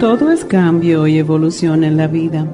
[0.00, 2.46] Todo es cambio y evolución en la vida,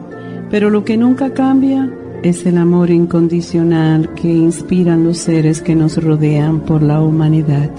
[0.50, 1.88] pero lo que nunca cambia
[2.24, 7.70] es el amor incondicional que inspiran los seres que nos rodean por la humanidad.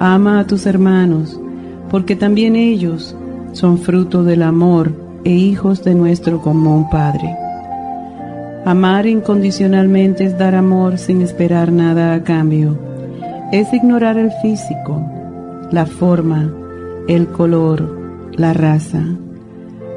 [0.00, 1.40] Ama a tus hermanos,
[1.92, 3.14] porque también ellos
[3.52, 4.90] son fruto del amor
[5.22, 7.36] e hijos de nuestro común Padre.
[8.64, 12.76] Amar incondicionalmente es dar amor sin esperar nada a cambio.
[13.52, 15.00] Es ignorar el físico,
[15.70, 16.52] la forma,
[17.06, 17.99] el color,
[18.36, 19.02] la raza.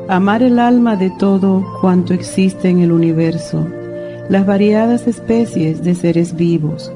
[0.10, 3.66] Amar el alma de todo cuanto existe en el universo,
[4.30, 6.92] las variadas especies de seres vivos,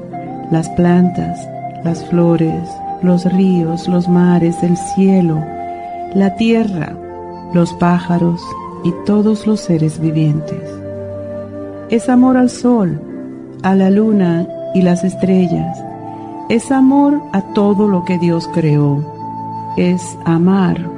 [0.50, 1.38] las plantas,
[1.84, 2.68] las flores,
[3.02, 5.42] los ríos, los mares, el cielo,
[6.14, 6.96] la tierra,
[7.54, 8.42] los pájaros
[8.84, 10.62] y todos los seres vivientes.
[11.90, 13.00] Es amor al sol,
[13.62, 15.82] a la luna y las estrellas.
[16.50, 19.02] Es amor a todo lo que Dios creó.
[19.76, 20.97] Es amar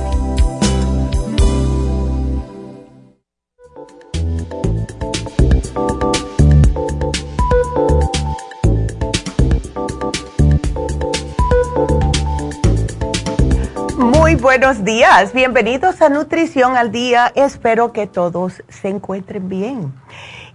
[14.51, 17.31] Buenos días, bienvenidos a Nutrición al Día.
[17.35, 19.93] Espero que todos se encuentren bien.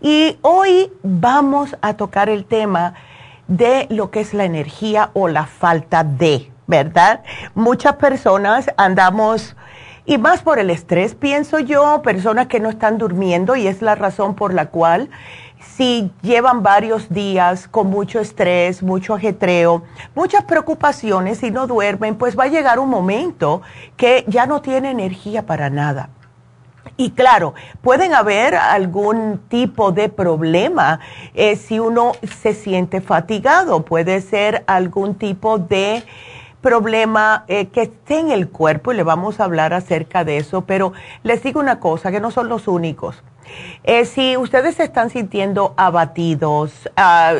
[0.03, 2.93] Y hoy vamos a tocar el tema
[3.49, 7.23] de lo que es la energía o la falta de, ¿verdad?
[7.55, 9.57] Muchas personas andamos,
[10.05, 13.95] y más por el estrés, pienso yo, personas que no están durmiendo y es la
[13.95, 15.09] razón por la cual
[15.75, 19.83] si llevan varios días con mucho estrés, mucho ajetreo,
[20.15, 23.63] muchas preocupaciones y no duermen, pues va a llegar un momento
[23.97, 26.11] que ya no tiene energía para nada.
[26.97, 31.01] Y claro, pueden haber algún tipo de problema
[31.35, 36.05] eh, si uno se siente fatigado, puede ser algún tipo de
[36.63, 40.63] problema eh, que esté en el cuerpo y le vamos a hablar acerca de eso,
[40.63, 43.23] pero les digo una cosa, que no son los únicos
[43.85, 47.35] eh, si ustedes se están sintiendo abatidos, ah,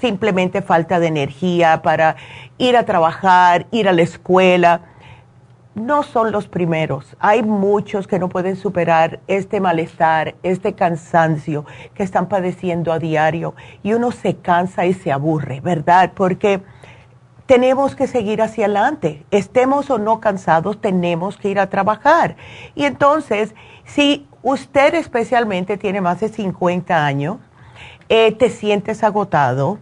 [0.00, 2.16] simplemente falta de energía para
[2.58, 4.82] ir a trabajar, ir a la escuela,
[5.74, 7.16] no son los primeros.
[7.20, 11.64] Hay muchos que no pueden superar este malestar, este cansancio
[11.94, 16.12] que están padeciendo a diario y uno se cansa y se aburre, ¿verdad?
[16.14, 16.60] Porque
[17.46, 19.24] tenemos que seguir hacia adelante.
[19.30, 22.36] Estemos o no cansados, tenemos que ir a trabajar.
[22.74, 27.38] Y entonces, si usted especialmente tiene más de 50 años,
[28.08, 29.78] eh, te sientes agotado,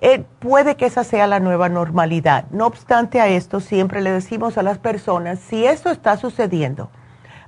[0.00, 2.44] eh, puede que esa sea la nueva normalidad.
[2.50, 6.90] No obstante a esto, siempre le decimos a las personas, si esto está sucediendo,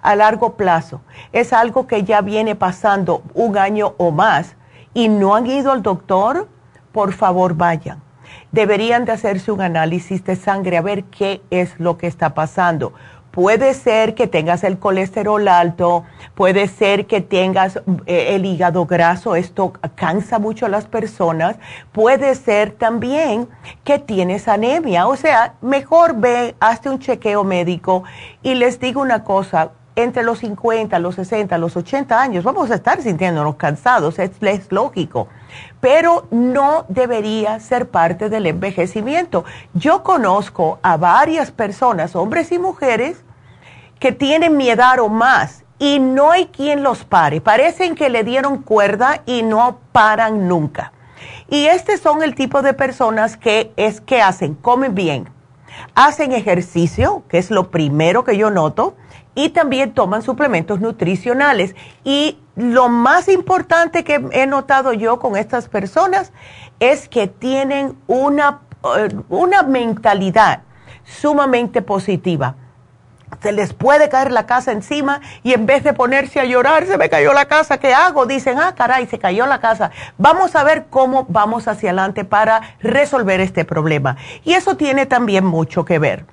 [0.03, 1.01] a largo plazo.
[1.33, 4.57] Es algo que ya viene pasando un año o más
[4.95, 6.49] y no han ido al doctor,
[6.93, 8.03] por favor vayan.
[8.51, 12.93] Deberían de hacerse un análisis de sangre a ver qué es lo que está pasando
[13.31, 16.05] Puede ser que tengas el colesterol alto,
[16.35, 21.57] puede ser que tengas eh, el hígado graso, esto cansa mucho a las personas,
[21.93, 23.49] puede ser también
[23.85, 28.03] que tienes anemia, o sea, mejor ve, hazte un chequeo médico.
[28.43, 32.75] Y les digo una cosa, entre los 50, los 60, los 80 años vamos a
[32.75, 34.33] estar sintiéndonos cansados, es,
[34.71, 35.29] lógico
[35.81, 39.45] pero no debería ser parte del envejecimiento.
[39.75, 43.25] Yo conozco a varias personas, hombres y mujeres,
[43.99, 47.41] que tienen mi edad o más y no hay quien los pare.
[47.41, 50.93] Parecen que le dieron cuerda y no paran nunca.
[51.49, 55.29] Y estos son el tipo de personas que es que hacen, comen bien,
[55.95, 58.97] hacen ejercicio, que es lo primero que yo noto,
[59.35, 61.75] y también toman suplementos nutricionales.
[62.05, 66.33] Y lo más importante que he notado yo con estas personas
[66.81, 68.61] es que tienen una,
[68.97, 70.63] eh, una mentalidad
[71.05, 72.57] sumamente positiva.
[73.43, 76.99] Se les puede caer la casa encima y en vez de ponerse a llorar, se
[76.99, 78.27] me cayó la casa, ¿qué hago?
[78.27, 79.91] Dicen, ah, caray, se cayó la casa.
[80.19, 84.17] Vamos a ver cómo vamos hacia adelante para resolver este problema.
[84.45, 86.25] Y eso tiene también mucho que ver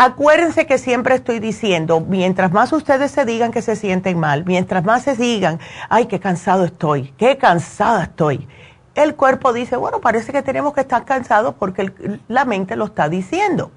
[0.00, 4.84] acuérdense que siempre estoy diciendo, mientras más ustedes se digan que se sienten mal, mientras
[4.84, 5.58] más se digan,
[5.88, 8.46] ay, qué cansado estoy, qué cansada estoy,
[8.94, 11.92] el cuerpo dice, bueno, parece que tenemos que estar cansados porque
[12.28, 13.70] la mente lo está diciendo.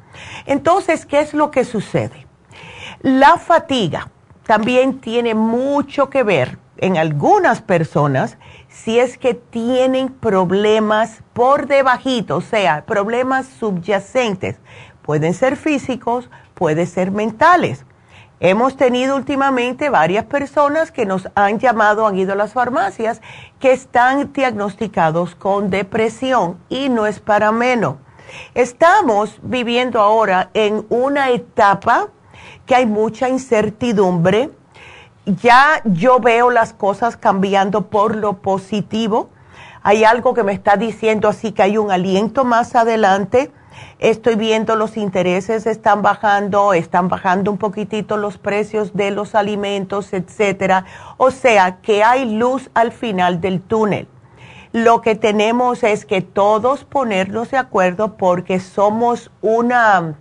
[0.46, 2.28] Entonces, ¿qué es lo que sucede?
[3.04, 4.10] La fatiga
[4.46, 8.38] también tiene mucho que ver en algunas personas
[8.70, 14.60] si es que tienen problemas por debajito, o sea, problemas subyacentes
[15.02, 17.86] Pueden ser físicos, pueden ser mentales.
[18.40, 23.20] Hemos tenido últimamente varias personas que nos han llamado, han ido a las farmacias,
[23.60, 27.96] que están diagnosticados con depresión y no es para menos.
[28.54, 32.10] Estamos viviendo ahora en una etapa
[32.66, 34.50] que hay mucha incertidumbre.
[35.26, 39.30] Ya yo veo las cosas cambiando por lo positivo.
[39.84, 43.52] Hay algo que me está diciendo así que hay un aliento más adelante
[44.00, 50.14] Estoy viendo los intereses están bajando, están bajando un poquitito los precios de los alimentos,
[50.14, 50.86] etcétera.
[51.18, 54.08] O sea, que hay luz al final del túnel.
[54.72, 60.16] Lo que tenemos es que todos ponernos de acuerdo porque somos una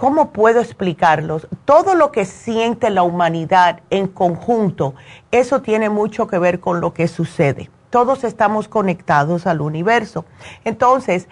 [0.00, 1.46] ¿cómo puedo explicarlos?
[1.66, 4.94] Todo lo que siente la humanidad en conjunto,
[5.30, 7.68] eso tiene mucho que ver con lo que sucede.
[7.90, 10.24] Todos estamos conectados al universo.
[10.64, 11.28] Entonces,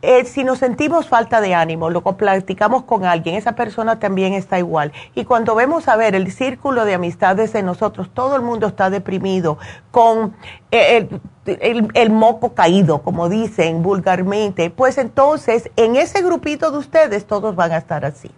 [0.00, 4.58] eh, si nos sentimos falta de ánimo, lo platicamos con alguien, esa persona también está
[4.58, 4.92] igual.
[5.14, 8.90] Y cuando vemos a ver el círculo de amistades de nosotros, todo el mundo está
[8.90, 9.58] deprimido,
[9.90, 10.36] con
[10.70, 11.08] eh,
[11.46, 17.72] el, moco caído, como dicen vulgarmente, pues entonces en ese grupito de ustedes todos van
[17.72, 18.30] a estar así.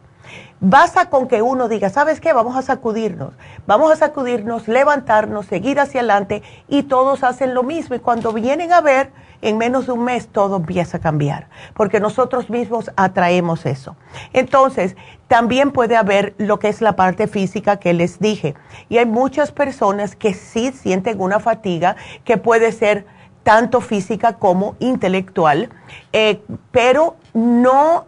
[0.61, 2.32] Basta con que uno diga, ¿sabes qué?
[2.32, 3.32] Vamos a sacudirnos,
[3.67, 7.97] vamos a sacudirnos, levantarnos, seguir hacia adelante y todos hacen lo mismo.
[7.97, 9.11] Y cuando vienen a ver,
[9.43, 13.97] en menos de un mes todo empieza a cambiar, porque nosotros mismos atraemos eso.
[14.32, 14.97] Entonces,
[15.29, 18.55] también puede haber lo que es la parte física que les dije.
[18.89, 23.06] Y hay muchas personas que sí sienten una fatiga que puede ser
[23.43, 25.70] tanto física como intelectual,
[26.13, 28.05] eh, pero no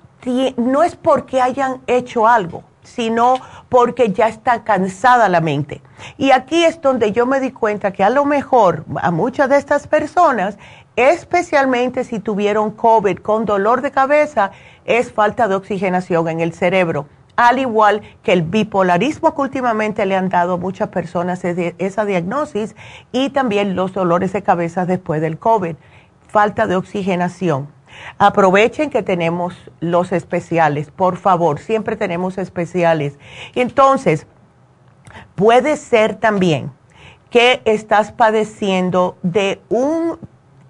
[0.57, 3.35] no es porque hayan hecho algo, sino
[3.69, 5.83] porque ya está cansada la mente.
[6.19, 9.57] Y aquí es donde yo me di cuenta que a lo mejor a muchas de
[9.57, 10.59] estas personas,
[10.97, 14.52] especialmente si tuvieron COVID con dolor de cabeza,
[14.85, 17.07] es falta de oxigenación en el cerebro.
[17.35, 22.76] Al igual que el bipolarismo que últimamente le han dado a muchas personas esa diagnosis
[23.11, 25.76] y también los dolores de cabeza después del COVID.
[26.29, 27.69] Falta de oxigenación.
[28.18, 33.18] Aprovechen que tenemos los especiales, por favor, siempre tenemos especiales.
[33.54, 34.26] Entonces,
[35.34, 36.72] puede ser también
[37.30, 40.18] que estás padeciendo de un,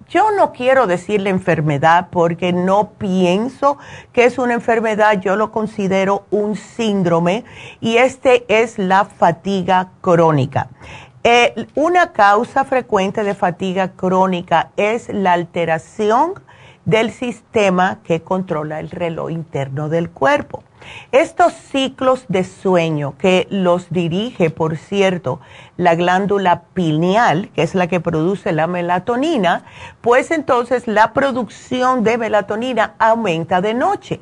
[0.08, 3.78] yo no quiero decir la enfermedad porque no pienso
[4.12, 7.44] que es una enfermedad, yo lo considero un síndrome
[7.80, 10.68] y este es la fatiga crónica.
[11.24, 16.34] Eh, una causa frecuente de fatiga crónica es la alteración
[16.84, 20.64] del sistema que controla el reloj interno del cuerpo.
[21.12, 25.40] Estos ciclos de sueño que los dirige, por cierto,
[25.76, 29.64] la glándula pineal, que es la que produce la melatonina,
[30.00, 34.20] pues entonces la producción de melatonina aumenta de noche.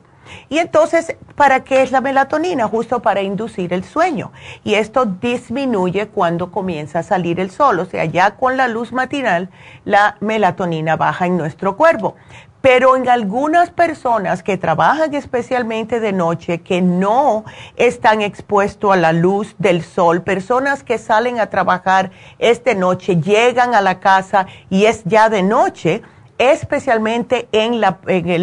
[0.48, 2.68] Y entonces, ¿para qué es la melatonina?
[2.68, 4.32] Justo para inducir el sueño.
[4.64, 7.80] Y esto disminuye cuando comienza a salir el sol.
[7.80, 9.50] O sea, ya con la luz matinal,
[9.84, 12.16] la melatonina baja en nuestro cuerpo.
[12.60, 17.44] Pero en algunas personas que trabajan especialmente de noche, que no
[17.76, 23.74] están expuestos a la luz del sol, personas que salen a trabajar esta noche, llegan
[23.74, 26.02] a la casa y es ya de noche,
[26.36, 27.80] especialmente en,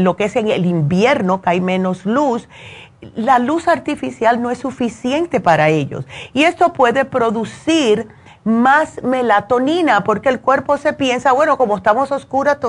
[0.04, 2.48] lo que es en el invierno, que hay menos luz,
[3.16, 6.06] la luz artificial no es suficiente para ellos.
[6.34, 8.08] Y esto puede producir
[8.48, 12.60] más melatonina, porque el cuerpo se piensa, bueno, como estamos oscuras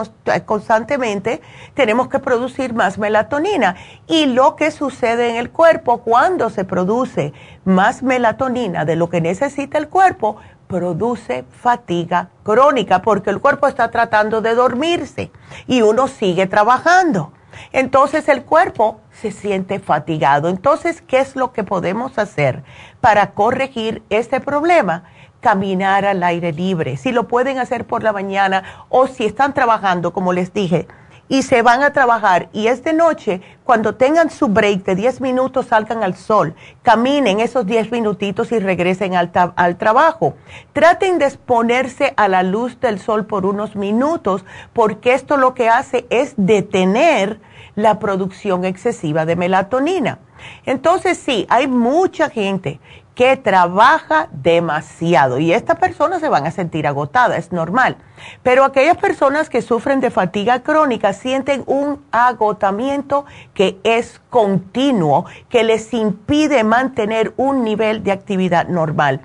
[0.45, 1.41] constantemente,
[1.75, 3.77] tenemos que producir más melatonina.
[4.09, 7.33] Y lo que sucede en el cuerpo cuando se produce
[7.65, 13.93] más melatonina de lo que necesita el cuerpo, produce fatiga crónica, porque el cuerpo está
[13.93, 15.31] tratando de dormirse
[15.69, 17.33] y uno sigue trabajando.
[17.71, 20.49] Entonces el cuerpo se siente fatigado.
[20.49, 22.65] Entonces, ¿qué es lo que podemos hacer
[23.01, 25.05] para corregir este problema?
[25.41, 30.13] Caminar al aire libre, si lo pueden hacer por la mañana o si están trabajando,
[30.13, 30.89] como les dije,
[31.29, 35.21] y se van a trabajar y es de noche, cuando tengan su break de 10
[35.21, 40.35] minutos salgan al sol, caminen esos 10 minutitos y regresen al, al, trabajo.
[40.73, 45.69] Traten de exponerse a la luz del sol por unos minutos porque esto lo que
[45.69, 47.41] hace es detener
[47.75, 50.19] la producción excesiva de melatonina.
[50.65, 52.81] Entonces sí, hay mucha gente
[53.19, 57.97] que trabaja demasiado y estas personas se van a sentir agotadas, es normal.
[58.45, 65.65] Pero aquellas personas que sufren de fatiga crónica sienten un agotamiento que es continuo, que
[65.65, 69.21] les impide mantener un nivel de actividad normal.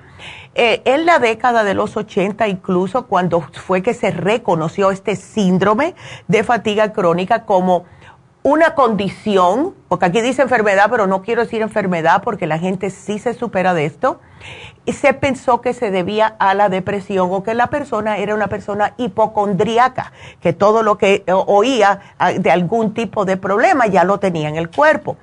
[0.56, 5.94] Eh, en la década de los 80, incluso cuando fue que se reconoció este síndrome
[6.28, 7.86] de fatiga crónica como
[8.44, 13.18] una condición, porque aquí dice enfermedad, pero no quiero decir enfermedad porque la gente sí
[13.18, 14.20] se supera de esto,
[14.86, 18.48] y se pensó que se debía a la depresión o que la persona era una
[18.48, 24.20] persona hipocondríaca, que todo lo que oía ah, de algún tipo de problema ya lo
[24.20, 25.16] tenía en el cuerpo.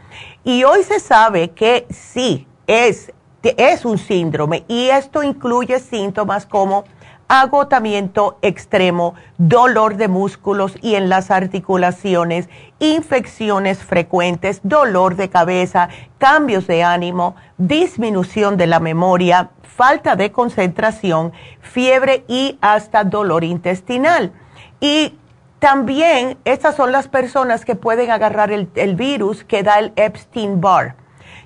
[0.42, 3.12] Y hoy se sabe que sí, es,
[3.42, 6.84] es un síndrome y esto incluye síntomas como
[7.28, 12.48] agotamiento extremo, dolor de músculos y en las articulaciones,
[12.80, 21.32] infecciones frecuentes, dolor de cabeza, cambios de ánimo, disminución de la memoria, falta de concentración,
[21.60, 24.32] fiebre y hasta dolor intestinal.
[24.80, 25.14] Y
[25.60, 30.94] también estas son las personas que pueden agarrar el, virus que da el Epstein Barr.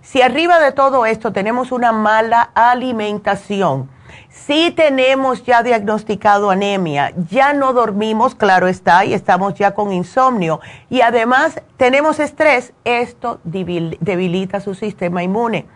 [0.02, 3.90] Si arriba de todo esto tenemos una mala alimentación,
[4.34, 10.60] si tenemos ya diagnosticado anemia, ya no dormimos, claro está, y estamos ya con insomnio,
[10.90, 15.66] y además tenemos estrés, esto debilita su sistema inmune.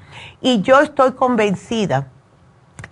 [0.41, 2.09] Y yo estoy convencida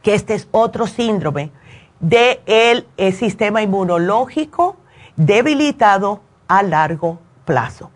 [0.02, 1.50] que este es otro síndrome
[1.98, 4.76] del el eh, sistema inmunológico
[5.16, 7.90] debilitado a largo plazo.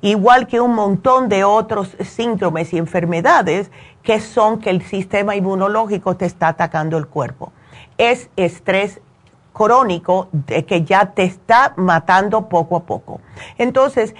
[0.00, 3.70] Igual que un montón de otros síndromes y enfermedades
[4.02, 7.52] que son que el sistema inmunológico te está atacando el cuerpo.
[7.96, 9.00] Es estrés
[9.52, 13.20] crónico de que ya te está matando poco a poco.
[13.56, 14.14] Entonces,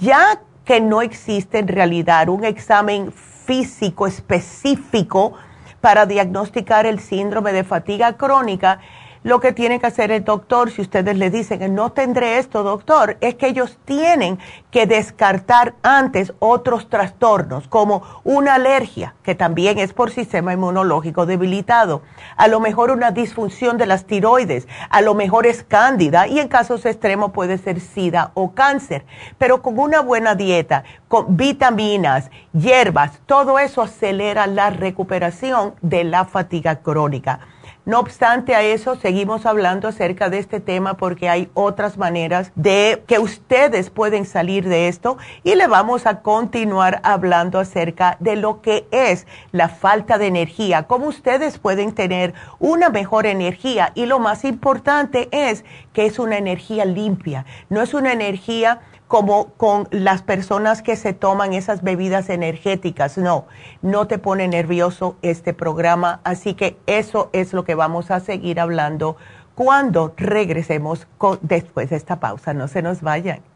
[0.00, 5.34] ya que no existe en realidad un examen físico específico
[5.80, 8.80] para diagnosticar el síndrome de fatiga crónica,
[9.26, 12.62] lo que tiene que hacer el doctor, si ustedes le dicen que no tendré esto,
[12.62, 14.38] doctor, es que ellos tienen
[14.70, 22.02] que descartar antes otros trastornos, como una alergia, que también es por sistema inmunológico debilitado,
[22.36, 26.46] a lo mejor una disfunción de las tiroides, a lo mejor es cándida y en
[26.46, 29.06] casos extremos puede ser sida o cáncer.
[29.38, 36.26] Pero con una buena dieta, con vitaminas, hierbas, todo eso acelera la recuperación de la
[36.26, 37.40] fatiga crónica.
[37.86, 43.04] No obstante a eso, seguimos hablando acerca de este tema porque hay otras maneras de
[43.06, 48.60] que ustedes pueden salir de esto y le vamos a continuar hablando acerca de lo
[48.60, 54.18] que es la falta de energía, cómo ustedes pueden tener una mejor energía y lo
[54.18, 60.22] más importante es que es una energía limpia, no es una energía como con las
[60.22, 63.18] personas que se toman esas bebidas energéticas.
[63.18, 63.46] No,
[63.82, 68.60] no te pone nervioso este programa, así que eso es lo que vamos a seguir
[68.60, 69.16] hablando
[69.54, 71.06] cuando regresemos
[71.40, 72.52] después de esta pausa.
[72.52, 73.55] No se nos vayan.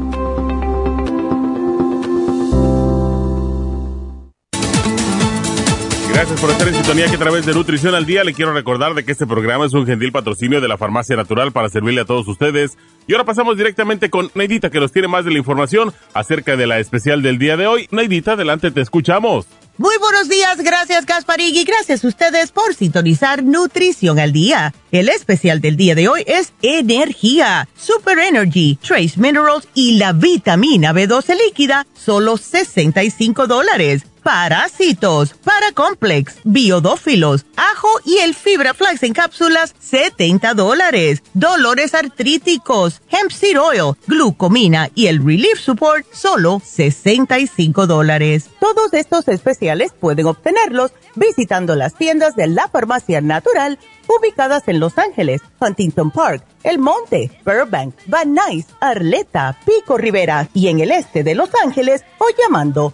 [6.21, 8.93] Gracias por estar en sintonía que a través de Nutrición al Día le quiero recordar
[8.93, 12.05] de que este programa es un gentil patrocinio de la Farmacia Natural para servirle a
[12.05, 12.77] todos ustedes.
[13.07, 16.67] Y ahora pasamos directamente con Neidita que nos tiene más de la información acerca de
[16.67, 17.87] la especial del día de hoy.
[17.89, 19.47] Neidita, adelante, te escuchamos.
[19.79, 24.75] Muy buenos días, gracias Gasparig y gracias a ustedes por sintonizar Nutrición al Día.
[24.91, 30.93] El especial del día de hoy es Energía, Super Energy, Trace Minerals y la vitamina
[30.93, 39.75] B12 líquida, solo 65 dólares parásitos, paracomplex, biodófilos, ajo y el fibra flax en cápsulas,
[39.79, 41.23] 70 dólares.
[41.33, 48.49] Dolores artríticos, hemp seed oil, glucomina y el relief support, solo 65 dólares.
[48.59, 54.97] Todos estos especiales pueden obtenerlos visitando las tiendas de la farmacia natural ubicadas en Los
[54.97, 61.23] Ángeles, Huntington Park, El Monte, Burbank, Van Nuys, Arleta, Pico Rivera y en el este
[61.23, 62.93] de Los Ángeles o llamando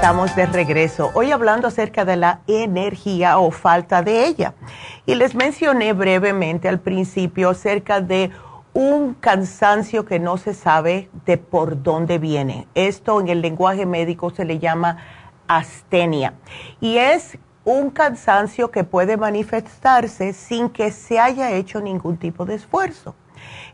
[0.00, 1.10] Estamos de regreso.
[1.12, 4.54] Hoy hablando acerca de la energía o falta de ella.
[5.04, 8.30] Y les mencioné brevemente al principio acerca de
[8.72, 12.66] un cansancio que no se sabe de por dónde viene.
[12.74, 14.96] Esto en el lenguaje médico se le llama
[15.46, 16.32] astenia.
[16.80, 17.36] Y es
[17.66, 23.14] un cansancio que puede manifestarse sin que se haya hecho ningún tipo de esfuerzo.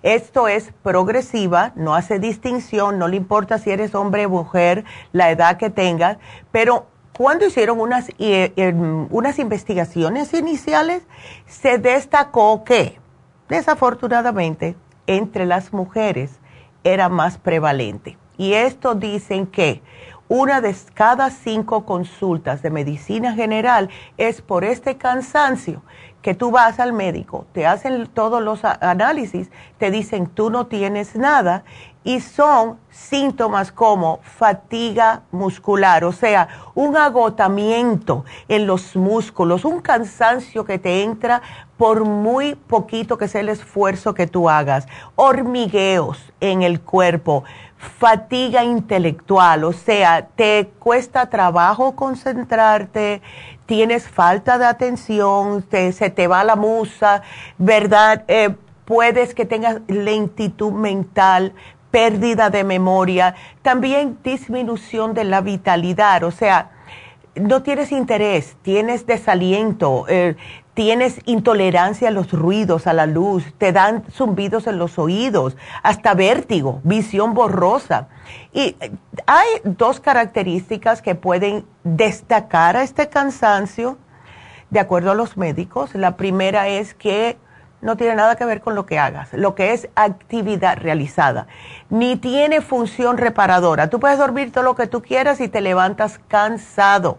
[0.02, 5.30] Esto es progresiva, no hace distinción, no le importa si eres hombre o mujer, la
[5.30, 6.18] edad que tengas,
[6.52, 11.02] pero cuando hicieron unas, eh, em, unas investigaciones iniciales,
[11.46, 13.00] se destacó que,
[13.48, 14.76] desafortunadamente,
[15.06, 16.38] entre las mujeres
[16.84, 18.18] era más prevalente.
[18.36, 19.82] Y esto dicen que
[20.28, 25.82] una de cada cinco consultas de medicina general es por este cansancio
[26.26, 31.14] que tú vas al médico, te hacen todos los análisis, te dicen tú no tienes
[31.14, 31.62] nada
[32.02, 40.64] y son síntomas como fatiga muscular, o sea, un agotamiento en los músculos, un cansancio
[40.64, 41.42] que te entra
[41.76, 47.44] por muy poquito que sea el esfuerzo que tú hagas, hormigueos en el cuerpo,
[47.76, 53.22] fatiga intelectual, o sea, te cuesta trabajo concentrarte,
[53.66, 57.22] tienes falta de atención, se te va la musa,
[57.58, 58.24] ¿verdad?
[58.28, 61.52] Eh, puedes que tengas lentitud mental,
[61.90, 66.70] pérdida de memoria, también disminución de la vitalidad, o sea,
[67.34, 70.36] no tienes interés, tienes desaliento, eh,
[70.76, 76.12] tienes intolerancia a los ruidos, a la luz, te dan zumbidos en los oídos, hasta
[76.12, 78.08] vértigo, visión borrosa.
[78.52, 78.92] Y eh,
[79.26, 83.96] hay dos características que pueden destacar a este cansancio,
[84.68, 85.94] de acuerdo a los médicos.
[85.94, 87.38] La primera es que
[87.80, 91.46] no tiene nada que ver con lo que hagas, lo que es actividad realizada,
[91.88, 93.88] ni tiene función reparadora.
[93.88, 97.18] Tú puedes dormir todo lo que tú quieras y te levantas cansado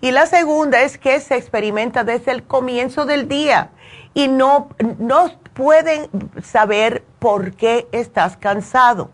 [0.00, 3.70] y la segunda es que se experimenta desde el comienzo del día
[4.14, 4.68] y no,
[4.98, 6.08] no pueden
[6.42, 9.10] saber por qué estás cansado.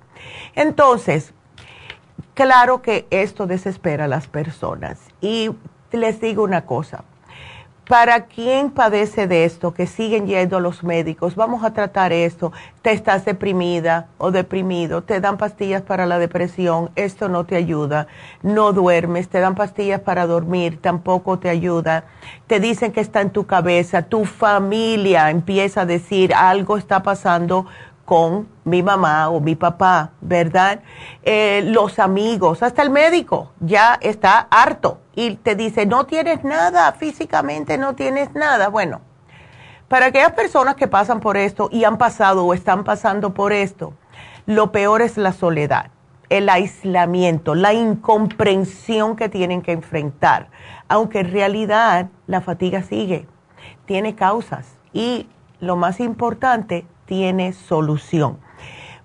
[0.54, 1.35] Entonces,
[2.35, 4.98] claro que esto desespera a las personas.
[5.20, 5.50] Y
[5.92, 7.04] les digo una cosa,
[7.88, 12.92] para quien padece de esto, que siguen yendo los médicos, vamos a tratar esto, te
[12.92, 18.07] estás deprimida o deprimido, te dan pastillas para la depresión, esto no te ayuda,
[18.42, 22.05] no duermes, te dan pastillas para dormir, tampoco te ayuda,
[22.46, 27.64] te dicen que está en tu cabeza, tu familia empieza a decir algo está pasando
[28.09, 30.81] con mi mamá o mi papá, ¿verdad?
[31.25, 36.90] Eh, los amigos, hasta el médico ya está harto y te dice, no tienes nada,
[36.92, 38.68] físicamente no tienes nada.
[38.68, 39.03] Bueno,
[39.88, 43.92] para aquellas personas que pasan por esto y han pasado o están pasando por esto,
[44.47, 45.90] lo peor es la soledad,
[46.31, 50.49] el aislamiento, la incomprensión que tienen que enfrentar,
[50.88, 53.27] aunque en realidad la fatiga sigue,
[53.85, 55.29] tiene causas y
[55.61, 58.38] lo más importante, tiene solución.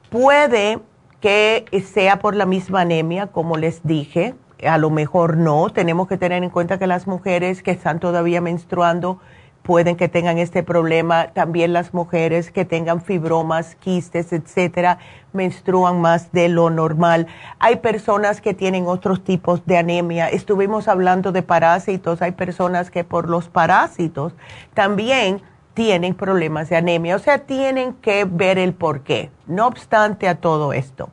[0.10, 0.80] Puede
[1.22, 4.36] que sea por la misma anemia, como les dije,
[4.68, 5.70] a lo mejor no.
[5.70, 9.20] Tenemos que tener en cuenta que las mujeres que están todavía menstruando
[9.63, 11.28] pueden que tengan este problema.
[11.28, 15.00] También las mujeres que tengan fibromas, quistes, etcétera,
[15.32, 17.28] menstruan más de lo normal.
[17.60, 20.28] Hay personas que tienen otros tipos de anemia.
[20.28, 22.22] Estuvimos hablando de parásitos.
[22.22, 24.34] Hay personas que por los parásitos
[24.74, 25.42] también
[25.74, 29.32] tienen problemas de anemia, o sea, tienen que ver el por qué.
[29.48, 31.10] No obstante a todo esto,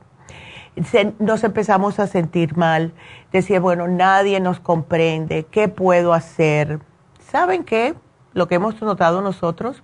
[1.18, 2.92] nos empezamos a sentir mal,
[3.32, 6.80] decía, bueno, nadie nos comprende, ¿qué puedo hacer?
[7.18, 7.94] ¿Saben qué?
[8.32, 9.82] Lo que hemos notado nosotros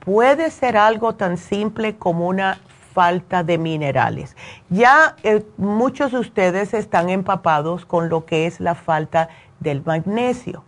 [0.00, 2.58] puede ser algo tan simple como una
[2.92, 4.36] falta de minerales.
[4.68, 9.28] Ya eh, muchos de ustedes están empapados con lo que es la falta
[9.60, 10.64] del magnesio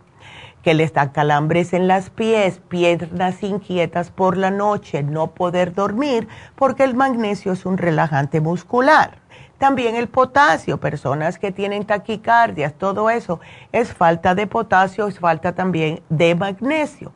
[0.63, 6.27] que les da calambres en las pies, piernas inquietas por la noche, no poder dormir,
[6.55, 9.17] porque el magnesio es un relajante muscular.
[9.57, 13.39] También el potasio, personas que tienen taquicardias, todo eso
[13.71, 17.11] es falta de potasio, es falta también de magnesio.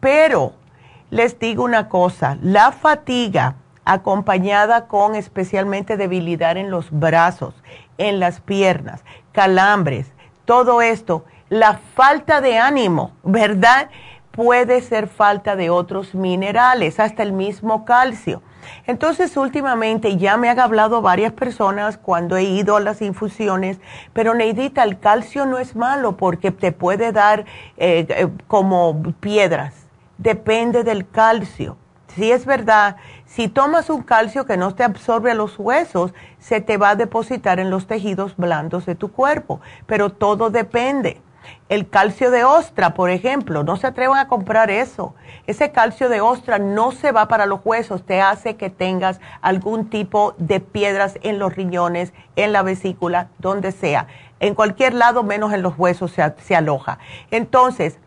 [0.00, 0.54] Pero
[1.10, 7.54] les digo una cosa, la fatiga acompañada con especialmente debilidad en los brazos,
[7.98, 10.12] en las piernas, calambres,
[10.44, 13.88] todo esto la falta de ánimo, ¿verdad?
[14.30, 18.42] Puede ser falta de otros minerales, hasta el mismo calcio.
[18.86, 23.78] Entonces, últimamente ya me han hablado varias personas cuando he ido a las infusiones,
[24.12, 27.44] pero Neidita, el calcio no es malo porque te puede dar
[27.76, 29.74] eh, eh, como piedras.
[30.18, 31.76] Depende del calcio.
[32.08, 36.60] Si es verdad, si tomas un calcio que no te absorbe a los huesos, se
[36.60, 41.20] te va a depositar en los tejidos blandos de tu cuerpo, pero todo depende.
[41.68, 45.14] El calcio de ostra, por ejemplo, no se atrevan a comprar eso.
[45.46, 49.90] Ese calcio de ostra no se va para los huesos, te hace que tengas algún
[49.90, 54.06] tipo de piedras en los riñones, en la vesícula, donde sea.
[54.38, 56.98] En cualquier lado, menos en los huesos, se, se aloja.
[57.30, 57.98] Entonces,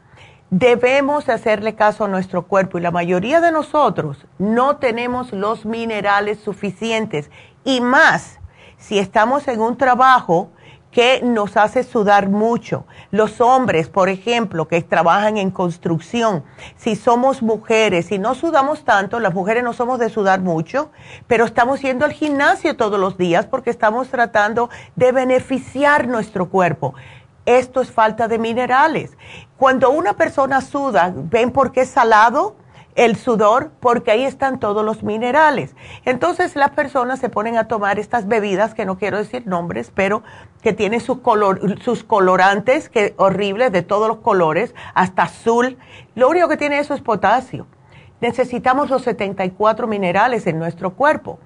[0.49, 6.39] debemos hacerle caso a nuestro cuerpo y la mayoría de nosotros no tenemos los minerales
[6.39, 7.30] suficientes
[7.63, 8.39] y más
[8.78, 10.49] si estamos en un trabajo
[10.91, 12.86] que nos hace sudar mucho.
[13.12, 16.43] Los hombres, por ejemplo, que trabajan en construcción,
[16.75, 20.91] si somos mujeres, y no sudamos tanto, las mujeres no somos de sudar mucho,
[21.28, 26.93] pero estamos yendo al gimnasio todos los días porque estamos tratando de beneficiar nuestro cuerpo.
[27.45, 29.17] Esto es falta de minerales.
[29.58, 32.56] Cuando una persona suda, ¿ven por qué es salado?
[32.99, 35.73] El sudor porque ahí están todos los minerales.
[36.03, 40.21] Entonces las personas se ponen a tomar estas bebidas, que no quiero decir nombres, pero
[40.62, 41.19] que tienen sus,
[41.81, 45.77] sus colorantes, que horribles, de todos los colores, hasta azul.
[46.15, 47.67] Lo único que tiene eso es potasio.
[48.19, 51.39] Necesitamos los 74 minerales en nuestro cuerpo,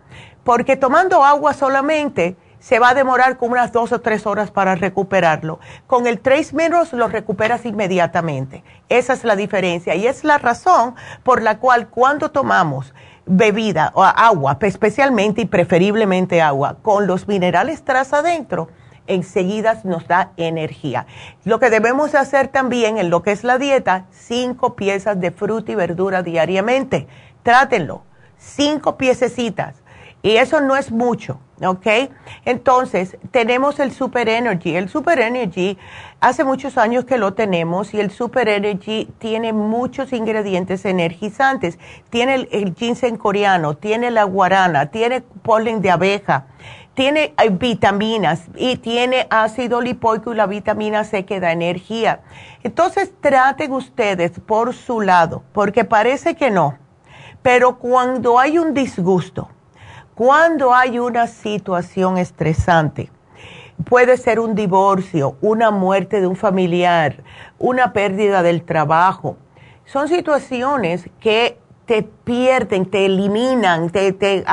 [0.43, 4.75] porque tomando agua solamente se va a demorar como unas dos o tres horas para
[4.75, 5.59] recuperarlo.
[5.85, 8.63] Con el Trace Minerals lo recuperas inmediatamente.
[8.87, 12.93] Esa es la diferencia y es la razón por la cual cuando tomamos
[13.25, 18.69] bebida o agua, especialmente y preferiblemente agua, con los minerales tras adentro,
[19.07, 21.05] enseguida nos da energía.
[21.43, 25.73] Lo que debemos hacer también en lo que es la dieta, cinco piezas de fruta
[25.73, 27.07] y verdura diariamente.
[27.43, 28.03] Trátenlo,
[28.37, 29.82] cinco piececitas.
[30.23, 31.87] Y eso no es mucho ¿ok?
[32.45, 34.75] Entonces, tenemos el Super Energy.
[34.75, 35.77] El Super Energy,
[36.19, 41.79] hace muchos años que lo tenemos y el Super Energy tiene muchos ingredientes energizantes.
[42.09, 46.47] Tiene el, ginseng coreano, tiene la guarana, tiene polen de abeja,
[46.93, 52.21] tiene vitaminas y tiene ácido lipoico y la vitamina C que da energía.
[52.63, 56.77] Entonces, traten ustedes por su lado, porque parece que no,
[57.41, 59.49] pero cuando hay un disgusto,
[60.15, 63.09] cuando hay una situación estresante,
[63.85, 67.23] puede ser un divorcio, una muerte de un familiar,
[67.59, 69.37] una pérdida del trabajo.
[69.85, 74.45] Son situaciones que te pierden, te eliminan, te, te,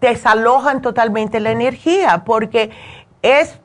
[0.00, 2.70] desalojan totalmente la energía, porque
[3.22, 3.60] es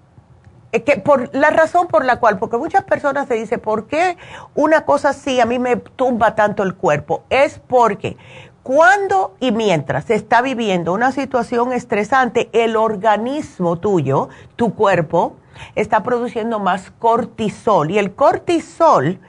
[0.71, 4.17] que por la razón por la cual, porque muchas personas se dicen, ¿por qué
[4.55, 7.23] una cosa así a mí me tumba tanto el cuerpo?
[7.29, 8.17] Es porque
[8.63, 15.36] cuando y mientras se está viviendo una situación estresante, el organismo tuyo, tu cuerpo,
[15.76, 17.89] está produciendo más cortisol.
[17.91, 19.19] Y el cortisol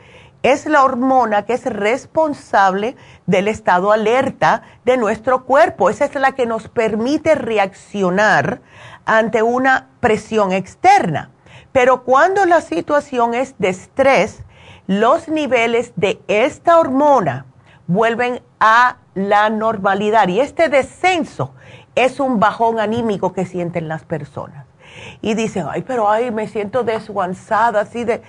[0.42, 5.88] es la hormona que es responsable del estado alerta de nuestro cuerpo.
[5.88, 8.61] Esa es la que nos permite reaccionar
[9.07, 11.31] ante una presión externa.
[11.73, 14.42] Pero cuando la situación es de estrés,
[14.87, 17.47] los niveles de esta hormona
[17.92, 21.55] vuelven a la normalidad y este descenso
[21.94, 24.66] es un bajón anímico que sienten las personas.
[25.20, 28.22] Y dicen, ay, pero ay, me siento desguanzada, así de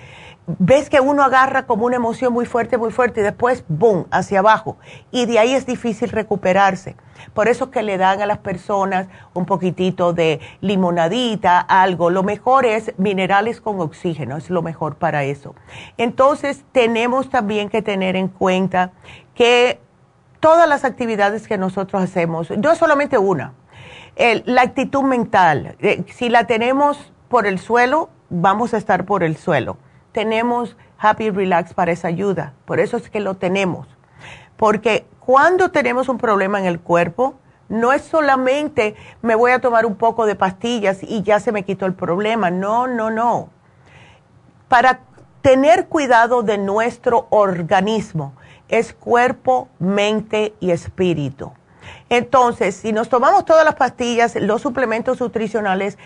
[0.46, 4.40] ves que uno agarra como una emoción muy fuerte, muy fuerte y después, boom, hacia
[4.40, 4.76] abajo.
[5.10, 6.96] Y de ahí es difícil recuperarse.
[7.32, 12.10] Por eso que le dan a las personas un poquitito de limonadita, algo.
[12.10, 15.54] Lo mejor es minerales con oxígeno, es lo mejor para eso.
[15.96, 18.92] Entonces, tenemos también que tener en cuenta
[19.34, 19.80] que
[20.40, 23.54] todas las actividades que nosotros hacemos, es solamente una,
[24.16, 29.36] la actitud mental, eh, si la tenemos por el suelo, vamos a estar por el
[29.36, 29.76] suelo
[30.14, 32.54] tenemos Happy Relax para esa ayuda.
[32.64, 33.86] Por eso es que lo tenemos.
[34.56, 37.34] Porque cuando tenemos un problema en el cuerpo,
[37.68, 41.64] no es solamente me voy a tomar un poco de pastillas y ya se me
[41.64, 42.50] quitó el problema.
[42.50, 43.50] No, no, no.
[44.68, 45.00] Para
[45.42, 48.32] tener cuidado de nuestro organismo
[48.78, 51.52] es cuerpo, mente y espíritu.
[52.08, 55.98] Entonces, si nos tomamos todas las pastillas, los suplementos nutricionales,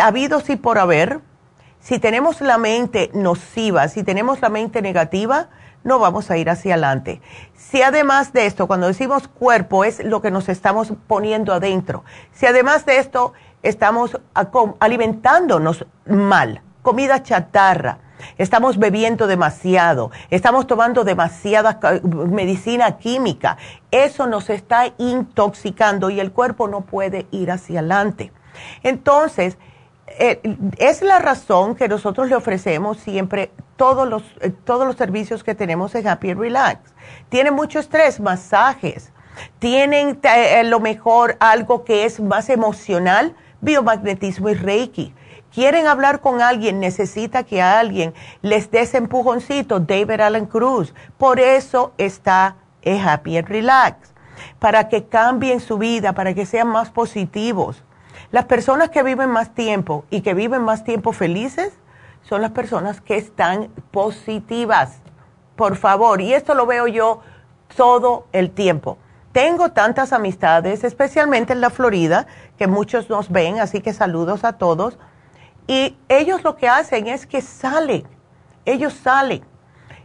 [0.00, 1.20] habidos y por haber,
[1.80, 5.48] si tenemos la mente nociva, si tenemos la mente negativa,
[5.82, 7.20] no vamos a ir hacia adelante.
[7.54, 12.04] Si además de esto, cuando decimos cuerpo, es lo que nos estamos poniendo adentro.
[12.32, 14.18] Si además de esto estamos
[14.80, 17.98] alimentándonos mal, comida chatarra,
[18.38, 23.56] estamos bebiendo demasiado, estamos tomando demasiada medicina química,
[23.90, 28.32] eso nos está intoxicando y el cuerpo no puede ir hacia adelante.
[28.82, 29.58] Entonces,
[30.06, 30.40] eh,
[30.78, 35.54] es la razón que nosotros le ofrecemos siempre todos los, eh, todos los servicios que
[35.54, 36.94] tenemos en Happy Relax.
[37.30, 39.12] Tienen mucho estrés, masajes,
[39.58, 45.14] tienen eh, lo mejor algo que es más emocional, biomagnetismo y reiki.
[45.54, 48.12] Quieren hablar con alguien, necesita que alguien
[48.42, 50.92] les dé ese empujoncito, David Allen Cruz.
[51.16, 54.12] Por eso está en Happy Relax,
[54.58, 57.84] para que cambien su vida, para que sean más positivos
[58.34, 61.72] las personas que viven más tiempo y que viven más tiempo felices
[62.22, 64.98] son las personas que están positivas.
[65.54, 67.20] Por favor, y esto lo veo yo
[67.76, 68.98] todo el tiempo.
[69.30, 72.26] Tengo tantas amistades, especialmente en la Florida,
[72.58, 74.98] que muchos nos ven, así que saludos a todos.
[75.66, 78.06] Y ellos lo que hacen es que salen,
[78.64, 79.44] ellos salen.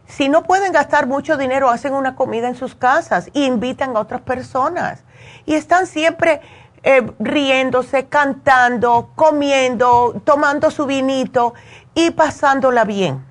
[0.05, 3.99] Si no pueden gastar mucho dinero, hacen una comida en sus casas e invitan a
[3.99, 5.03] otras personas.
[5.45, 6.41] Y están siempre
[6.81, 11.53] eh, riéndose, cantando, comiendo, tomando su vinito
[11.93, 13.25] y pasándola bien.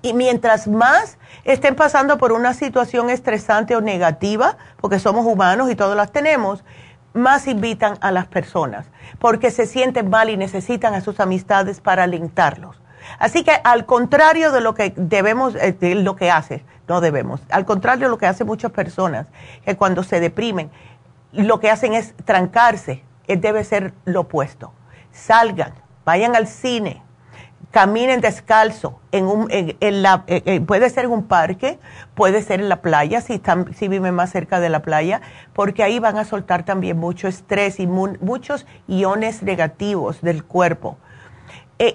[0.00, 5.76] Y mientras más estén pasando por una situación estresante o negativa, porque somos humanos y
[5.76, 6.64] todos las tenemos,
[7.14, 8.86] más invitan a las personas,
[9.18, 12.80] porque se sienten mal y necesitan a sus amistades para alentarlos.
[13.18, 17.42] Así que al contrario de lo que debemos, eh, de lo que hace, no debemos,
[17.50, 19.26] al contrario de lo que hacen muchas personas,
[19.64, 20.70] que cuando se deprimen,
[21.32, 24.72] lo que hacen es trancarse, eh, debe ser lo opuesto.
[25.10, 27.02] Salgan, vayan al cine,
[27.72, 31.78] caminen descalzo, en un, en, la, eh, eh, puede ser en un parque,
[32.14, 35.22] puede ser en la playa, si, están, si viven más cerca de la playa,
[35.54, 40.98] porque ahí van a soltar también mucho estrés y muchos iones negativos del cuerpo.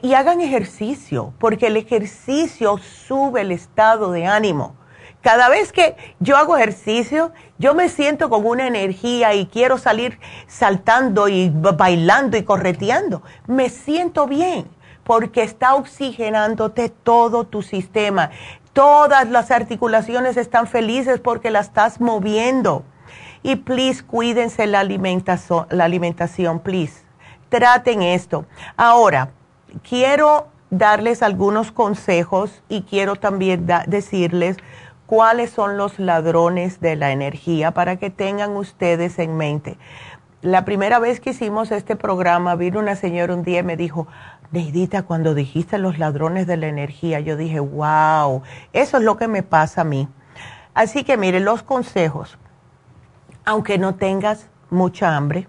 [0.02, 4.76] y hagan ejercicio, porque el ejercicio sube el estado de ánimo.
[5.22, 10.20] Cada vez que yo hago ejercicio, yo me siento con una energía y quiero salir
[10.48, 13.22] saltando y bailando y correteando.
[13.46, 14.77] Me siento bien
[15.08, 18.30] porque está oxigenándote todo tu sistema.
[18.74, 22.84] Todas las articulaciones están felices porque la estás moviendo.
[23.42, 27.06] Y please, cuídense la alimentación, la alimentación, please.
[27.48, 28.46] Traten esto.
[28.76, 29.30] Ahora,
[29.88, 34.58] quiero darles algunos consejos y quiero también decirles
[35.06, 39.78] cuáles son los ladrones de la energía para que tengan ustedes en mente.
[40.44, 44.08] La primera vez que hicimos este programa, vino una señora un día y me dijo,
[44.52, 49.28] Neidita, cuando dijiste los ladrones de la energía, yo dije, wow, eso es lo que
[49.28, 50.08] me pasa a mí.
[50.74, 52.38] Así que mire, los consejos,
[53.44, 55.48] aunque no tengas mucha hambre,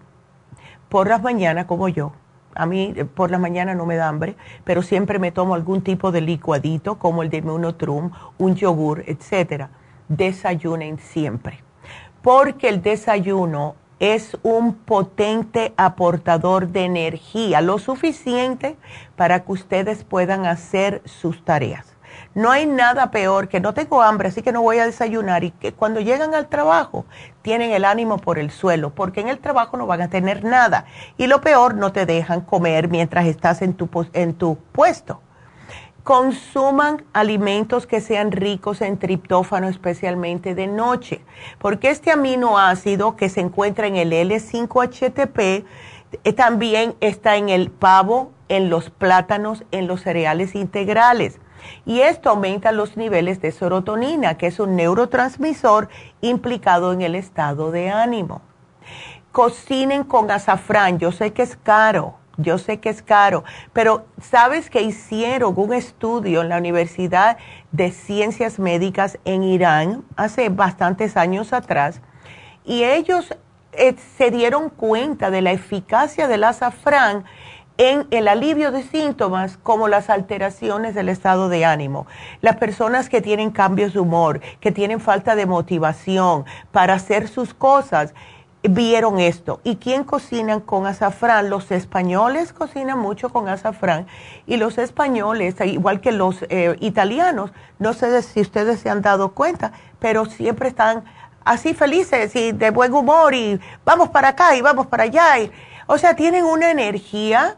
[0.89, 2.13] por las mañanas como yo,
[2.55, 5.83] a mí eh, por la mañana no me da hambre, pero siempre me tomo algún
[5.83, 9.71] tipo de licuadito como el de Monotrum, un yogur, etcétera.
[10.09, 11.63] Desayunen siempre,
[12.21, 18.77] porque el desayuno es un potente aportador de energía, lo suficiente
[19.17, 21.99] para que ustedes puedan hacer sus tareas.
[22.35, 25.51] No hay nada peor que no tengo hambre, así que no voy a desayunar y
[25.51, 27.05] que cuando llegan al trabajo
[27.43, 30.85] tienen el ánimo por el suelo, porque en el trabajo no van a tener nada.
[31.17, 35.21] Y lo peor, no te dejan comer mientras estás en tu, en tu puesto.
[36.09, 41.21] Consuman alimentos que sean ricos en triptófano, especialmente de noche,
[41.59, 45.67] porque este aminoácido que se encuentra en el L5HTP
[46.25, 51.41] eh, también está en el pavo, en los plátanos, en los cereales integrales.
[51.85, 55.91] Y esto aumenta los niveles de serotonina, que es un neurotransmisor
[56.23, 58.41] implicado en el estado de ánimo.
[59.31, 64.71] Cocinen con azafrán, yo sé que es caro, yo sé que es caro, pero sabes
[64.71, 67.37] que hicieron un estudio en la Universidad
[67.73, 72.01] de Ciencias Médicas en Irán hace bastantes años atrás
[72.65, 73.37] y ellos
[73.73, 77.25] eh, se dieron cuenta de la eficacia del azafrán
[77.77, 82.07] en el alivio de síntomas como las alteraciones del estado de ánimo.
[82.41, 87.55] Las personas que tienen cambios de humor, que tienen falta de motivación para hacer sus
[87.55, 88.15] cosas,
[88.69, 89.61] vieron esto.
[89.65, 91.51] ¿Y quién cocinan con azafrán?
[91.51, 94.07] Los españoles cocinan mucho con azafrán
[94.47, 99.33] y los españoles, igual que los eh, italianos, no sé si ustedes se han dado
[99.33, 101.05] cuenta, pero siempre están
[101.45, 105.37] así felices y de buen humor y vamos para acá y vamos para allá.
[105.87, 107.57] o sea, tienen una energía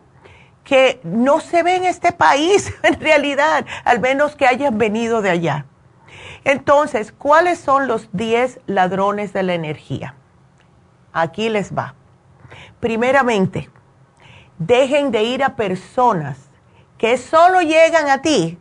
[0.65, 5.31] que no se ve en este país en realidad, al menos que hayan venido de
[5.31, 5.67] allá.
[6.45, 10.15] Entonces, ¿cuáles son los 10 ladrones de la energía?
[11.13, 11.95] Aquí les va.
[12.81, 13.71] Primeramente,
[14.59, 16.51] dejen de ir a personas
[16.99, 18.59] que solo llegan a ti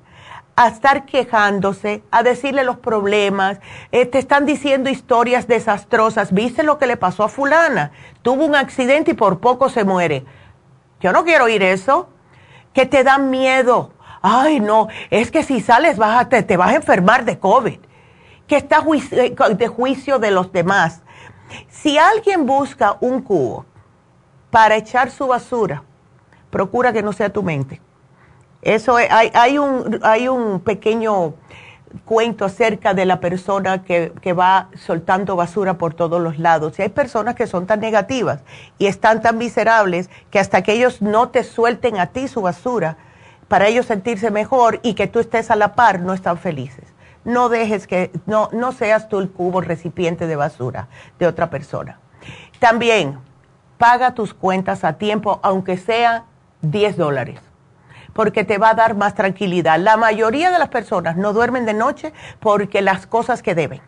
[0.56, 3.60] a estar quejándose, a decirle los problemas,
[3.94, 6.34] eh, te están diciendo historias desastrosas.
[6.34, 7.92] ¿Viste lo que le pasó a fulana?
[8.24, 10.26] Tuvo un accidente y por poco se muere.
[11.00, 12.10] Yo no quiero oír eso.
[12.74, 13.94] Que te da miedo.
[14.22, 17.80] Ay, no, es que si sales vas te, te vas a enfermar de COVID.
[18.46, 21.04] Que está eh, de juicio de los demás.
[21.70, 23.66] Si alguien busca un cubo
[24.52, 25.84] para echar su basura,
[26.50, 27.82] procura que no sea tu mente.
[28.62, 31.34] Eso hay, hay, un, hay un pequeño
[32.06, 36.78] cuento acerca de la persona que, que, va soltando basura por todos los lados.
[36.78, 38.42] Y hay personas que son tan negativas
[38.78, 42.98] y están tan miserables que hasta que ellos no te suelten a ti su basura,
[43.48, 46.94] para ellos sentirse mejor y que tú estés a la par, no están felices
[47.30, 50.88] no dejes que, no, no seas tú el cubo recipiente de basura
[51.20, 52.00] de otra persona.
[52.60, 53.20] También,
[53.78, 56.26] paga tus cuentas a tiempo, aunque sea
[56.62, 57.40] 10 dólares,
[58.14, 59.80] porque te va a dar más tranquilidad.
[59.80, 63.82] La mayoría de las personas no duermen de noche porque las cosas que deben.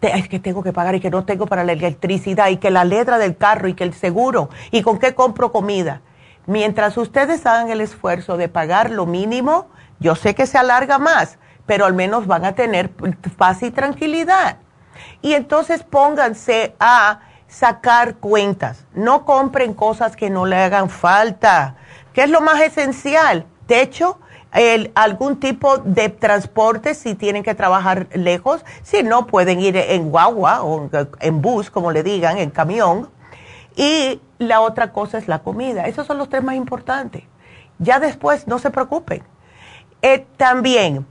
[0.00, 2.84] es que tengo que pagar y que no tengo para la electricidad y que la
[2.84, 6.00] letra del carro y que el seguro y con qué compro comida.
[6.46, 9.66] Mientras ustedes hagan el esfuerzo de pagar lo mínimo,
[9.98, 12.90] yo sé que se alarga más, pero al menos van a tener
[13.36, 14.58] paz y tranquilidad.
[15.22, 18.86] Y entonces pónganse a sacar cuentas.
[18.94, 21.76] No compren cosas que no le hagan falta.
[22.12, 23.46] ¿Qué es lo más esencial?
[23.66, 24.18] Techo,
[24.94, 28.64] algún tipo de transporte si tienen que trabajar lejos.
[28.82, 30.88] Si no, pueden ir en guagua o
[31.20, 33.10] en bus, como le digan, en camión.
[33.74, 35.86] Y la otra cosa es la comida.
[35.86, 37.24] Esos son los tres más importantes.
[37.78, 39.22] Ya después, no se preocupen.
[40.00, 41.06] Eh, también,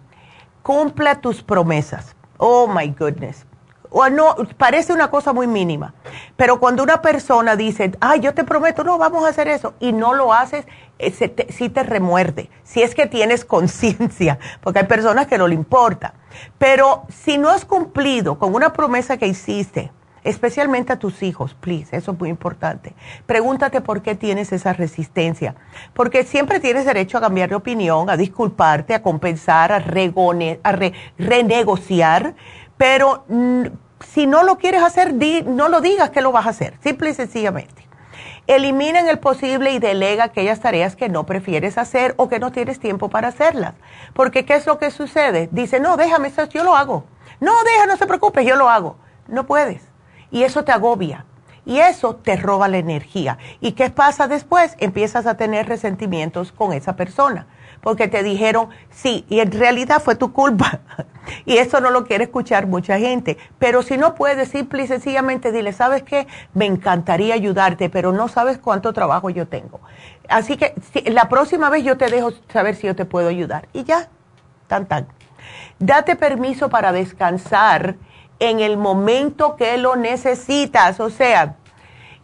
[0.66, 2.16] cumpla tus promesas.
[2.38, 3.46] Oh my goodness.
[3.92, 5.94] O no, parece una cosa muy mínima,
[6.36, 9.94] pero cuando una persona dice, ay, yo te prometo, no, vamos a hacer eso, y
[9.94, 10.66] no lo haces,
[10.98, 15.54] eh, sí te remuerde, si es que tienes conciencia, porque hay personas que no le
[15.54, 16.16] importa.
[16.58, 19.92] Pero si no has cumplido con una promesa que hiciste,
[20.26, 22.94] especialmente a tus hijos, please, eso es muy importante.
[23.26, 25.56] Pregúntate por qué tienes esa resistencia,
[25.94, 29.80] porque siempre tienes derecho a cambiar de opinión, a disculparte, a compensar, a,
[31.18, 32.36] renegociar,
[32.76, 33.66] pero mm,
[34.00, 35.14] si no lo quieres hacer,
[35.46, 37.88] no lo digas que lo vas a hacer, simple y sencillamente.
[38.48, 42.52] Elimina en el posible y delega aquellas tareas que no prefieres hacer o que no
[42.52, 43.74] tienes tiempo para hacerlas.
[44.14, 45.50] Porque ¿qué es lo que sucede?
[45.52, 47.06] Dice, no, déjame, yo lo hago.
[47.40, 48.98] No, deja, no se preocupe, yo lo hago.
[49.28, 49.95] No puedes
[50.36, 51.26] y eso te agobia.
[51.68, 53.40] y eso te roba la energía.
[53.60, 54.76] ¿Y qué pasa después?
[54.78, 57.48] Empiezas a tener resentimientos con esa persona
[57.82, 60.82] porque te dijeron sí y en realidad fue tu culpa.
[61.46, 63.38] y eso no lo quiere escuchar mucha gente.
[63.58, 66.28] Pero si no puedes, simple y sencillamente dile, ¿sabes qué?
[66.54, 69.80] Me encantaría ayudarte, pero no sabes cuánto trabajo yo tengo.
[70.28, 70.76] Así que
[71.06, 73.70] la próxima vez yo te dejo saber si yo te puedo ayudar.
[73.72, 74.10] Y ya,
[74.68, 75.08] tan tan.
[75.80, 77.96] Date permiso para descansar
[78.40, 81.00] en el momento que lo necesitas.
[81.00, 81.56] O sea,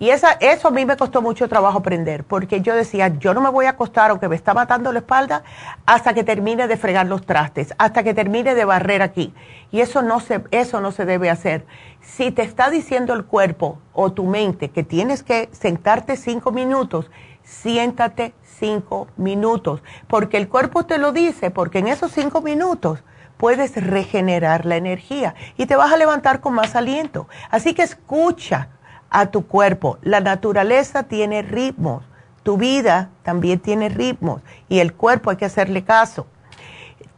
[0.01, 3.41] y esa, eso a mí me costó mucho trabajo aprender, porque yo decía, yo no
[3.41, 5.43] me voy a acostar, aunque me está matando la espalda,
[5.85, 9.31] hasta que termine de fregar los trastes, hasta que termine de barrer aquí.
[9.71, 11.67] Y eso no se, eso no se debe hacer.
[12.01, 17.11] Si te está diciendo el cuerpo o tu mente que tienes que sentarte cinco minutos,
[17.43, 23.03] siéntate cinco minutos, porque el cuerpo te lo dice, porque en esos cinco minutos
[23.41, 27.27] puedes regenerar la energía y te vas a levantar con más aliento.
[27.49, 28.67] Así que escucha
[29.09, 29.97] a tu cuerpo.
[30.03, 32.03] La naturaleza tiene ritmos,
[32.43, 36.27] tu vida también tiene ritmos y el cuerpo hay que hacerle caso.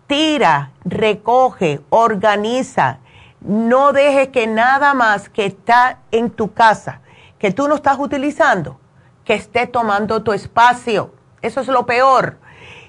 [0.07, 2.99] Tira, recoge, organiza.
[3.41, 7.01] No deje que nada más que está en tu casa,
[7.37, 8.79] que tú no estás utilizando,
[9.25, 11.13] que esté tomando tu espacio.
[11.41, 12.37] Eso es lo peor.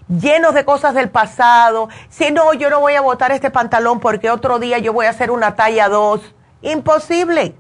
[0.09, 1.89] Llenos de cosas del pasado.
[2.09, 5.11] Si no, yo no voy a botar este pantalón porque otro día yo voy a
[5.11, 6.21] hacer una talla 2.
[6.63, 7.55] Imposible.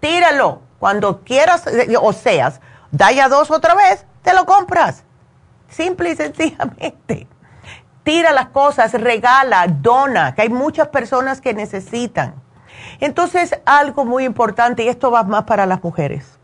[0.00, 2.60] Tíralo cuando quieras, eh, o seas,
[2.92, 5.04] ya dos otra vez, te lo compras.
[5.68, 7.26] Simple y sencillamente.
[8.02, 12.34] Tira las cosas, regala, dona, que hay muchas personas que necesitan.
[13.00, 16.38] Entonces, algo muy importante, y esto va más para las mujeres,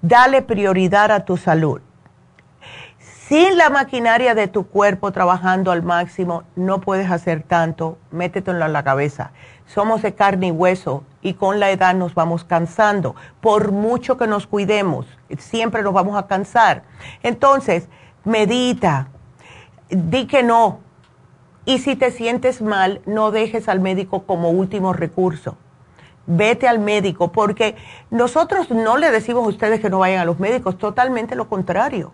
[0.00, 1.82] dale prioridad a tu salud.
[3.28, 8.72] Sin la maquinaria de tu cuerpo trabajando al máximo, no puedes hacer tanto, métetelo en
[8.72, 9.32] la cabeza
[9.66, 13.14] somos de carne y hueso y con la edad nos vamos cansando.
[13.40, 15.06] Por mucho que nos cuidemos,
[15.38, 16.82] siempre nos vamos a cansar.
[17.22, 17.88] Entonces,
[18.24, 19.08] medita,
[19.88, 20.80] di que no.
[21.64, 25.56] Y si te sientes mal, no dejes al médico como último recurso.
[26.26, 27.76] Vete al médico, porque
[28.10, 32.12] nosotros no le decimos a ustedes que no vayan a los médicos, totalmente lo contrario.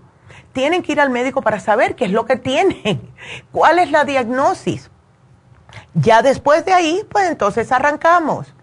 [0.53, 3.01] Tienen que ir al médico para saber qué es lo que tienen,
[3.53, 4.91] cuál es la diagnosis
[5.95, 8.55] ya después de ahí, pues entonces arrancamos.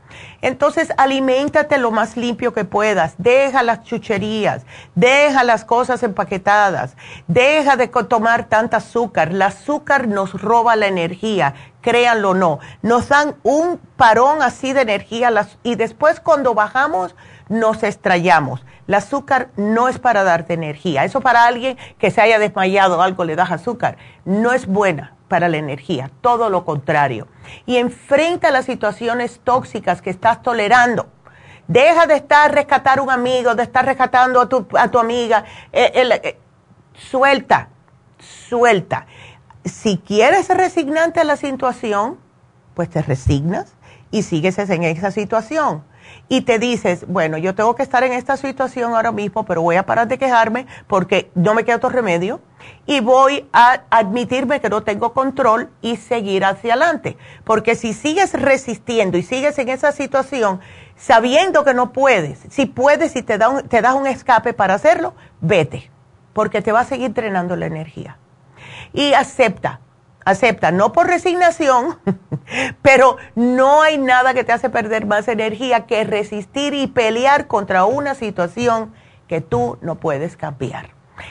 [0.41, 3.15] Entonces, aliméntate lo más limpio que puedas.
[3.17, 4.63] Deja las chucherías,
[4.93, 6.95] deja las cosas empaquetadas,
[7.27, 9.29] deja de tomar tanta azúcar.
[9.29, 12.59] El azúcar nos roba la energía, créanlo o no.
[12.81, 15.31] Nos dan un parón así de energía
[15.63, 17.15] y después cuando bajamos
[17.49, 18.65] nos estrellamos.
[18.87, 21.03] El azúcar no es para darte energía.
[21.03, 23.97] Eso para alguien que se haya desmayado o algo le das azúcar.
[24.25, 27.27] No es buena para la energía, todo lo contrario.
[27.65, 31.07] Y enfrenta las situaciones tóxicas que estás tolerando.
[31.67, 35.43] Deja de estar rescatar a un amigo, de estar rescatando a tu, a tu amiga.
[35.73, 36.37] Eh, eh,
[36.93, 37.69] suelta,
[38.19, 39.07] suelta.
[39.63, 42.19] Si quieres resignante a la situación,
[42.75, 43.73] pues te resignas
[44.11, 45.83] y sigues en esa situación
[46.27, 49.75] y te dices, bueno, yo tengo que estar en esta situación ahora mismo, pero voy
[49.75, 52.41] a parar de quejarme porque no me queda otro remedio
[52.85, 57.17] y voy a admitirme que no tengo control y seguir hacia adelante.
[57.43, 60.59] Porque si sigues resistiendo y sigues en esa situación,
[60.95, 65.13] sabiendo que no puedes, si puedes y te, da te das un escape para hacerlo,
[65.41, 65.91] vete,
[66.33, 68.17] porque te va a seguir drenando la energía.
[68.93, 69.81] Y acepta,
[70.25, 71.97] acepta, no por resignación,
[72.81, 77.85] pero no hay nada que te hace perder más energía que resistir y pelear contra
[77.85, 78.93] una situación
[79.27, 80.89] que tú no puedes cambiar.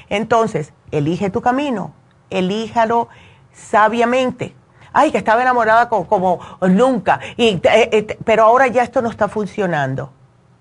[0.08, 1.92] Entonces, elige tu camino,
[2.30, 3.08] elíjalo
[3.52, 4.54] sabiamente.
[4.92, 9.26] Ay, que estaba enamorada como, nunca, y, eh, eh, pero ahora ya esto no está
[9.26, 10.12] funcionando.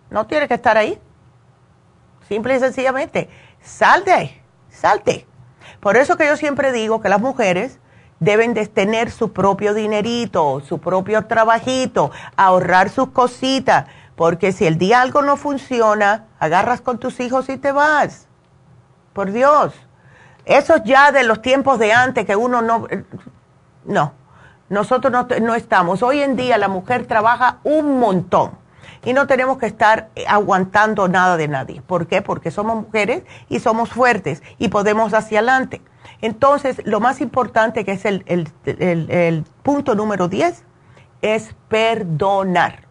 [0.09, 0.99] No tiene que estar ahí.
[2.27, 3.29] Simple y sencillamente,
[3.61, 5.27] salte ahí, salte.
[5.79, 7.79] Por eso que yo siempre digo que las mujeres
[8.19, 13.85] deben de tener su propio dinerito, su propio trabajito, ahorrar sus cositas,
[14.15, 18.27] porque si el día algo no funciona, agarras con tus hijos y te vas.
[19.13, 19.73] Por Dios.
[20.45, 22.87] Eso ya de los tiempos de antes que uno no...
[23.85, 24.13] No,
[24.69, 26.01] nosotros no, no estamos.
[26.03, 28.51] Hoy en día la mujer trabaja un montón
[29.03, 31.81] y no tenemos que estar aguantando nada de nadie.
[31.81, 32.21] ¿Por qué?
[32.21, 35.81] Porque somos mujeres y somos fuertes y podemos hacia adelante.
[36.21, 40.63] Entonces, lo más importante, que es el, punto número 10,
[41.21, 42.87] es perdonar.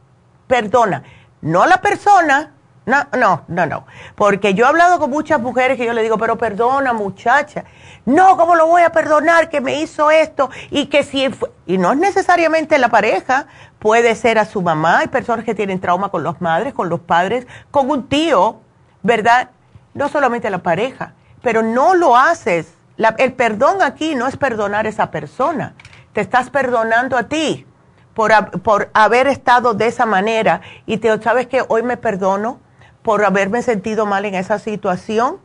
[0.46, 1.02] Perdona,
[1.40, 2.54] no a la persona,
[2.84, 3.86] No, no, no, no.
[4.16, 7.64] Porque yo he hablado con muchas mujeres que yo le digo, pero perdona muchacha.
[8.04, 10.50] No, ¿cómo lo voy a perdonar que me hizo esto?
[10.70, 11.30] Y que si...
[11.64, 13.46] Y no es necesariamente la pareja,
[13.78, 14.98] puede ser a su mamá.
[14.98, 18.60] Hay personas que tienen trauma con los madres, con los padres, con un tío,
[19.02, 19.50] ¿verdad?
[19.94, 22.74] No solamente la pareja, pero no lo haces.
[22.96, 25.74] El perdón aquí no es perdonar a esa persona.
[26.12, 27.66] Te estás perdonando a ti
[28.14, 28.32] por,
[28.62, 30.60] por haber estado de esa manera.
[30.86, 32.60] Y te sabes que hoy me perdono
[33.02, 35.38] por haberme sentido mal en esa situación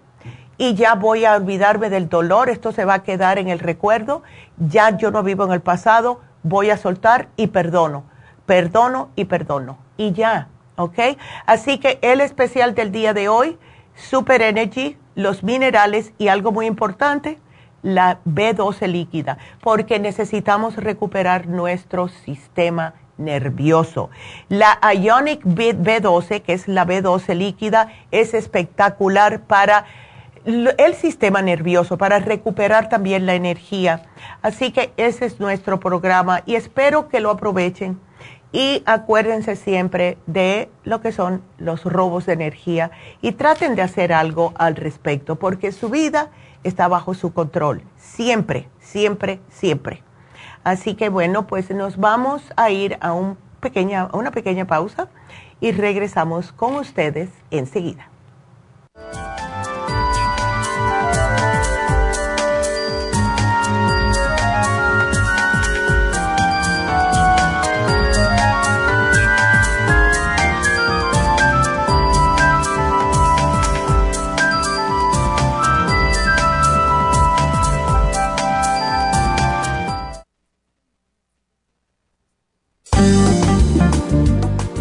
[0.58, 4.24] y ya voy a olvidarme del dolor, esto se va a quedar en el recuerdo,
[4.58, 8.04] ya yo no vivo en el pasado, voy a soltar y perdono,
[8.46, 11.00] perdono y perdono y ya, ¿ok?
[11.46, 13.58] Así que el especial del día de hoy,
[13.96, 17.40] Super Energy, los minerales y algo muy importante,
[17.82, 24.12] la B12 líquida, porque necesitamos recuperar nuestro sistema nervioso.
[24.48, 29.86] La Ionic B12, que es la B12 líquida, es espectacular para
[30.46, 34.04] el sistema nervioso, para recuperar también la energía.
[34.44, 38.00] Así que ese es nuestro programa y espero que lo aprovechen.
[38.52, 42.92] Y acuérdense siempre de lo que son los robos de energía
[43.22, 46.30] y traten de hacer algo al respecto, porque su vida
[46.64, 47.82] está bajo su control.
[47.98, 50.04] Siempre, siempre, siempre.
[50.64, 55.10] Así que bueno, pues nos vamos a ir a, un pequeña, a una pequeña pausa
[55.60, 58.10] y regresamos con ustedes enseguida.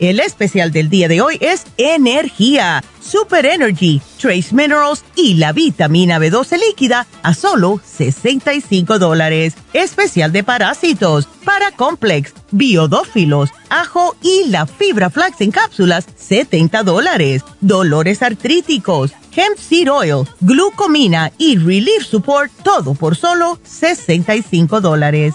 [0.00, 6.18] El especial del día de hoy es energía, super energy, trace minerals y la vitamina
[6.18, 9.54] B12 líquida a solo 65 dólares.
[9.72, 17.44] Especial de parásitos, para complex, biodófilos, ajo y la fibra flax en cápsulas, 70 dólares.
[17.60, 25.34] Dolores artríticos, hemp seed oil, glucomina y relief support, todo por solo 65 dólares.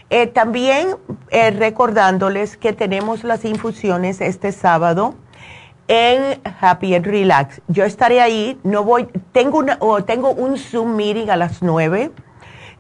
[0.10, 0.98] Eh, también
[1.30, 5.16] eh, recordándoles que tenemos las infusiones este sábado
[5.88, 7.62] en Happy and Relax.
[7.70, 12.12] Yo estaré ahí, no voy, tengo, una, tengo un Zoom meeting a las 9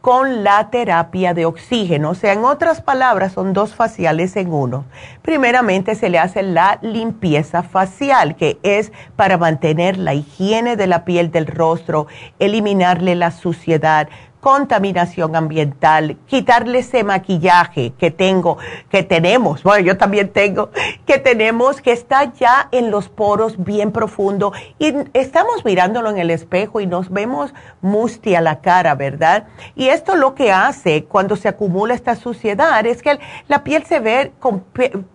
[0.00, 2.10] con la terapia de oxígeno.
[2.10, 4.84] O sea, en otras palabras, son dos faciales en uno.
[5.22, 11.04] Primeramente se le hace la limpieza facial, que es para mantener la higiene de la
[11.04, 12.06] piel del rostro,
[12.38, 14.08] eliminarle la suciedad,
[14.40, 20.70] contaminación ambiental, quitarle ese maquillaje que tengo, que tenemos, bueno, yo también tengo,
[21.06, 26.30] que tenemos, que está ya en los poros bien profundo y estamos mirándolo en el
[26.30, 29.46] espejo y nos vemos mustia la cara, ¿verdad?
[29.74, 33.18] Y esto lo que hace cuando se acumula esta suciedad es que
[33.48, 34.60] la piel se ve con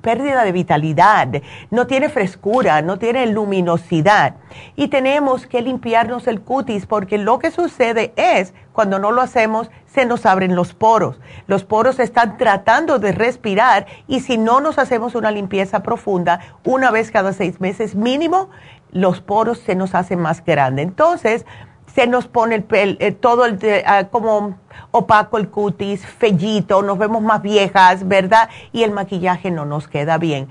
[0.01, 1.27] pérdida de vitalidad,
[1.71, 4.35] no tiene frescura, no tiene luminosidad
[4.75, 9.71] y tenemos que limpiarnos el cutis porque lo que sucede es cuando no lo hacemos,
[9.87, 11.19] se nos abren los poros.
[11.47, 16.91] Los poros están tratando de respirar y si no nos hacemos una limpieza profunda, una
[16.91, 18.49] vez cada seis meses mínimo,
[18.91, 20.85] los poros se nos hacen más grandes.
[20.85, 21.45] Entonces,
[21.95, 24.57] se nos pone el eh, todo el, ah, como
[24.91, 28.49] opaco el cutis, fellito, nos vemos más viejas, ¿verdad?
[28.73, 30.49] Y el maquillaje no nos queda bien.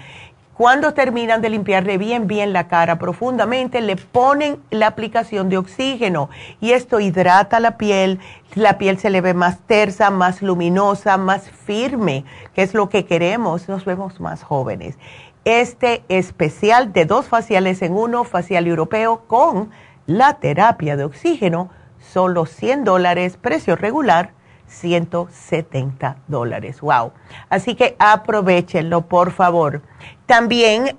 [0.57, 6.31] Cuando terminan de limpiarle bien, bien la cara profundamente, le ponen la aplicación de oxígeno
[6.61, 8.21] y esto hidrata la piel,
[8.55, 12.25] la piel se le ve más tersa, más luminosa, más firme,
[12.55, 14.97] que es lo que queremos, nos vemos más jóvenes.
[15.45, 19.71] Este especial de dos faciales en uno, facial europeo con
[20.07, 24.31] la terapia de oxígeno, solo 100 dólares, precio regular
[24.67, 26.81] 170 dólares.
[26.81, 27.13] Wow.
[27.49, 29.83] Así que aprovechenlo, por favor.
[30.27, 30.99] También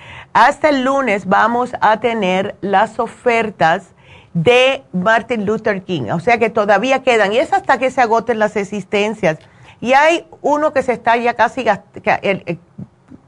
[0.46, 3.94] hasta el lunes vamos a tener las ofertas
[4.34, 6.10] de Martin Luther King.
[6.12, 9.38] O sea que todavía quedan, y es hasta que se agoten las existencias.
[9.80, 11.64] Y hay uno que se está ya casi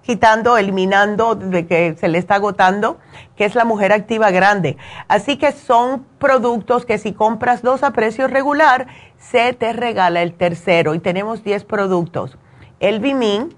[0.03, 2.99] quitando, eliminando, de que se le está agotando,
[3.37, 4.77] que es la mujer activa grande.
[5.09, 8.87] Así que son productos que si compras dos a precio regular,
[9.19, 10.95] se te regala el tercero.
[10.95, 12.39] Y tenemos 10 productos.
[12.79, 13.55] El Bimin,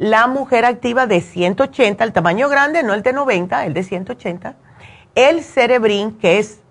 [0.00, 4.56] la mujer activa de 180, el tamaño grande, no el de 90, el de 180.
[5.14, 6.62] El Cerebrin, que es,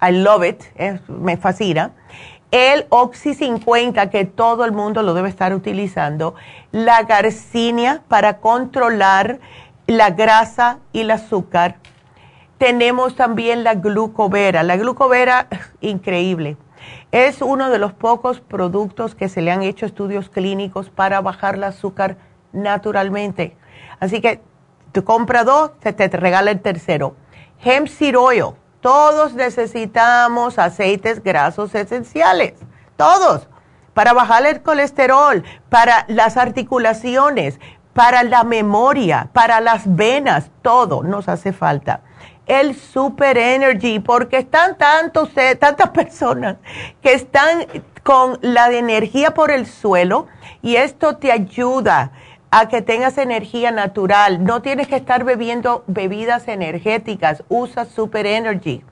[0.00, 0.62] I love it,
[1.06, 1.92] me fascina
[2.50, 6.34] el Oxy 50, que todo el mundo lo debe estar utilizando,
[6.70, 9.40] la garcinia para controlar
[9.86, 11.76] la grasa y el azúcar.
[12.58, 14.62] Tenemos también la glucovera.
[14.62, 15.48] La glucovera,
[15.80, 16.56] increíble.
[17.10, 21.54] Es uno de los pocos productos que se le han hecho estudios clínicos para bajar
[21.54, 22.16] el azúcar
[22.52, 23.56] naturalmente.
[24.00, 24.40] Así que
[24.92, 27.16] tú compras dos, se te regala el tercero.
[27.64, 32.54] Hemp seed oil todos necesitamos aceites grasos esenciales,
[32.96, 33.48] todos,
[33.94, 37.60] para bajar el colesterol, para las articulaciones,
[37.92, 42.00] para la memoria, para las venas, todo nos hace falta.
[42.46, 45.30] El Super Energy, porque están tantos,
[45.60, 46.56] tantas personas
[47.00, 47.66] que están
[48.02, 50.26] con la energía por el suelo
[50.60, 52.10] y esto te ayuda
[52.52, 54.44] a que tengas energía natural.
[54.44, 57.42] No tienes que estar bebiendo bebidas energéticas.
[57.48, 58.84] Usa Super Energy.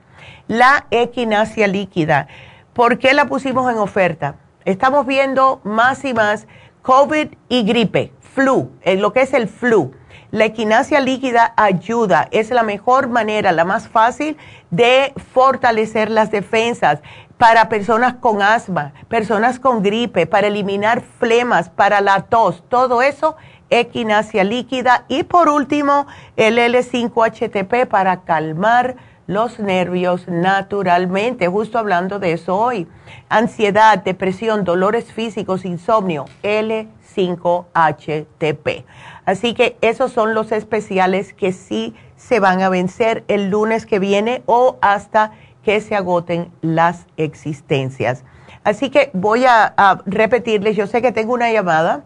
[0.47, 2.27] La equinacia líquida.
[2.73, 4.35] ¿Por qué la pusimos en oferta?
[4.65, 6.47] Estamos viendo más y más
[6.81, 9.93] COVID y gripe, flu, en lo que es el flu.
[10.31, 14.37] La equinacia líquida ayuda, es la mejor manera, la más fácil
[14.71, 17.01] de fortalecer las defensas
[17.41, 23.35] para personas con asma, personas con gripe, para eliminar flemas, para la tos, todo eso
[23.71, 26.05] equinacia líquida y por último
[26.37, 32.87] el L5HTP para calmar los nervios naturalmente, justo hablando de eso hoy.
[33.27, 38.85] Ansiedad, depresión, dolores físicos, insomnio, L5HTP.
[39.25, 43.97] Así que esos son los especiales que sí se van a vencer el lunes que
[43.97, 45.31] viene o hasta
[45.63, 48.23] que se agoten las existencias.
[48.63, 52.03] Así que voy a, repetirles, yo sé que tengo una llamada,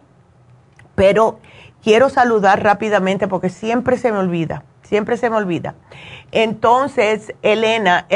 [0.94, 1.38] pero
[1.82, 5.74] quiero saludar rápidamente porque siempre se me olvida, siempre se me olvida.
[6.32, 8.06] Entonces, Elena,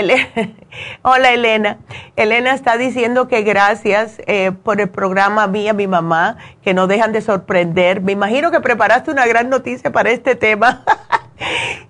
[1.03, 1.79] hola Elena,
[2.17, 7.13] Elena está diciendo que gracias eh, por el programa mía, mi mamá, que no dejan
[7.13, 8.01] de sorprender.
[8.01, 10.83] Me imagino que preparaste una gran noticia para este tema.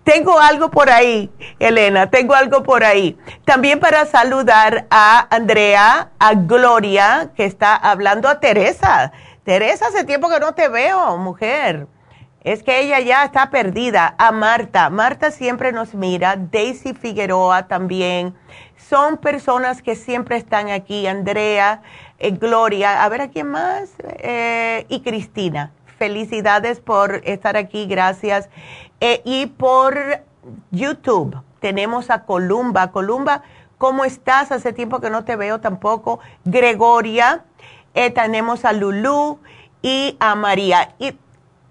[0.05, 3.19] tengo algo por ahí, Elena, tengo algo por ahí.
[3.45, 9.13] También para saludar a Andrea, a Gloria, que está hablando a Teresa
[9.45, 11.87] Teresa, hace tiempo que no te veo, mujer.
[12.45, 14.15] Es que ella ya está perdida.
[14.19, 14.91] A Marta.
[14.91, 16.37] Marta siempre nos mira.
[16.37, 18.35] Daisy Figueroa también.
[18.77, 21.07] Son personas que siempre están aquí.
[21.07, 21.83] Andrea,
[22.19, 23.91] eh, Gloria, a ver a quién más.
[24.19, 25.73] Eh, y Cristina.
[26.01, 27.85] Felicidades por estar aquí.
[27.85, 28.49] Gracias.
[29.01, 29.99] Eh, y por
[30.71, 32.91] YouTube tenemos a Columba.
[32.91, 33.43] Columba,
[33.77, 34.51] ¿cómo estás?
[34.51, 36.19] Hace tiempo que no te veo tampoco.
[36.47, 37.45] Gregoria.
[37.93, 39.41] Eh, tenemos a Lulú
[39.83, 40.95] y a María.
[40.99, 41.19] Y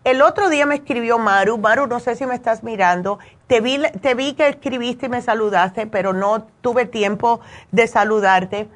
[0.04, 1.58] el otro día me escribió Maru.
[1.58, 3.18] Maru, no sé si me estás mirando.
[3.48, 7.40] Te vi, te vi que escribiste y me saludaste, pero no tuve tiempo
[7.72, 8.70] de saludarte.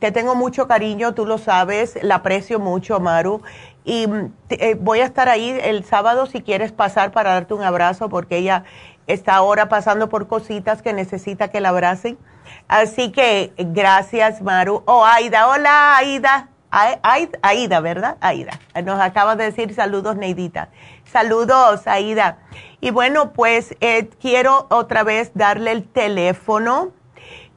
[0.00, 3.42] Te tengo mucho cariño, tú lo sabes, la aprecio mucho, Maru.
[3.84, 4.06] Y
[4.50, 8.36] eh, voy a estar ahí el sábado si quieres pasar para darte un abrazo, porque
[8.36, 8.64] ella
[9.06, 12.18] está ahora pasando por cositas que necesita que la abracen.
[12.68, 14.82] Así que gracias, Maru.
[14.86, 16.48] Oh, Aida, hola, Aida.
[17.42, 18.16] Aida, ¿verdad?
[18.20, 18.52] Aida.
[18.84, 20.68] Nos acaba de decir saludos, Neidita.
[21.04, 22.38] Saludos, Aida.
[22.80, 26.92] Y bueno, pues eh, quiero otra vez darle el teléfono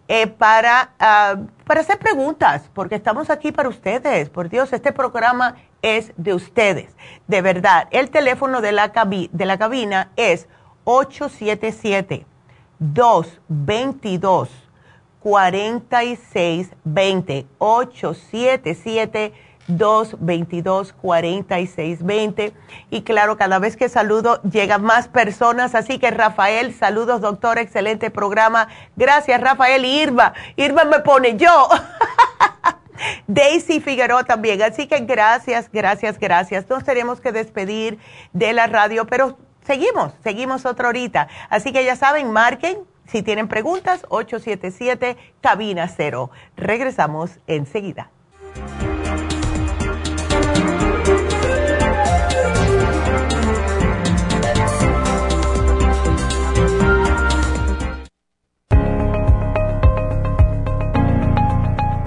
[0.07, 4.29] eh, para, ah, para hacer preguntas, porque estamos aquí para ustedes.
[4.29, 6.89] Por Dios, este programa es de ustedes.
[7.27, 10.47] De verdad, el teléfono de la, de la cabina es
[10.85, 12.25] 877
[12.79, 14.49] 222
[15.19, 19.33] 4620 877
[19.69, 22.53] 222-4620.
[22.89, 28.11] Y claro, cada vez que saludo llegan más personas, así que Rafael, saludos doctor, excelente
[28.11, 28.67] programa.
[28.97, 30.33] Gracias Rafael y Irma.
[30.57, 31.69] Irma me pone yo.
[33.27, 34.61] Daisy Figueroa también.
[34.61, 36.69] Así que gracias, gracias, gracias.
[36.69, 37.99] Nos tenemos que despedir
[38.33, 41.27] de la radio, pero seguimos, seguimos otra horita.
[41.49, 42.77] Así que ya saben, marquen.
[43.07, 46.31] Si tienen preguntas, 877 cabina cero.
[46.55, 48.09] Regresamos enseguida.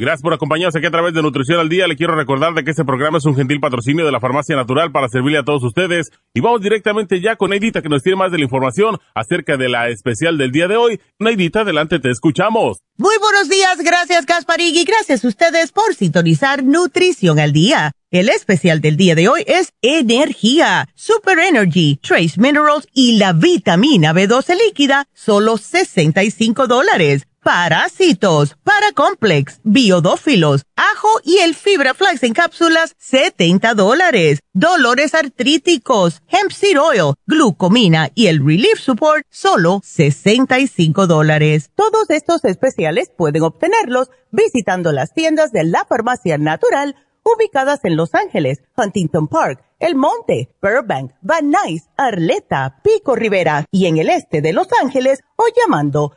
[0.00, 1.86] Gracias por acompañarnos aquí a través de Nutrición al Día.
[1.86, 4.90] Le quiero recordar de que este programa es un gentil patrocinio de la Farmacia Natural
[4.90, 6.10] para servirle a todos ustedes.
[6.32, 9.68] Y vamos directamente ya con Neidita que nos tiene más de la información acerca de
[9.68, 11.02] la especial del día de hoy.
[11.18, 12.78] Neidita, adelante, te escuchamos.
[12.96, 17.92] Muy buenos días, gracias Gasparigui, gracias a ustedes por sintonizar Nutrición al Día.
[18.10, 24.14] El especial del día de hoy es Energía, Super Energy, Trace Minerals y la vitamina
[24.14, 32.94] B12 líquida, solo 65 dólares parásitos, paracomplex, biodófilos, ajo y el fibra flax en cápsulas,
[32.98, 34.40] 70 dólares.
[34.52, 41.70] Dolores artríticos, hemp seed oil, glucomina y el relief support, solo 65 dólares.
[41.74, 48.14] Todos estos especiales pueden obtenerlos visitando las tiendas de la farmacia natural ubicadas en Los
[48.14, 54.40] Ángeles, Huntington Park, El Monte, Burbank, Van Nuys, Arleta, Pico Rivera y en el este
[54.40, 56.16] de Los Ángeles o llamando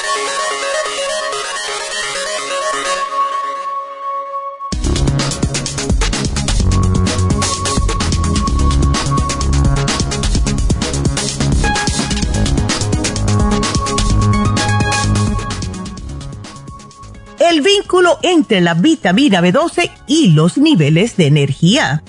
[17.51, 22.01] El vínculo entre la vitamina B12 y los niveles de energía.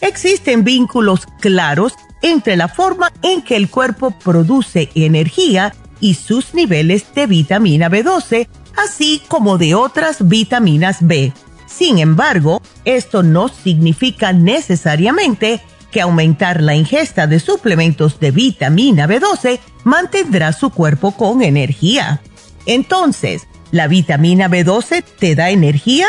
[0.00, 1.92] Existen vínculos claros
[2.22, 8.48] entre la forma en que el cuerpo produce energía y sus niveles de vitamina B12,
[8.74, 11.34] así como de otras vitaminas B.
[11.66, 19.60] Sin embargo, esto no significa necesariamente que aumentar la ingesta de suplementos de vitamina B12
[19.84, 22.22] mantendrá su cuerpo con energía.
[22.64, 23.46] Entonces,
[23.76, 26.06] ¿La vitamina B12 te da energía?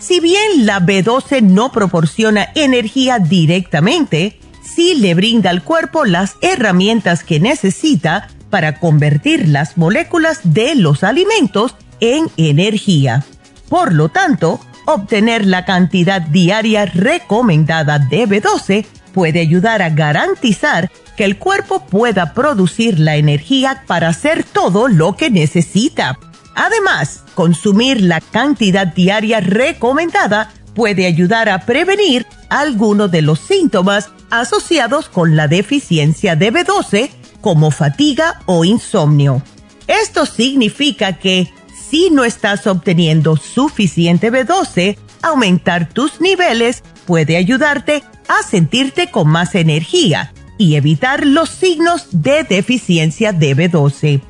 [0.00, 7.22] Si bien la B12 no proporciona energía directamente, si le brinda al cuerpo las herramientas
[7.22, 13.24] que necesita para convertir las moléculas de los alimentos en energía.
[13.68, 21.24] Por lo tanto, obtener la cantidad diaria recomendada de B12 puede ayudar a garantizar que
[21.24, 26.18] el cuerpo pueda producir la energía para hacer todo lo que necesita.
[26.54, 35.08] Además, consumir la cantidad diaria recomendada puede ayudar a prevenir algunos de los síntomas asociados
[35.08, 39.42] con la deficiencia de B12 como fatiga o insomnio.
[39.86, 41.52] Esto significa que
[41.90, 49.54] si no estás obteniendo suficiente B12, aumentar tus niveles puede ayudarte a sentirte con más
[49.54, 54.22] energía y evitar los signos de deficiencia de B12.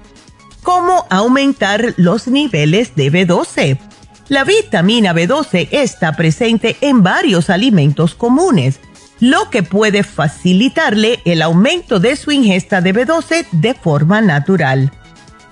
[0.64, 3.78] ¿Cómo aumentar los niveles de B12?
[4.28, 8.80] La vitamina B12 está presente en varios alimentos comunes,
[9.20, 14.90] lo que puede facilitarle el aumento de su ingesta de B12 de forma natural.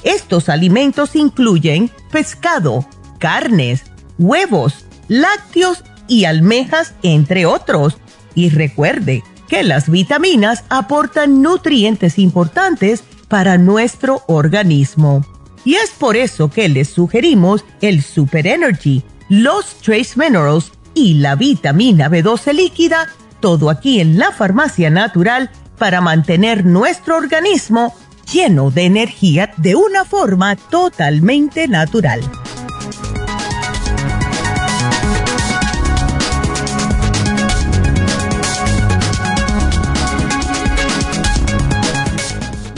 [0.02, 2.88] Estos alimentos incluyen pescado,
[3.18, 3.82] carnes,
[4.18, 7.98] huevos, lácteos y almejas, entre otros.
[8.34, 15.24] Y recuerde que las vitaminas aportan nutrientes importantes para nuestro organismo.
[15.64, 21.34] Y es por eso que les sugerimos el Super Energy, los Trace Minerals y la
[21.34, 23.08] vitamina B12 líquida,
[23.40, 27.94] todo aquí en la farmacia natural para mantener nuestro organismo
[28.30, 32.20] lleno de energía de una forma totalmente natural.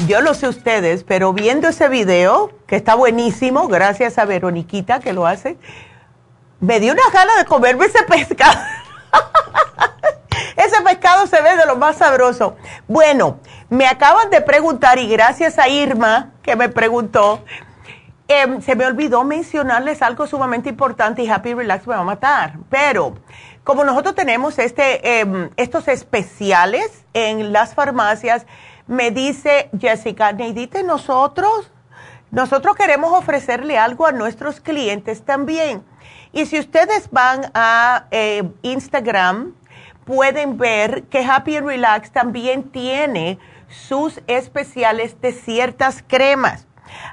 [0.07, 5.13] Yo no sé ustedes, pero viendo ese video, que está buenísimo, gracias a Veroniquita que
[5.13, 5.57] lo hace,
[6.61, 8.61] me dio una gana de comerme ese pescado.
[10.57, 12.57] ese pescado se ve de lo más sabroso.
[12.87, 13.39] Bueno,
[13.71, 17.45] me acaban de preguntar y gracias a Irma que me preguntó,
[18.29, 22.59] em, se me olvidó mencionarles algo sumamente importante y Happy Relax me va a matar,
[22.69, 23.15] pero
[23.63, 28.47] como nosotros tenemos este, em, estos especiales en las farmacias,
[28.87, 31.71] me dice Jessica, Neidite, nosotros,
[32.31, 35.85] nosotros queremos ofrecerle algo a nuestros clientes también.
[36.33, 39.55] Y si ustedes van a eh, Instagram,
[40.05, 46.67] pueden ver que Happy and Relax también tiene sus especiales de ciertas cremas.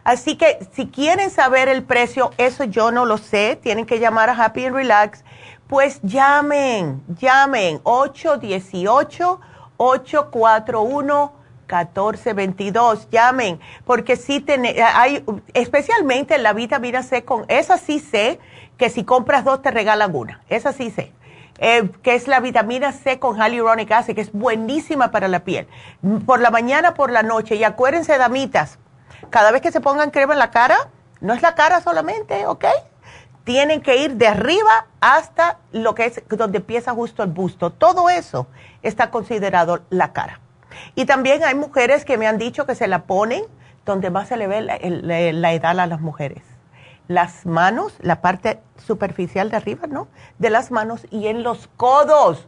[0.03, 4.29] Así que si quieren saber el precio, eso yo no lo sé, tienen que llamar
[4.29, 5.23] a Happy and Relax,
[5.67, 9.39] pues llamen, llamen 818
[9.77, 11.40] 841
[11.77, 13.09] 1422.
[13.09, 14.45] Llamen, porque sí
[14.93, 18.39] hay, especialmente la vitamina C con, esa sí sé
[18.77, 20.41] que si compras dos te regalan una.
[20.49, 21.13] Esa sí sé.
[21.63, 25.67] Eh, que es la vitamina C con hyaluronic acid, que es buenísima para la piel.
[26.25, 27.55] Por la mañana, por la noche.
[27.55, 28.79] Y acuérdense, damitas,
[29.29, 32.65] cada vez que se pongan crema en la cara, no es la cara solamente, ¿ok?
[33.43, 37.69] Tienen que ir de arriba hasta lo que es donde empieza justo el busto.
[37.69, 38.47] Todo eso
[38.81, 40.39] está considerado la cara.
[40.95, 43.43] Y también hay mujeres que me han dicho que se la ponen
[43.85, 46.43] donde más se le ve la, edad a las mujeres.
[47.07, 50.07] Las manos, la parte superficial de arriba, ¿no?
[50.37, 52.47] De las manos y en los codos.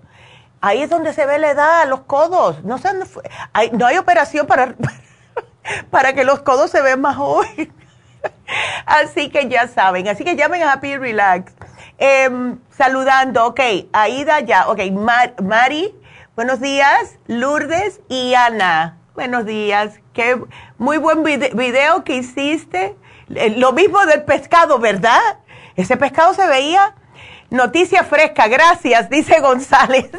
[0.62, 2.64] Ahí es donde se ve la edad, los codos.
[2.64, 2.80] No,
[3.52, 4.76] hay, no hay operación para,
[5.90, 7.70] para que los codos se vean más jóvenes.
[8.86, 10.08] Así que ya saben.
[10.08, 11.54] Así que llamen a Happy Relax.
[11.98, 13.60] Em, saludando, ok,
[13.92, 14.80] Aida ya, ok,
[15.42, 15.96] Mari
[16.36, 18.98] Buenos días, Lourdes y Ana.
[19.14, 20.00] Buenos días.
[20.14, 20.42] Qué
[20.80, 22.98] muy buen video que hiciste.
[23.36, 25.22] Eh, lo mismo del pescado, ¿verdad?
[25.76, 26.96] Ese pescado se veía.
[27.52, 30.10] Noticia fresca, gracias, dice González.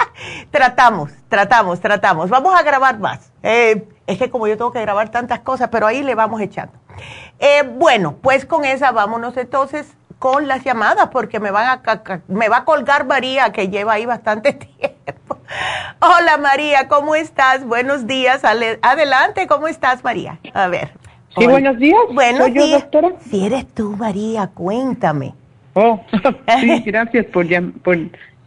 [0.50, 2.28] tratamos, tratamos, tratamos.
[2.28, 3.32] Vamos a grabar más.
[3.42, 6.74] Eh, es que como yo tengo que grabar tantas cosas, pero ahí le vamos echando.
[7.38, 12.48] Eh, bueno, pues con esa vámonos entonces con las llamadas porque me, van a, me
[12.48, 15.38] va a colgar María que lleva ahí bastante tiempo.
[15.98, 17.66] Hola María, ¿cómo estás?
[17.66, 18.42] Buenos días.
[18.44, 20.38] Adelante, ¿cómo estás María?
[20.54, 20.92] A ver.
[21.36, 21.98] Sí, buenos días.
[22.12, 22.82] Buenos días.
[22.82, 23.10] doctora?
[23.28, 25.34] Si eres tú María, cuéntame.
[25.74, 26.00] Oh,
[26.60, 27.44] sí, gracias por,
[27.80, 27.98] por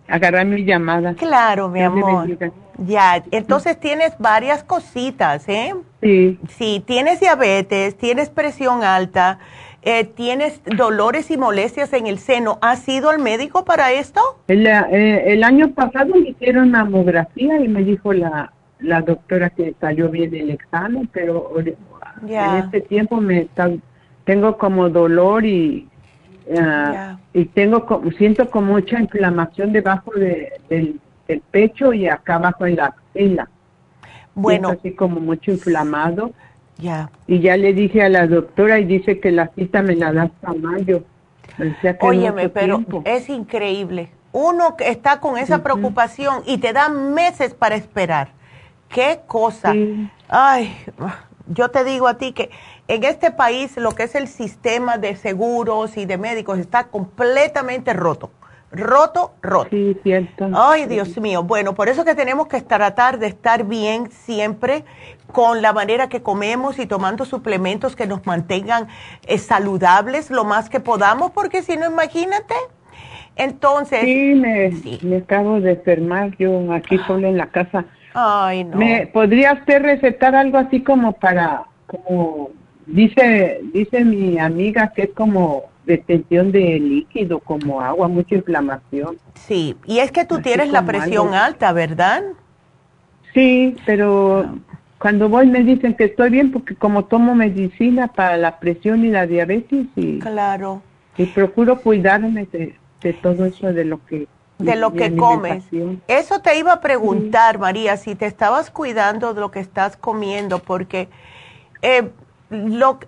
[0.08, 1.14] agarrar mi llamada.
[1.16, 2.30] Claro, mi amor.
[2.78, 5.76] Ya, entonces tienes varias cositas, ¿eh?
[6.02, 6.40] Sí.
[6.58, 9.40] Sí, tienes diabetes, tienes presión alta,
[9.86, 12.58] eh, tienes dolores y molestias en el seno.
[12.62, 14.20] ¿Has ido al médico para esto?
[14.48, 19.76] El, eh, el año pasado me hicieron mamografía y me dijo la, la doctora que
[19.80, 23.48] salió bien el examen, pero en este tiempo me
[24.26, 25.88] tengo como dolor y
[26.50, 27.86] uh, y tengo
[28.18, 33.50] siento como mucha inflamación debajo de, del el pecho y acá abajo en la axila.
[34.34, 34.70] Bueno.
[34.70, 36.32] así como mucho inflamado.
[36.78, 37.10] Ya.
[37.28, 40.24] Y ya le dije a la doctora y dice que la cita me la da
[40.24, 41.04] hasta mayo.
[42.02, 44.10] Óyeme, pero es increíble.
[44.34, 48.30] Uno que está con esa preocupación y te da meses para esperar.
[48.90, 49.74] Qué cosa.
[50.28, 50.76] Ay,
[51.48, 52.50] yo te digo a ti que
[52.88, 57.94] en este país lo que es el sistema de seguros y de médicos está completamente
[57.94, 58.30] roto.
[58.76, 59.70] Roto, roto.
[59.70, 60.50] Sí, cierto.
[60.54, 61.44] Ay, Dios mío.
[61.44, 64.84] Bueno, por eso que tenemos que tratar de estar bien siempre
[65.32, 68.88] con la manera que comemos y tomando suplementos que nos mantengan
[69.28, 72.54] eh, saludables lo más que podamos, porque si no, imagínate.
[73.36, 74.02] Entonces.
[74.02, 74.72] Sí me,
[75.02, 77.86] me acabo de enfermar yo aquí solo en la casa.
[78.14, 78.78] Ay, no.
[78.78, 82.52] ¿Me podría usted recetar algo así como para, como
[82.86, 89.18] dice, dice mi amiga que es como detención de líquido, como agua, mucha inflamación.
[89.36, 92.24] Sí, y es que tú tienes la presión alta, ¿verdad?
[93.34, 94.46] Sí, pero
[94.98, 99.10] cuando voy me dicen que estoy bien porque como tomo medicina para la presión y
[99.10, 100.82] la diabetes y, claro.
[101.18, 104.28] y procuro cuidarme de, de todo eso de lo que
[104.58, 105.66] de lo que comes.
[106.08, 110.60] Eso te iba a preguntar, María, si te estabas cuidando de lo que estás comiendo,
[110.60, 111.10] porque
[111.82, 112.10] eh,
[112.50, 113.00] lo,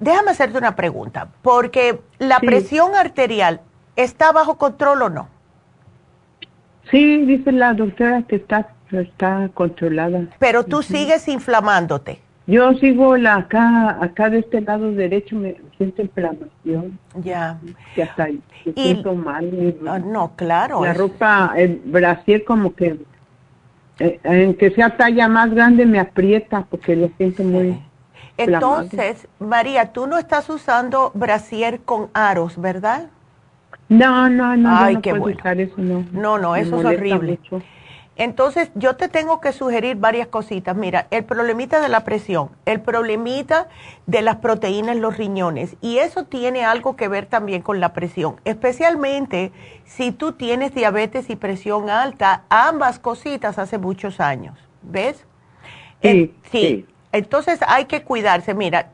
[0.00, 3.60] déjame hacerte una pregunta, porque la presión arterial
[3.96, 5.28] está bajo control o no?
[6.90, 10.26] Sí, dice la doctora que está, está controlada.
[10.38, 12.20] Pero tú sigues inflamándote.
[12.46, 16.96] Yo sigo la acá, acá de este lado derecho me siento inflamación.
[17.16, 17.58] Ya.
[17.96, 19.74] Ya está, me siento mal.
[19.88, 20.84] Ah, no, claro.
[20.84, 22.98] La ropa, el brasier como que,
[23.98, 27.82] eh, en que sea talla más grande me aprieta porque lo siento muy...
[28.36, 33.08] Entonces, María, tú no estás usando brasier con aros, ¿verdad?
[33.88, 34.68] No, no, no.
[34.76, 35.38] Ay, no qué bueno.
[35.44, 36.04] eso, no.
[36.12, 37.40] No, no, eso es horrible.
[38.18, 40.74] Entonces, yo te tengo que sugerir varias cositas.
[40.74, 43.68] Mira, el problemita de la presión, el problemita
[44.06, 47.92] de las proteínas en los riñones, y eso tiene algo que ver también con la
[47.92, 49.52] presión, especialmente
[49.84, 55.26] si tú tienes diabetes y presión alta, ambas cositas hace muchos años, ¿ves?
[56.00, 56.86] Sí, sí.
[57.16, 58.54] Entonces hay que cuidarse.
[58.54, 58.90] Mira,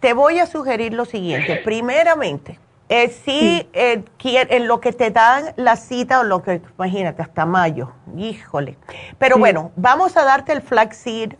[0.00, 1.56] te voy a sugerir lo siguiente.
[1.64, 2.58] Primeramente,
[2.88, 7.46] eh, si eh, en lo que te dan la cita o lo que, imagínate, hasta
[7.46, 8.76] mayo, híjole.
[9.18, 11.34] Pero bueno, vamos a darte el flaxseed.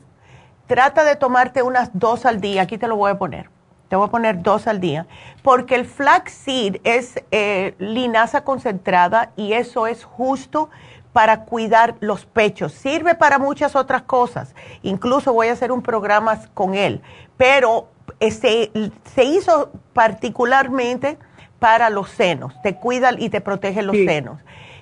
[0.67, 2.63] Trata de tomarte unas dos al día.
[2.63, 3.51] Aquí te lo voy a poner.
[3.89, 5.07] Te voy a poner dos al día.
[5.43, 10.71] Porque el flaxseed es eh, linaza concentrada y eso es justo
[11.13, 12.73] para cuidar los pechos.
[12.73, 14.55] Sirve para muchas otras cosas.
[14.83, 17.03] Incluso voy a hacer un programa con él.
[17.37, 17.89] Pero
[18.21, 18.71] se,
[19.15, 21.19] se hizo particularmente
[21.59, 24.41] para los senos, te cuida y te protege los senos.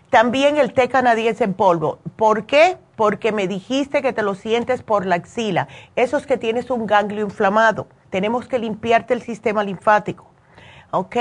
[0.09, 1.99] También el té canadiense en polvo.
[2.17, 2.79] ¿Por qué?
[2.97, 5.69] Porque me dijiste que te lo sientes por la axila.
[5.95, 7.87] Eso es que tienes un ganglio inflamado.
[8.09, 10.27] Tenemos que limpiarte el sistema linfático,
[10.91, 11.17] ¿ok?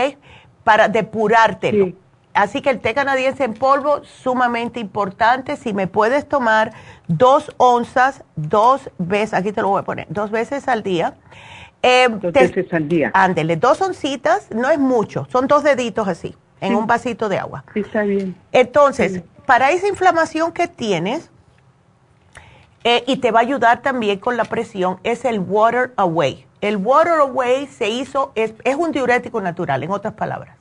[0.63, 1.93] Para depurártelo.
[2.33, 5.57] Así que el té canadiense en polvo, sumamente importante.
[5.57, 6.73] Si me puedes tomar
[7.07, 11.15] dos onzas, dos veces, aquí te lo voy a poner, dos veces al día
[11.81, 13.11] eh, dos veces al día.
[13.13, 17.63] Ándele, dos oncitas, no es mucho, son dos deditos así, en un vasito de agua.
[17.73, 18.35] Sí, está bien.
[18.51, 21.29] Entonces, para esa inflamación que tienes,
[22.83, 26.45] eh, y te va a ayudar también con la presión, es el Water Away.
[26.61, 30.57] El Water Away se hizo, es, un diurético natural, en otras palabras.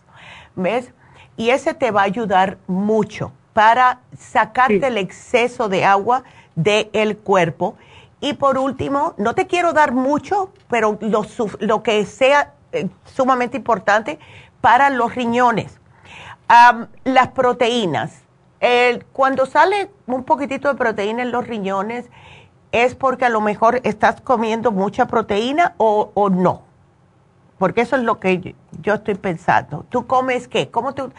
[0.54, 0.92] ¿Ves?
[1.38, 6.24] Y ese te va a ayudar mucho para sacarte el exceso de agua
[6.54, 7.76] del cuerpo
[8.20, 11.24] y por último, no te quiero dar mucho, pero lo,
[11.60, 14.18] lo que sea eh, sumamente importante
[14.60, 15.78] para los riñones.
[17.04, 18.22] las proteínas.
[19.12, 22.06] cuando sale un poquitito de proteína en los riñones,
[22.72, 26.67] ¿es porque a lo mejor estás comiendo mucha proteína o, o no?
[27.58, 29.84] Porque eso es lo que yo, estoy pensando.
[29.88, 30.68] ¿Tú comes qué?
[30.70, 31.10] ¿Cómo tú,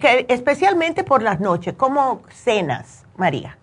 [0.00, 3.56] que, especialmente por las noches, ¿cómo cenas, María?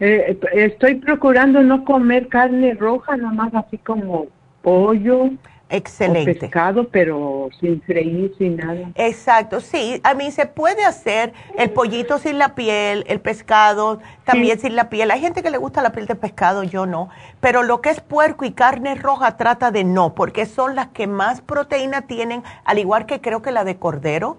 [0.00, 4.26] Eh, estoy procurando no comer carne roja, nomás así como
[4.62, 5.30] pollo.
[5.76, 6.34] Excelente.
[6.34, 8.90] pescado, pero sin freír, sin nada.
[8.94, 10.00] Exacto, sí.
[10.04, 14.88] A mí se puede hacer el pollito sin la piel, el pescado también sin la
[14.88, 15.10] piel.
[15.10, 17.08] Hay gente que le gusta la piel de pescado, yo no.
[17.40, 21.06] Pero lo que es puerco y carne roja trata de no, porque son las que
[21.06, 24.38] más proteína tienen, al igual que creo que la de cordero.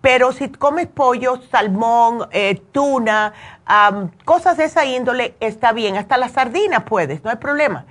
[0.00, 3.32] Pero si comes pollo, salmón, eh, tuna,
[4.24, 5.96] cosas de esa índole, está bien.
[5.96, 7.86] Hasta las sardinas puedes, no hay problema.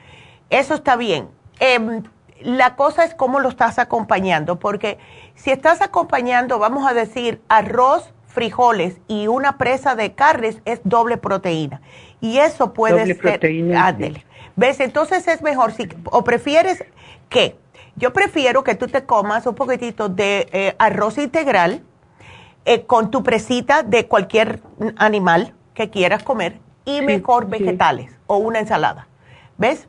[0.50, 1.28] Eso está bien.
[1.60, 2.04] Em,
[2.42, 4.98] la cosa es cómo lo estás acompañando, porque
[5.36, 11.18] si estás acompañando, vamos a decir, arroz, frijoles y una presa de carnes es doble
[11.18, 11.82] proteína.
[12.20, 13.22] Y eso puede doble ser.
[13.22, 13.98] Proteína,
[14.58, 14.80] ¿Ves?
[14.80, 15.72] Entonces es mejor.
[15.72, 16.84] Si, o prefieres
[17.30, 17.58] que.
[17.98, 21.82] Yo prefiero que tú te comas un poquitito de eh, arroz integral
[22.66, 24.62] eh, con tu presita de cualquier
[24.98, 29.08] animal que quieras comer y mejor vegetales o una ensalada.
[29.58, 29.88] ¿Ves?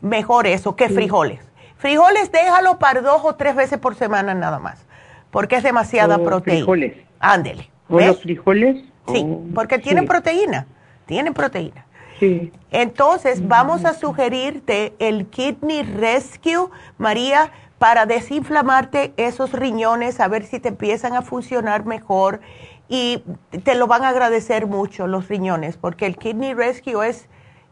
[0.00, 1.47] Mejor eso que frijoles.
[1.78, 4.84] Frijoles déjalo para dos o tres veces por semana nada más,
[5.30, 6.58] porque es demasiada oh, proteína.
[6.58, 6.96] Frijoles.
[7.20, 7.70] Ándele.
[7.88, 8.84] ¿O los frijoles?
[9.12, 10.66] Sí, oh, porque tienen proteína,
[11.06, 11.86] tienen proteína.
[12.18, 12.52] Sí.
[12.72, 16.68] Entonces, vamos a sugerirte el Kidney Rescue,
[16.98, 22.40] María, para desinflamarte esos riñones, a ver si te empiezan a funcionar mejor
[22.88, 23.22] y
[23.62, 27.28] te lo van a agradecer mucho los riñones, porque el Kidney Rescue es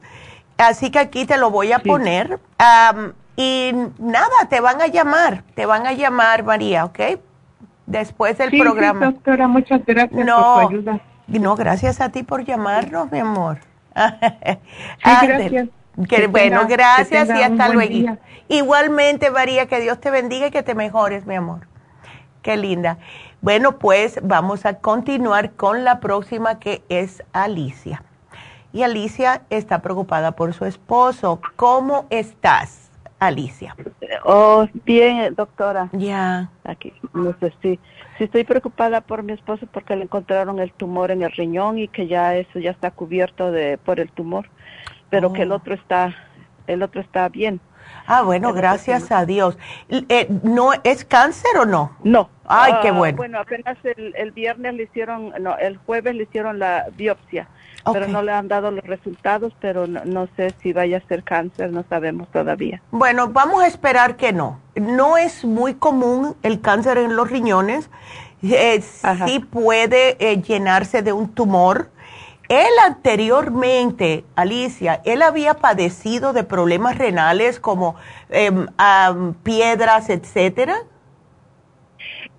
[0.58, 2.40] Así que aquí te lo voy a poner.
[3.42, 7.00] Y nada, te van a llamar, te van a llamar, María, ¿ok?
[7.88, 9.08] Después del programa.
[9.08, 11.02] Sí, doctora, muchas gracias no, por tu ayuda.
[11.28, 13.60] No, gracias a ti por llamarnos, mi amor.
[13.96, 15.70] sí, gracias.
[16.08, 17.92] Que, que bueno, tenga, gracias y hasta luego.
[17.92, 18.20] Día.
[18.48, 21.68] Igualmente, María, que Dios te bendiga y que te mejores, mi amor.
[22.42, 22.98] Qué linda.
[23.42, 28.04] Bueno, pues vamos a continuar con la próxima que es Alicia.
[28.74, 31.42] Y Alicia está preocupada por su esposo.
[31.56, 32.81] ¿Cómo estás,
[33.22, 33.76] Alicia?
[34.26, 35.90] Oh, bien, doctora.
[35.94, 36.50] Ya.
[36.64, 37.80] Aquí, no sé si,
[38.18, 41.88] si estoy preocupada por mi esposo porque le encontraron el tumor en el riñón y
[41.88, 44.50] que ya eso ya está cubierto de por el tumor,
[45.12, 45.34] pero oh.
[45.34, 46.16] que el otro está,
[46.66, 47.62] el otro está bien.
[48.08, 49.56] Ah, bueno, gracias a Dios.
[49.90, 51.96] Eh, ¿No es cáncer o no?
[52.04, 52.28] No.
[52.46, 53.18] Ay, qué uh, bueno.
[53.18, 57.48] Bueno, apenas el, el, viernes le hicieron, no, el jueves le hicieron la biopsia,
[57.84, 58.02] okay.
[58.02, 61.24] pero no le han dado los resultados, pero no, no, sé si vaya a ser
[61.24, 62.82] cáncer, no sabemos todavía.
[62.92, 64.60] Bueno, vamos a esperar que no.
[64.76, 67.90] No es muy común el cáncer en los riñones.
[68.44, 71.90] Eh, sí puede eh, llenarse de un tumor.
[72.50, 77.96] Él anteriormente, Alicia, él había padecido de problemas renales como
[78.30, 80.76] eh, um, piedras, etcétera.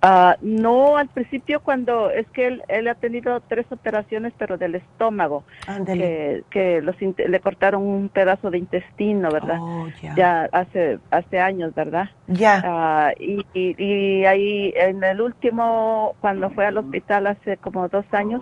[0.03, 4.75] Uh, no, al principio cuando es que él, él, ha tenido tres operaciones, pero del
[4.75, 5.45] estómago,
[5.85, 9.59] que, que los, le cortaron un pedazo de intestino, ¿verdad?
[9.61, 10.13] Oh, ya.
[10.15, 12.09] ya hace hace años, ¿verdad?
[12.27, 13.13] Ya.
[13.15, 18.05] Uh, y, y, y, ahí en el último, cuando fue al hospital hace como dos
[18.11, 18.41] años,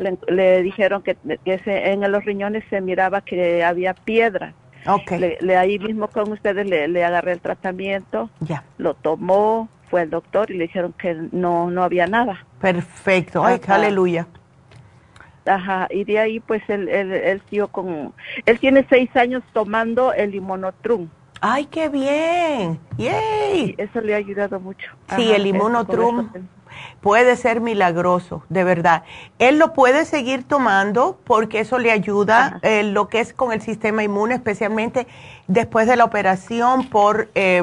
[0.00, 4.54] le, le, dijeron que, que se, en los riñones se miraba que había piedra.
[4.84, 5.18] Okay.
[5.18, 8.64] Le, le, ahí mismo con ustedes le, le agarré el tratamiento, ya.
[8.78, 12.44] lo tomó, fue el doctor y le dijeron que no no había nada.
[12.60, 13.76] Perfecto, ay, Ajá.
[13.76, 14.26] aleluya.
[15.46, 18.12] Ajá, y de ahí pues él, él, él siguió con,
[18.44, 21.08] él tiene seis años tomando el inmunotrum.
[21.40, 23.74] Ay, qué bien, yay.
[23.78, 24.90] Eso le ha ayudado mucho.
[25.14, 26.30] Sí, Ajá, el inmunotrum
[27.00, 29.04] puede ser milagroso, de verdad.
[29.38, 33.60] Él lo puede seguir tomando porque eso le ayuda eh, lo que es con el
[33.60, 35.06] sistema inmune, especialmente
[35.46, 37.30] después de la operación por...
[37.34, 37.62] Eh,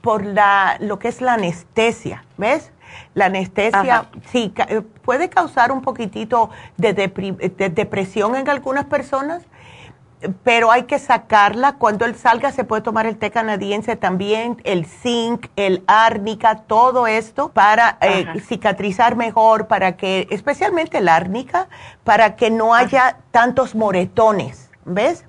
[0.00, 2.72] por la, lo que es la anestesia, ¿ves?
[3.14, 4.08] La anestesia Ajá.
[4.30, 4.66] sí ca
[5.02, 9.42] puede causar un poquitito de, depresión en algunas personas,
[10.42, 11.74] pero hay que sacarla.
[11.74, 17.06] Cuando él salga se puede tomar el té canadiense también, el zinc, el árnica, todo
[17.06, 21.68] esto para eh, cicatrizar mejor, para que, especialmente el árnica,
[22.04, 23.18] para que no haya Ajá.
[23.30, 25.24] tantos moretones, ¿ves?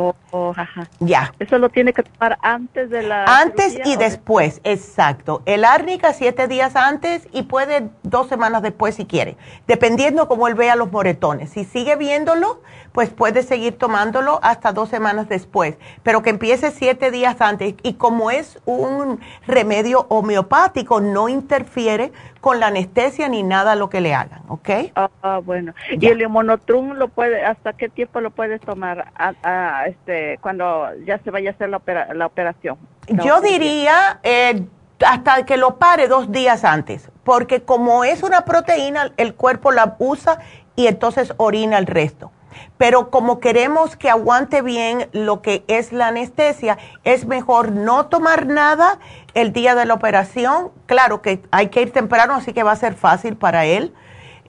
[0.00, 0.88] Oh, oh, ajá.
[1.00, 1.34] Ya.
[1.40, 3.24] Eso lo tiene que tomar antes de la.
[3.24, 5.42] Antes y después, exacto.
[5.44, 10.54] El árnica siete días antes y puede dos semanas después si quiere, dependiendo cómo él
[10.54, 11.50] vea los moretones.
[11.50, 12.62] Si sigue viéndolo,
[12.98, 17.76] pues puedes seguir tomándolo hasta dos semanas después, pero que empiece siete días antes.
[17.84, 22.10] Y como es un remedio homeopático, no interfiere
[22.40, 24.68] con la anestesia ni nada lo que le hagan, ¿ok?
[24.96, 25.74] Ah, bueno.
[25.92, 31.18] ¿Y el inmunotrum lo puede, hasta qué tiempo lo puedes tomar a, este, cuando ya
[31.18, 31.80] se vaya a hacer la,
[32.14, 32.78] la operación?
[33.06, 34.66] Yo diría eh,
[35.06, 39.94] hasta que lo pare dos días antes, porque como es una proteína, el cuerpo la
[40.00, 40.40] usa
[40.74, 42.32] y entonces orina el resto.
[42.76, 48.46] Pero como queremos que aguante bien lo que es la anestesia, es mejor no tomar
[48.46, 48.98] nada
[49.34, 50.70] el día de la operación.
[50.86, 53.94] Claro que hay que ir temprano, así que va a ser fácil para él.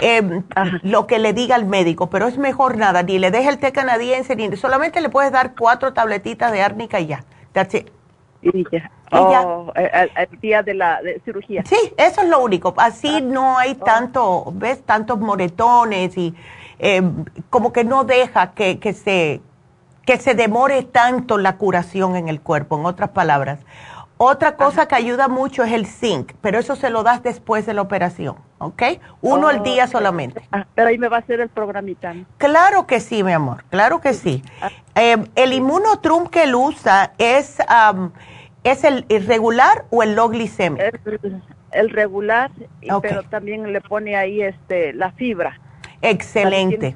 [0.02, 0.44] Em,
[0.84, 3.74] lo que le diga el médico, pero es mejor nada, ni le deje el té
[3.74, 7.26] canadiense, ni solamente le puedes dar cuatro tabletitas de árnica y ya.
[7.52, 7.76] That's
[8.42, 8.90] Y ya.
[9.12, 11.64] Oh, el, día de la cirugía.
[11.66, 12.74] Sí, eso es lo único.
[12.78, 13.22] Así ah.
[13.22, 13.84] no hay oh.
[13.84, 14.84] tanto, ¿ves?
[14.84, 16.34] Tantos moretones y
[16.80, 17.02] eh,
[17.50, 19.42] como que no deja que, que, se,
[20.06, 23.60] que se demore tanto la curación en el cuerpo, en otras palabras.
[24.22, 27.74] Otra cosa que ayuda mucho es el zinc, pero eso se lo das después de
[27.74, 28.84] la operación, ¿ok?
[29.22, 30.42] Uno al día solamente.
[30.52, 32.14] Ah, pero ahí me va a hacer el programita.
[32.38, 34.44] Claro que sí, mi amor, claro que sí.
[34.62, 34.72] Ah.
[34.96, 37.60] Eh, el inmunotrum que él usa es,
[38.66, 40.82] ¿es el regular o el low glicemic?
[41.72, 42.52] El, regular,
[43.02, 45.62] pero también le pone ahí este la fibra.
[46.02, 46.96] Excelente.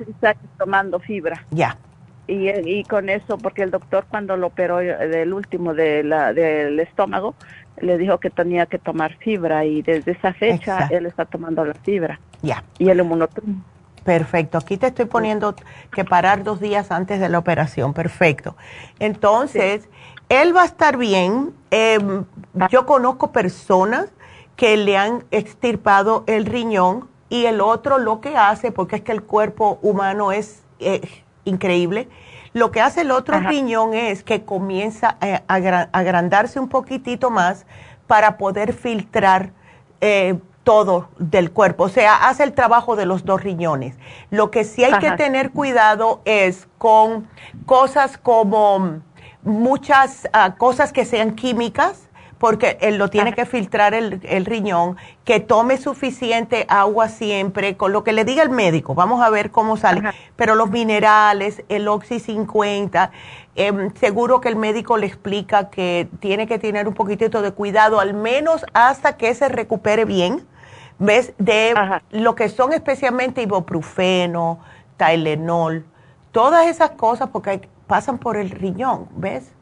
[0.57, 1.45] Tomando fibra.
[1.51, 1.77] Ya.
[2.25, 6.79] Y, y, con eso, porque el doctor cuando lo operó del último de la, del
[6.79, 7.35] estómago,
[7.81, 11.73] le dijo que tenía que tomar fibra y desde esa fecha él está tomando la
[11.73, 12.19] fibra.
[12.41, 12.63] Ya.
[12.77, 13.61] Y el inmunotrum.
[14.03, 14.57] Perfecto.
[14.57, 15.55] Aquí te estoy poniendo
[15.91, 17.93] que parar dos días antes de la operación.
[17.93, 18.55] Perfecto.
[18.99, 19.89] Entonces,
[20.29, 21.53] él va a estar bien.
[21.71, 22.67] Ah.
[22.69, 24.07] yo conozco personas
[24.55, 29.11] que le han extirpado el riñón y el otro lo que hace, porque es que
[29.11, 31.01] el cuerpo humano es eh,
[31.45, 32.07] increíble,
[32.53, 35.41] lo que hace el otro riñón es que comienza a,
[35.91, 37.65] agrandarse un poquitito más
[38.05, 39.51] para poder filtrar
[40.01, 43.97] eh, todo del cuerpo, o sea, hace el trabajo de los dos riñones.
[44.29, 47.27] Lo que sí hay que tener cuidado es con
[47.65, 49.01] cosas como
[49.41, 52.02] muchas ah, cosas que sean químicas,
[52.43, 58.03] porque él lo tiene que filtrar el, riñón, que tome suficiente agua siempre, con lo
[58.03, 62.19] que le diga el médico, vamos a ver cómo sale, pero los minerales, el Oxy
[62.19, 63.11] 50,
[63.55, 68.01] em, seguro que el médico le explica que tiene que tener un poquitito de cuidado,
[68.01, 70.45] al menos hasta que se recupere bien,
[70.99, 71.31] ¿ves?
[71.37, 71.73] De
[72.11, 74.59] lo que son especialmente ibuprofeno,
[74.97, 75.85] Tylenol,
[76.33, 79.53] todas esas cosas porque pasan por el riñón, ¿ves?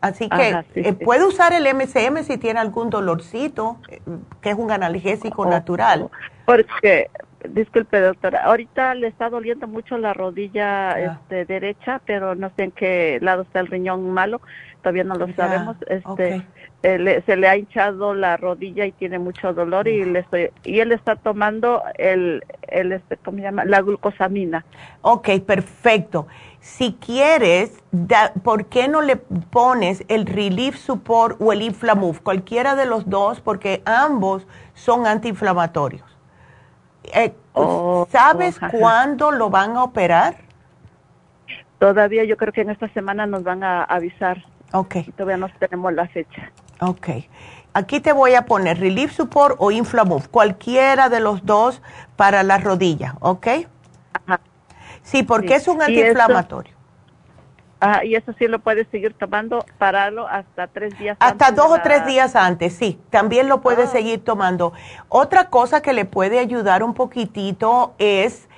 [0.00, 4.00] Así que eh, puede usar el MCM si tiene algún dolorcito, eh,
[4.40, 6.08] que es un analgésico oh, natural.
[6.46, 7.10] Porque,
[7.48, 12.70] disculpe doctora, ahorita le está doliendo mucho la rodilla este, derecha, pero no sé en
[12.72, 14.40] qué lado está el riñón malo,
[14.82, 15.76] todavía no lo sabemos.
[15.86, 16.46] Este,
[16.82, 20.80] eh, se le ha hinchado la rodilla y tiene mucho dolor y le estoy y
[20.80, 23.64] él está tomando el, el este, ¿cómo se llama?
[23.66, 24.64] La glucosamina.
[25.02, 26.26] Ok, perfecto.
[26.60, 27.82] Si quieres,
[28.42, 32.20] ¿por qué no le pones el Relief Support o el Inflamove?
[32.20, 36.04] Cualquiera de los dos, porque ambos son antiinflamatorios.
[37.14, 40.36] Eh, oh, ¿Sabes cuándo lo van a operar?
[41.78, 44.44] Todavía yo creo que en esta semana nos van a avisar.
[44.72, 44.96] Ok.
[45.16, 46.52] Todavía no tenemos la fecha.
[46.80, 47.08] Ok.
[47.72, 51.80] Aquí te voy a poner Relief Support o Inflamove, cualquiera de los dos
[52.16, 53.46] para la rodilla, ¿ok?
[54.12, 54.40] Ajá.
[55.02, 56.74] Sí, porque es un antiinflamatorio.
[57.80, 61.48] ah, y eso sí lo puedes seguir tomando, pararlo hasta tres días hasta antes.
[61.48, 63.00] Hasta dos o tres días antes, sí.
[63.10, 63.92] También lo puedes ah.
[63.92, 64.72] seguir tomando.
[65.08, 68.48] Otra cosa que le puede ayudar un poquitito es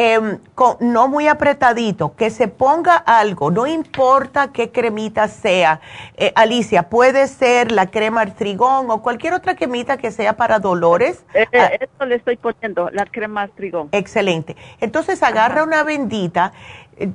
[0.00, 0.38] Em,
[0.78, 5.80] no muy apretadito, que se ponga algo, no importa qué cremita sea.
[6.16, 11.24] Eh, Alicia, puede ser la crema artrigón o cualquier otra cremita que sea para dolores.
[11.34, 13.88] Eh, eh, ah, esto le estoy poniendo, la crema artrigón.
[13.90, 14.56] Excelente.
[14.80, 16.52] Entonces agarra una bendita.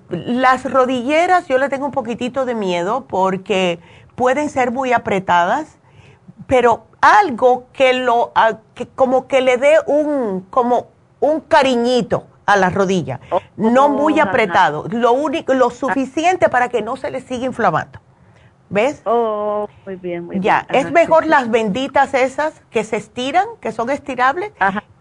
[0.10, 3.80] Las rodilleras yo le tengo un poquitito de miedo porque
[4.15, 5.77] pueden ser muy apretadas,
[6.47, 8.34] pero algo que lo,
[8.73, 10.88] que como que le dé un, como
[11.22, 16.82] un cariñito a la rodilla, oh, no muy apretado, lo único, lo suficiente para que
[16.82, 17.99] no se le siga inflamando.
[18.70, 19.02] ¿Ves?
[19.06, 23.91] Oh, muy bien, muy ya, es mejor las benditas esas que se estiran, que son
[23.91, 24.52] estirables,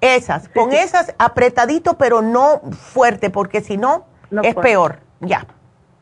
[0.01, 4.05] esas, con esas apretadito pero no fuerte, porque si no,
[4.43, 5.47] es peor, ya.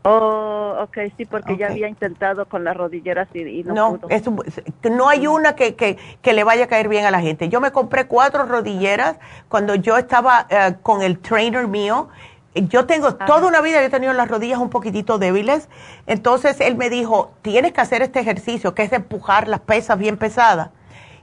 [0.02, 4.44] Oh, ok, sí, porque ya había intentado con las rodilleras y, no, no pudo.
[4.90, 7.51] no hay una que, que, que, le vaya a caer bien a la gente.
[7.51, 9.18] Yo me compré cuatro rodilleras
[9.48, 12.09] cuando yo estaba eh, con el trainer mío
[12.55, 15.68] yo tengo toda una vida, yo he tenido las rodillas un poquitito débiles,
[16.06, 20.16] entonces él me dijo, tienes que hacer este ejercicio, que es empujar las pesas bien
[20.16, 20.70] pesadas.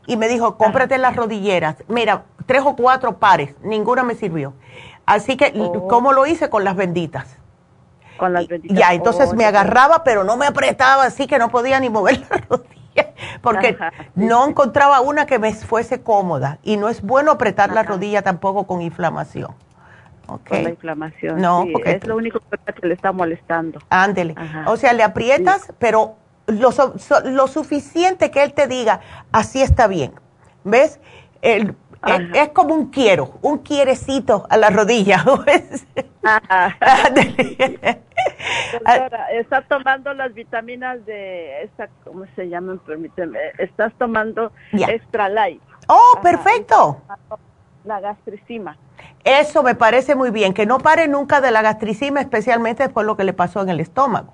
[0.05, 1.75] Y me dijo, cómprate las rodilleras.
[1.89, 4.53] Mira, tres o cuatro pares, ninguna me sirvió.
[5.05, 5.89] Así que, oh.
[5.89, 6.49] ¿cómo lo hice?
[6.49, 7.37] Con las benditas.
[8.17, 8.77] Con las benditas.
[8.77, 12.19] Ya, entonces oh, me agarraba, pero no me apretaba, así que no podía ni mover
[12.29, 13.77] la rodilla, porque
[14.15, 16.59] no encontraba una que me fuese cómoda.
[16.63, 19.55] Y no es bueno apretar la rodilla tampoco con inflamación.
[20.25, 21.41] Con la inflamación.
[21.41, 23.79] No, porque es lo único que le está molestando.
[23.89, 24.35] Ándele.
[24.65, 26.17] O sea, le aprietas, pero
[26.47, 26.69] lo,
[27.25, 28.99] lo, suficiente que él te diga,
[29.31, 30.13] así está bien.
[30.63, 30.99] ¿Ves?
[31.41, 31.75] El,
[32.33, 35.23] es, como un quiero, un quierecito a la rodilla.
[39.31, 42.79] está tomando las vitaminas de esta, ¿cómo se llaman?
[42.79, 43.39] Permíteme.
[43.57, 45.61] Estás tomando Extra Light.
[45.87, 47.01] Oh, perfecto.
[47.85, 48.77] La gastricima.
[49.23, 53.07] Eso me parece muy bien, que no pare nunca de la gastricima, especialmente después de
[53.07, 54.33] lo que le pasó en el estómago.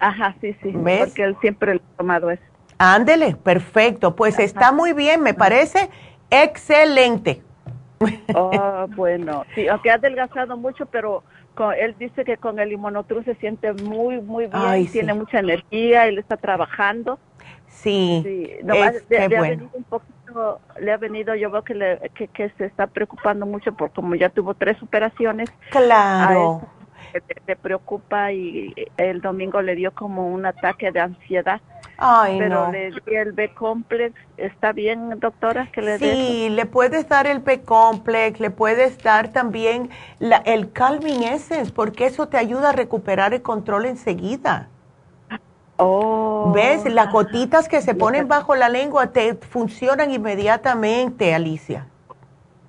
[0.00, 0.72] Ajá, sí, sí.
[0.72, 2.42] Porque él siempre le ha tomado eso.
[2.78, 4.14] Ándele, perfecto.
[4.14, 5.90] Pues está muy bien, me parece
[6.30, 7.42] excelente.
[8.34, 9.44] Oh, bueno.
[9.54, 11.24] Sí, aunque ha adelgazado mucho, pero
[11.76, 16.18] él dice que con el inmunotrum se siente muy, muy bien, tiene mucha energía, él
[16.18, 17.18] está trabajando.
[17.66, 18.50] Sí, sí.
[18.62, 22.64] Nomás le, ha venido un poquito, le ha venido, yo veo que, le, que, se
[22.64, 25.50] está preocupando mucho por como ya tuvo tres operaciones.
[25.70, 26.62] Claro.
[27.62, 31.60] Preocupa y el domingo le dio como un ataque de ansiedad.
[32.00, 34.14] Ay, pero le di el B-complex.
[34.36, 39.90] ¿Está bien, doctora, que le Sí, le puedes dar el B-complex, le puedes dar también
[40.20, 44.68] la, el Calming Essence, porque eso te ayuda a recuperar el control enseguida.
[45.76, 46.52] Oh.
[46.54, 46.84] ¿Ves?
[46.84, 51.86] Las gotitas que se ponen bajo la lengua te funcionan inmediatamente, Alicia.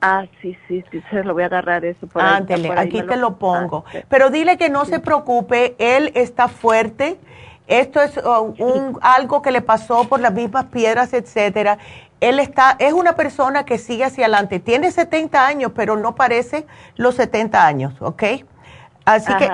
[0.01, 2.07] Ah, sí, sí, sí, se lo voy a agarrar eso.
[2.07, 3.83] Por aquí te lo, pongo.
[3.87, 7.19] Ah, Pero dile que no se preocupe, él está fuerte
[7.69, 11.77] esto es uh, un, algo que le pasó por las mismas piedras, etcétera.
[12.19, 14.59] Él está, es una persona que sigue hacia adelante.
[14.59, 16.65] Tiene 70 años, pero no parece
[16.95, 18.23] los 70 años, ¿ok?
[19.05, 19.49] Así que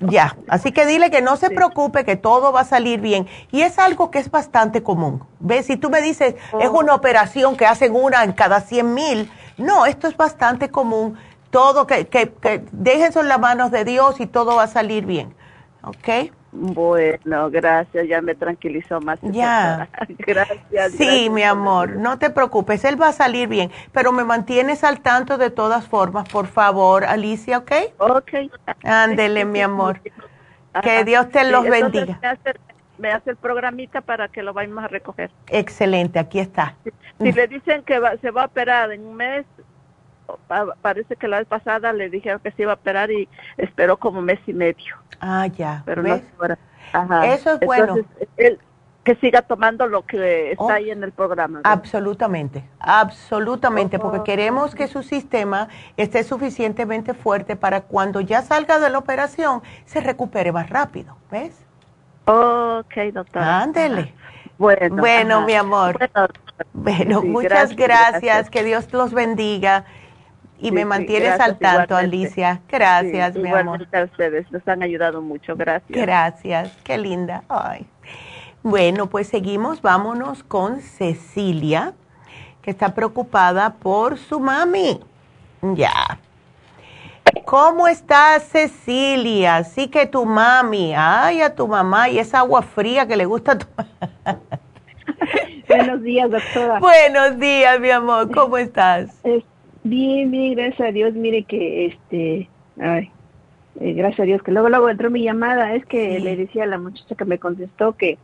[0.00, 3.28] ya, así que dile que no se preocupe, que todo va a salir bien.
[3.50, 5.22] Y es algo que es bastante común.
[5.38, 5.66] ¿Ves?
[5.66, 6.78] Si tú me dices, es oh.
[6.78, 11.16] una operación que hacen una en cada 100 mil, no, esto es bastante común.
[11.50, 15.04] Todo, que, que, que dejen en las manos de Dios y todo va a salir
[15.04, 15.34] bien.
[15.82, 16.32] ¿Ok?
[16.54, 19.18] Bueno, gracias, ya me tranquilizó más.
[19.22, 19.88] Ya.
[20.18, 20.92] gracias.
[20.92, 25.00] Sí, mi amor, no te preocupes, él va a salir bien, pero me mantienes al
[25.00, 27.72] tanto de todas formas, por favor, Alicia, ¿ok?
[27.96, 28.32] Ok.
[28.84, 30.00] Ándele, mi amor.
[30.82, 32.18] Que Dios te los bendiga.
[32.98, 35.30] Me hace, el programita para que lo vayamos a recoger.
[35.48, 36.76] Excelente, aquí está.
[37.18, 39.46] Si, le dicen que se va a operar en un mes,
[40.80, 44.20] parece que la vez pasada le dijeron que se iba a operar y esperó como
[44.22, 44.96] mes y medio.
[45.20, 45.82] Ah, ya.
[45.84, 46.20] Pero no
[46.92, 47.26] Ajá.
[47.26, 47.96] Eso es bueno.
[49.04, 51.60] que siga tomando lo que está oh, ahí en el programa.
[51.64, 54.24] Absolutamente, absolutamente, porque oh.
[54.24, 60.00] queremos que su sistema esté suficientemente fuerte para cuando ya salga de la operación se
[60.00, 61.64] recupere más rápido, ¿ves?
[62.26, 63.62] Ok, doctora.
[63.62, 64.14] Ándele.
[64.58, 65.98] Bueno, bueno mi amor.
[66.72, 69.84] Bueno, muchas gracias, que Dios los bendiga
[70.62, 72.60] y me mantienes al tanto, Alicia.
[72.68, 73.86] Gracias, mi amor.
[73.92, 75.90] a ustedes, nos han ayudado mucho, gracias.
[75.90, 77.42] Gracias, qué linda.
[77.48, 77.86] Ay.
[78.62, 81.94] Bueno, pues seguimos, vámonos con Cecilia,
[82.62, 85.00] que está preocupada por su mami.
[85.62, 86.18] Ya.
[87.44, 89.64] ¿Cómo estás, Cecilia?
[89.64, 93.52] Sí que tu mami, ay, a tu mamá, y esa agua fría que le gusta
[93.52, 93.66] a tu
[95.68, 96.78] Buenos días, doctora.
[96.78, 99.10] Buenos días, mi amor, ¿cómo estás?
[99.84, 101.14] Bien, bien, gracias a Dios.
[101.14, 102.48] Mire que, este,
[102.80, 103.10] ay,
[103.80, 105.74] eh, gracias a Dios, que luego, luego entró mi llamada.
[105.74, 108.18] Es que le decía a la muchacha que me contestó que,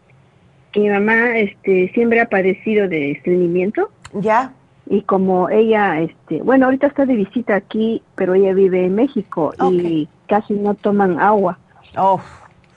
[0.73, 3.91] que mi mamá, este, siempre ha padecido de estreñimiento.
[4.15, 4.53] Ya.
[4.87, 9.53] Y como ella, este, bueno, ahorita está de visita aquí, pero ella vive en México
[9.71, 11.59] y casi no toman agua.
[11.97, 12.21] Oh.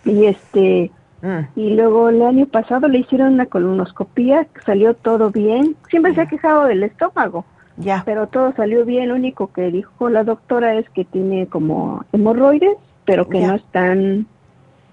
[0.03, 0.91] Y este,
[1.21, 1.59] mm.
[1.59, 5.77] y luego el año pasado le hicieron una colonoscopía, salió todo bien.
[5.89, 7.45] Siempre se ha quejado del estómago.
[7.77, 8.03] Ya.
[8.05, 9.09] Pero todo salió bien.
[9.09, 14.27] Lo único que dijo la doctora es que tiene como hemorroides, pero que no están,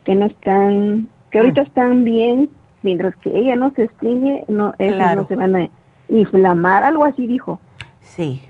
[0.04, 1.66] que no están, que ahorita mm.
[1.66, 2.50] están bien,
[2.82, 5.68] mientras que ella no se estreñe, no, no se van a
[6.08, 7.60] inflamar, algo así dijo.
[8.00, 8.42] Sí,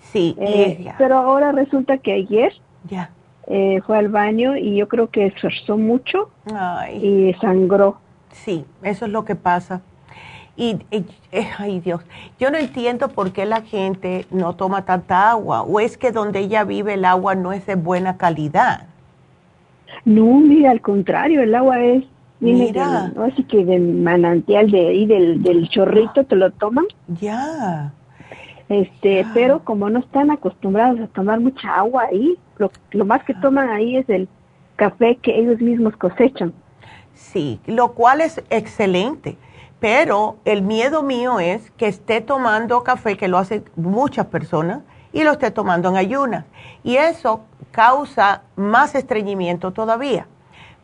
[0.00, 0.36] sí.
[0.38, 2.52] Eh, pero ahora resulta que ayer
[2.88, 3.10] ya.
[3.46, 6.30] Eh, fue al baño y yo creo que esforzó mucho
[6.92, 7.98] y sangró.
[8.30, 9.82] Sí, eso es lo que pasa
[10.60, 12.02] Y, eh, ay Dios,
[12.38, 16.40] yo no entiendo por qué la gente no toma tanta agua, o es que donde
[16.40, 18.86] ella vive el agua no es de buena calidad.
[20.04, 22.04] No, mira, al contrario, el agua es,
[22.40, 26.84] mira, así que de manantial de ahí, del, del chorrito, te lo toman.
[27.18, 27.94] Ya.
[28.68, 33.32] Este, pero como no están acostumbrados a tomar mucha agua ahí, lo, lo más que
[33.32, 34.28] toman ahí es el
[34.76, 36.52] café que ellos mismos cosechan.
[37.14, 39.38] Sí, lo cual es excelente
[39.80, 44.80] pero el miedo mío es que esté tomando café, que lo hacen muchas personas,
[45.12, 46.44] y lo esté tomando en ayunas.
[46.84, 47.40] Y eso
[47.72, 50.26] causa más estreñimiento todavía.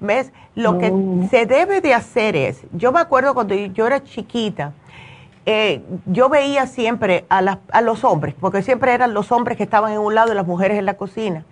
[0.00, 0.32] ¿Ves?
[0.54, 0.92] Lo que
[1.30, 4.72] se debe de hacer es, yo me acuerdo cuando yo era chiquita,
[5.44, 9.92] eh, yo veía siempre a, a los hombres, porque siempre eran los hombres que estaban
[9.92, 11.44] en un lado y las mujeres en la cocina.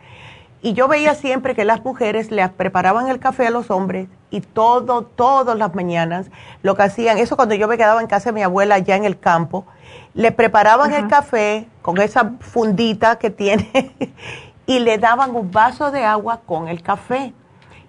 [0.65, 4.41] Y yo veía siempre que las mujeres le preparaban el café a los hombres y
[4.41, 6.31] todo, todas las mañanas
[6.63, 9.05] lo que hacían, eso cuando yo me quedaba en casa de mi abuela allá en
[9.05, 9.67] el campo,
[10.15, 13.95] le preparaban el café con esa fundita que tiene
[14.67, 17.35] y le daban un vaso de agua con el café.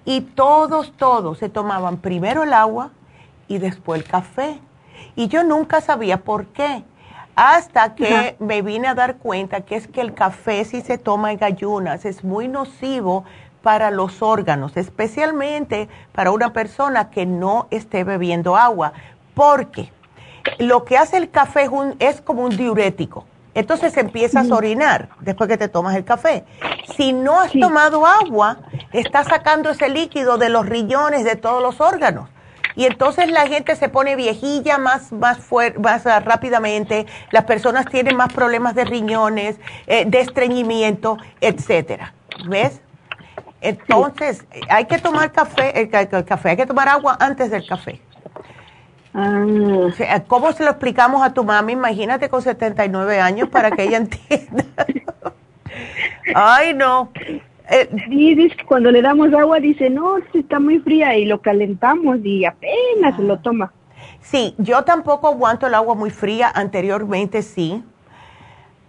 [0.04, 2.90] Y todos, todos se tomaban primero el agua
[3.48, 4.60] y después el café.
[5.16, 6.84] Y yo nunca sabía por qué
[7.36, 11.32] hasta que me vine a dar cuenta que es que el café si se toma
[11.32, 13.26] en ayunas es muy nocivo
[13.62, 18.94] para los órganos, especialmente para una persona que no esté bebiendo agua,
[19.34, 19.92] porque
[20.60, 21.68] lo que hace el café
[22.00, 23.26] es, como un diurético.
[23.56, 26.44] Entonces empiezas a orinar después que te tomas el café.
[26.96, 28.60] Si no has tomado agua,
[28.92, 32.30] estás sacando ese líquido de los riñones, de todos los órganos
[32.76, 35.40] y entonces la gente se pone viejilla más, más,
[35.80, 39.58] más ah, rápidamente, las personas tienen más problemas de riñones,
[39.88, 42.14] eh, de estreñimiento, etcétera.
[42.48, 42.82] ¿Ves?
[43.62, 48.02] Entonces, hay que tomar café, el, café, hay que tomar agua antes del café.
[49.14, 49.46] Ah.
[50.28, 51.74] ¿Cómo se lo explicamos a tu mami?
[51.74, 54.66] Imagínate con 79 años para que ella entienda.
[56.36, 57.12] Ay, no.
[57.70, 62.20] Eh, dice que cuando le damos agua dice, no, está muy fría y lo calentamos
[62.24, 63.72] y apenas se lo toma.
[64.22, 67.84] Sí, yo tampoco aguanto el agua muy fría, anteriormente sí.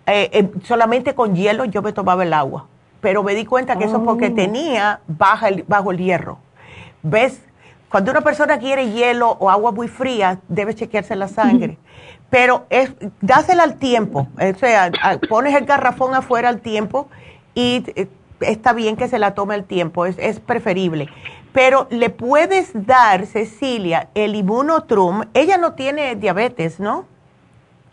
[0.06, 2.66] Eh, eh, solamente con hielo yo me tomaba el agua,
[3.00, 4.34] pero me di cuenta que eso es porque oh.
[4.34, 6.38] tenía baja el, bajo el hierro.
[7.02, 7.42] ¿Ves?
[7.90, 11.78] Cuando una persona quiere hielo o agua muy fría, debe chequearse la sangre.
[12.30, 14.90] Pero es, dásela al tiempo, o sea,
[15.28, 17.08] pones el garrafón afuera al tiempo
[17.54, 17.84] y
[18.40, 21.08] está bien que se la tome el tiempo, es, preferible.
[21.52, 25.22] Pero le puedes dar, Cecilia, el inmunotrum.
[25.34, 27.06] Ella no tiene diabetes, ¿no?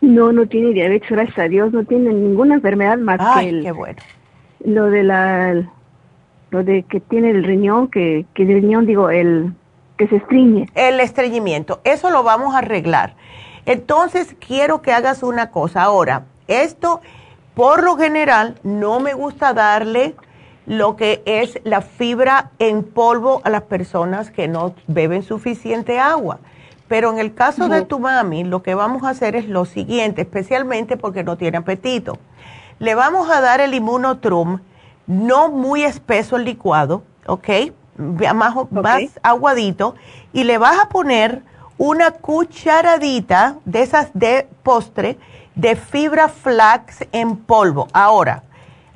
[0.00, 3.72] No, no tiene diabetes, gracias a Dios, no tiene ninguna enfermedad más Ay, que qué
[3.72, 4.02] bueno.
[4.64, 5.54] lo de la,
[6.50, 9.54] lo de que tiene el riñón, que, que el riñón, digo, el
[9.96, 10.68] que se estreñe.
[10.74, 13.14] El estreñimiento, eso lo vamos a arreglar.
[13.66, 15.82] Entonces, quiero que hagas una cosa.
[15.82, 17.00] Ahora, esto,
[17.54, 20.14] por lo general, no me gusta darle
[20.66, 26.38] lo que es la fibra en polvo a las personas que no beben suficiente agua.
[26.88, 30.22] Pero en el caso de tu mami, lo que vamos a hacer es lo siguiente,
[30.22, 32.18] especialmente porque no tiene apetito.
[32.78, 34.60] Le vamos a dar el inmunotrum,
[35.06, 37.48] no muy espeso el licuado, ¿ok?
[37.96, 39.94] Más, más aguadito,
[40.32, 41.42] y le vas a poner
[41.78, 45.18] una cucharadita de esas de postre
[45.54, 47.88] de fibra flax en polvo.
[47.92, 48.42] Ahora,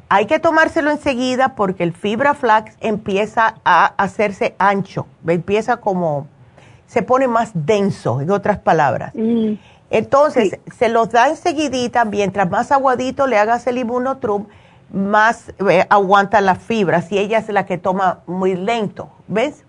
[0.08, 6.26] hay que tomárselo enseguida porque el fibra flax empieza a hacerse ancho, empieza como,
[6.86, 9.12] se pone más denso, en otras palabras.
[9.14, 9.54] Mm.
[9.90, 14.46] Entonces, se los da enseguidita, mientras más aguadito le hagas el inmunotrum,
[14.92, 19.64] más eh, aguanta la fibra, si ella es la que toma muy lento, ¿ves?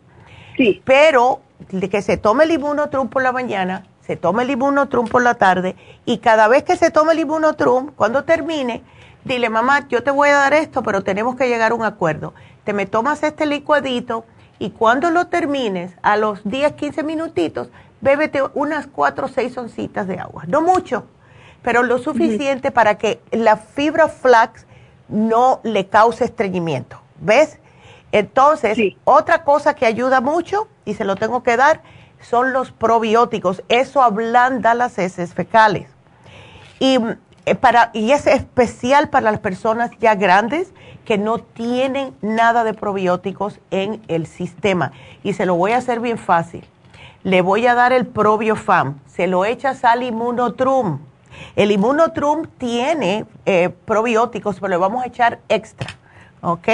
[0.58, 0.82] Sí.
[0.86, 5.36] Pero que se tome el inmunotrum por la mañana, se tome el inmunotrum por la
[5.36, 5.76] tarde,
[6.06, 8.82] y cada vez que se tome el inmunotrum, cuando termine,
[9.24, 12.34] dile, mamá, yo te voy a dar esto, pero tenemos que llegar a un acuerdo.
[12.64, 14.26] Te me tomas este licuadito
[14.60, 17.70] y cuando lo termines, a los 10, 15 minutitos,
[18.02, 20.44] bébete unas 4 o 6 oncitas de agua.
[20.48, 21.06] No mucho,
[21.62, 24.66] pero lo suficiente para que la fibra flax
[25.08, 27.02] no le cause estreñimiento.
[27.20, 27.60] ¿Ves?
[28.12, 31.82] Entonces, otra cosa que ayuda mucho, y se lo tengo que dar,
[32.22, 33.64] son los probióticos.
[33.70, 35.90] Eso ablanda las heces fecales.
[36.80, 36.98] Y
[37.56, 40.74] para, y es especial para las personas ya grandes
[41.06, 44.92] que no tienen nada de probióticos en el sistema.
[45.24, 46.66] Y se lo voy a hacer bien fácil.
[47.24, 49.00] Le voy a dar el probiofam.
[49.08, 51.00] Se lo echas al inmunotrum.
[51.56, 55.90] El inmunotrum tiene eh, probióticos, pero le vamos a echar extra.
[56.42, 56.68] ¿Ok?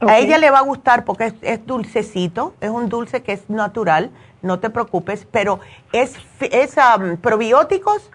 [0.00, 4.10] A ella le va a gustar porque es, dulcecito, es un dulce que es natural,
[4.42, 5.58] no te preocupes, pero
[5.92, 8.10] es, es um, probióticos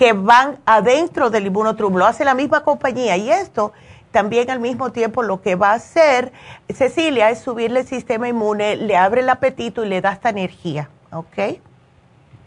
[0.00, 3.74] que van adentro del inmunotrum, lo hace la misma compañía y esto
[4.12, 6.32] también al mismo tiempo lo que va a hacer
[6.70, 10.88] Cecilia es subirle el sistema inmune, le abre el apetito y le da esta energía,
[11.12, 11.60] ¿ok?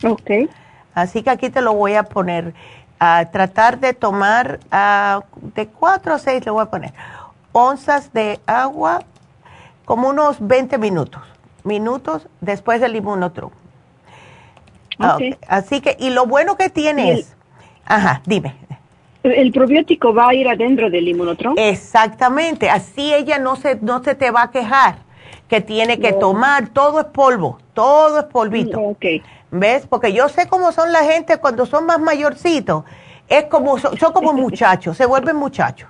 [0.03, 0.31] Ok.
[0.95, 2.55] Así que aquí te lo voy a poner,
[2.97, 4.59] a tratar de tomar
[5.53, 6.91] de 4 a 6 le voy a poner
[7.51, 9.03] onzas de agua
[9.85, 11.21] como unos 20 minutos,
[11.63, 13.51] minutos después del inmunotrum.
[14.97, 15.37] Okay.
[15.47, 17.35] Así que, y lo bueno que tiene es,
[17.85, 18.55] ajá, dime.
[19.23, 21.55] El probiótico va a ir adentro del inmunotron.
[21.57, 24.95] Exactamente, así ella no se, no se te va a quejar
[25.47, 28.81] que tiene que tomar, todo es polvo, todo es polvito.
[28.81, 29.05] Ok.
[29.51, 29.85] ¿Ves?
[29.87, 32.83] Porque yo sé cómo son la gente cuando son más mayorcitos,
[33.29, 35.87] es como, son, como muchachos, se vuelven muchachos.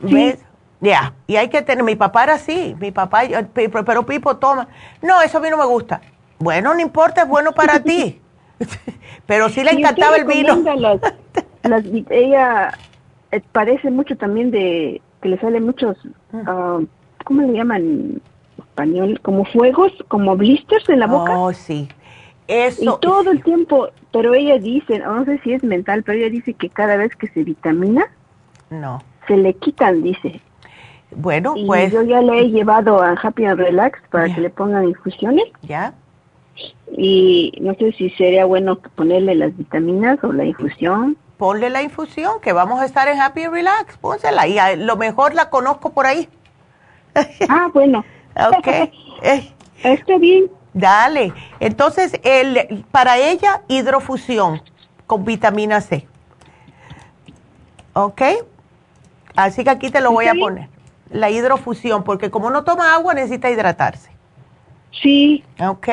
[0.00, 0.38] ¿Ves?
[0.80, 3.22] Ya, y hay que tener, mi papá era así, mi papá,
[3.52, 4.66] pero Pipo toma,
[5.02, 6.00] no, eso a mí no me gusta.
[6.38, 8.20] Bueno, no importa, es bueno para ti.
[9.26, 10.62] pero sí le encantaba el vino.
[12.10, 12.72] ella
[13.32, 15.96] eh, parece mucho también de que le salen muchos,
[16.32, 16.84] uh,
[17.24, 18.22] ¿cómo le llaman en
[18.58, 19.20] español?
[19.22, 21.38] Como fuegos, como blisters en la boca.
[21.38, 21.88] Oh, sí.
[22.48, 22.96] Eso.
[22.96, 26.54] Y todo el tiempo, pero ella dice, no sé si es mental, pero ella dice
[26.54, 28.06] que cada vez que se vitamina,
[28.70, 29.02] no.
[29.26, 30.40] Se le quitan, dice.
[31.14, 31.92] Bueno, pues.
[31.92, 35.44] Yo ya le he llevado a Happy and Relax para que le pongan infusiones.
[35.62, 35.94] Ya.
[36.96, 42.38] Y no sé si sería bueno ponerle las vitaminas o la infusión ponle la infusión,
[42.42, 44.46] que vamos a estar en Happy Relax, pónsela.
[44.46, 46.28] Y a, lo mejor la conozco por ahí.
[47.48, 48.04] Ah, bueno.
[48.36, 48.92] ok.
[49.82, 50.50] Está bien.
[50.74, 51.32] Dale.
[51.58, 54.62] Entonces, el, para ella, hidrofusión
[55.06, 56.06] con vitamina C.
[57.94, 58.20] ¿Ok?
[59.34, 60.68] Así que aquí te lo voy a poner.
[61.08, 64.10] La hidrofusión, porque como no toma agua, necesita hidratarse.
[64.92, 65.42] Sí.
[65.58, 65.88] ¿Ok?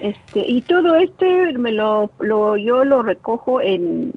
[0.00, 4.12] Este, y todo este me lo, lo yo lo recojo en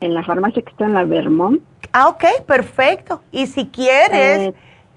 [0.00, 1.62] en la farmacia que está en la Vermont.
[1.92, 3.22] Ah, ok, perfecto.
[3.32, 4.54] Y si quieres,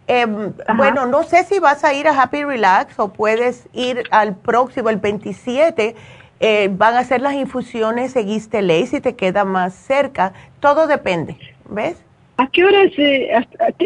[0.08, 4.04] eh, em, bueno, no sé si vas a ir a Happy Relax o puedes ir
[4.12, 5.96] al próximo, el 27.
[6.42, 10.34] Eh, van a hacer las infusiones seguiste ley si te queda más cerca.
[10.60, 11.38] Todo depende,
[11.70, 12.02] ¿ves?
[12.38, 12.92] ¿A qué horas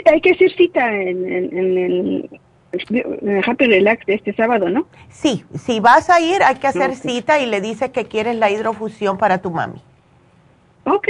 [0.06, 2.30] hay que hacer cita en, el
[3.46, 4.88] Happy Relax de este sábado, no?
[5.10, 8.50] Sí, si vas a ir hay que hacer cita y le dices que quieres la
[8.50, 9.82] hidrofusión para tu mami.
[10.86, 11.08] Ok.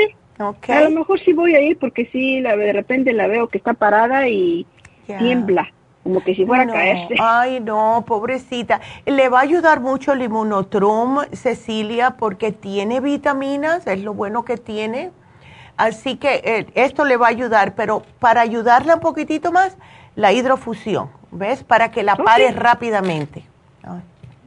[0.70, 3.58] A lo mejor sí voy a ir porque sí, la, de repente la veo que
[3.58, 4.66] está parada y
[5.06, 5.72] tiembla,
[6.04, 7.16] como que si fuera a caerse.
[7.20, 8.82] Ay, no, pobrecita.
[9.06, 14.58] Le va a ayudar mucho el inmunotrum, Cecilia, porque tiene vitaminas, es lo bueno que
[14.58, 15.12] tiene.
[15.78, 19.78] Así que eh, esto le va a ayudar, pero para ayudarla un poquitito más,
[20.16, 21.64] la hidrofusión, ¿ves?
[21.64, 23.44] Para que la pare rápidamente.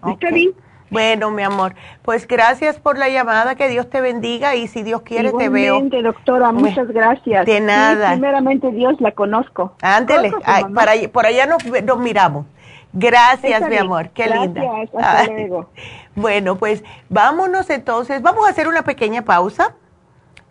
[0.06, 0.52] Está bien.
[0.88, 5.02] Bueno, mi amor, pues gracias por la llamada, que Dios te bendiga y si Dios
[5.02, 5.80] quiere te veo.
[5.80, 7.44] doctora, muchas gracias.
[7.44, 8.12] De nada.
[8.12, 9.74] primeramente Dios la conozco.
[9.82, 10.32] Ándele,
[10.74, 12.46] para, por allá nos, nos miramos.
[12.92, 14.62] Gracias, mi amor, qué linda.
[14.96, 15.70] Hasta luego.
[16.14, 19.74] Bueno, pues vámonos entonces, vamos a hacer una pequeña pausa.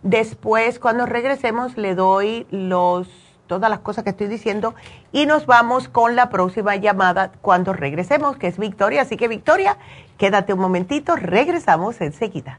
[0.04, 3.08] Después, cuando regresemos, le doy los
[3.46, 4.74] todas las cosas que estoy diciendo
[5.12, 9.02] y nos vamos con la próxima llamada cuando regresemos, que es Victoria.
[9.02, 9.76] Así que Victoria,
[10.18, 12.58] quédate un momentito, regresamos enseguida.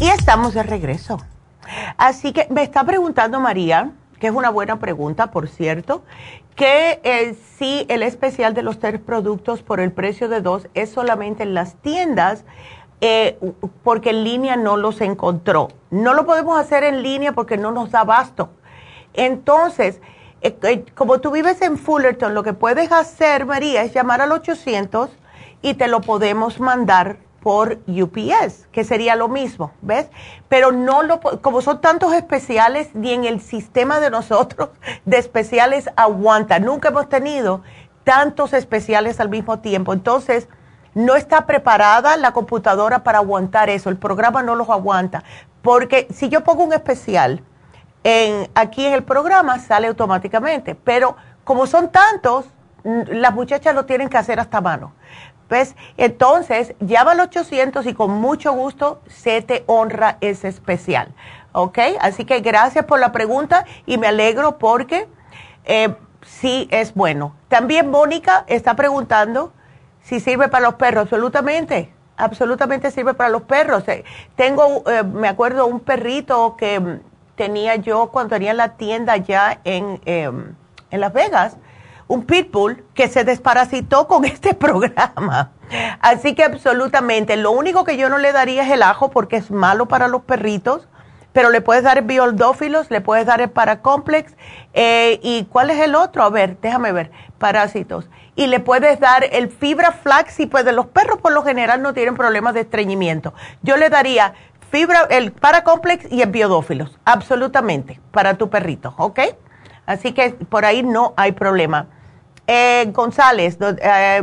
[0.00, 1.18] Y estamos de regreso.
[1.96, 3.90] Así que me está preguntando María,
[4.20, 6.04] que es una buena pregunta, por cierto,
[6.54, 10.90] que eh, si el especial de los tres productos por el precio de dos es
[10.90, 12.44] solamente en las tiendas,
[13.06, 13.38] eh,
[13.82, 15.68] porque en línea no los encontró.
[15.90, 18.48] No lo podemos hacer en línea porque no nos da abasto.
[19.12, 20.00] Entonces,
[20.40, 25.10] eh, como tú vives en Fullerton, lo que puedes hacer, María, es llamar al 800
[25.60, 30.08] y te lo podemos mandar por UPS, que sería lo mismo, ¿ves?
[30.48, 34.70] Pero no lo, como son tantos especiales, ni en el sistema de nosotros
[35.04, 36.58] de especiales aguanta.
[36.58, 37.60] Nunca hemos tenido
[38.02, 39.92] tantos especiales al mismo tiempo.
[39.92, 40.48] Entonces,
[40.94, 43.90] no está preparada la computadora para aguantar eso.
[43.90, 45.24] El programa no los aguanta.
[45.62, 47.42] Porque si yo pongo un especial
[48.54, 50.74] aquí en el programa, sale automáticamente.
[50.74, 52.46] Pero como son tantos,
[52.82, 54.92] las muchachas lo tienen que hacer hasta mano.
[55.48, 55.76] ¿Ves?
[55.96, 61.14] Entonces, llama al 800 y con mucho gusto se te honra ese especial.
[61.52, 61.78] ¿Ok?
[62.00, 65.06] Así que gracias por la pregunta y me alegro porque
[65.64, 67.34] eh, sí es bueno.
[67.48, 69.52] También Mónica está preguntando
[70.04, 71.02] si sirve para los perros.
[71.02, 71.92] Absolutamente.
[72.16, 73.88] Absolutamente sirve para los perros.
[73.88, 74.04] Eh,
[74.36, 77.00] tengo, eh, me acuerdo, un perrito que mm,
[77.34, 80.54] tenía yo cuando tenía la tienda ya en, em,
[80.92, 81.56] en Las Vegas
[82.06, 85.52] un pitbull que se desparasitó con este programa.
[86.00, 89.50] Así que absolutamente, lo único que yo no le daría es el ajo porque es
[89.50, 90.86] malo para los perritos,
[91.32, 94.36] pero le puedes dar el biodófilos, le puedes dar el paracomplex,
[94.72, 96.22] eh, y ¿cuál es el otro?
[96.22, 98.08] A ver, déjame ver, parásitos.
[98.36, 101.82] Y le puedes dar el fibra flax y pues de los perros por lo general
[101.82, 103.32] no tienen problemas de estreñimiento.
[103.62, 104.34] Yo le daría
[104.70, 109.20] fibra, el paracomplex y el biodófilos, absolutamente, para tu perrito, ¿ok?
[109.86, 111.86] Así que por ahí no hay problema.
[112.46, 114.22] Eh, González, eh,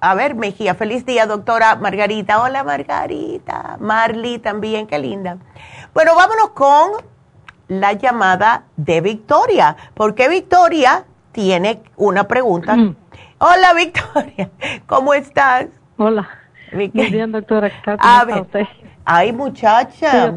[0.00, 2.42] a ver, Mejía, feliz día, doctora Margarita.
[2.42, 3.76] Hola, Margarita.
[3.80, 5.38] Marley también, qué linda.
[5.94, 6.90] Bueno, vámonos con
[7.68, 12.76] la llamada de Victoria, porque Victoria tiene una pregunta.
[12.76, 12.96] Mm.
[13.44, 14.50] Hola, Victoria,
[14.86, 15.66] ¿cómo estás?
[15.96, 16.28] Hola.
[16.72, 17.72] Muy bien, doctora.
[17.98, 18.46] A ver,
[19.04, 20.32] ay, muchacha.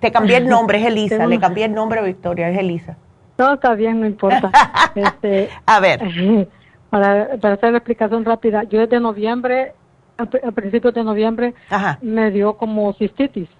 [0.00, 1.26] Te cambié el nombre, es Elisa.
[1.26, 2.96] Le cambié el nombre a Victoria, es Elisa.
[3.36, 4.50] No, está bien, no importa.
[4.94, 6.48] este, a ver.
[6.88, 9.74] Para, para hacer la explicación rápida, yo desde noviembre,
[10.16, 11.54] a, principios de noviembre,
[12.00, 13.50] me dio como cistitis.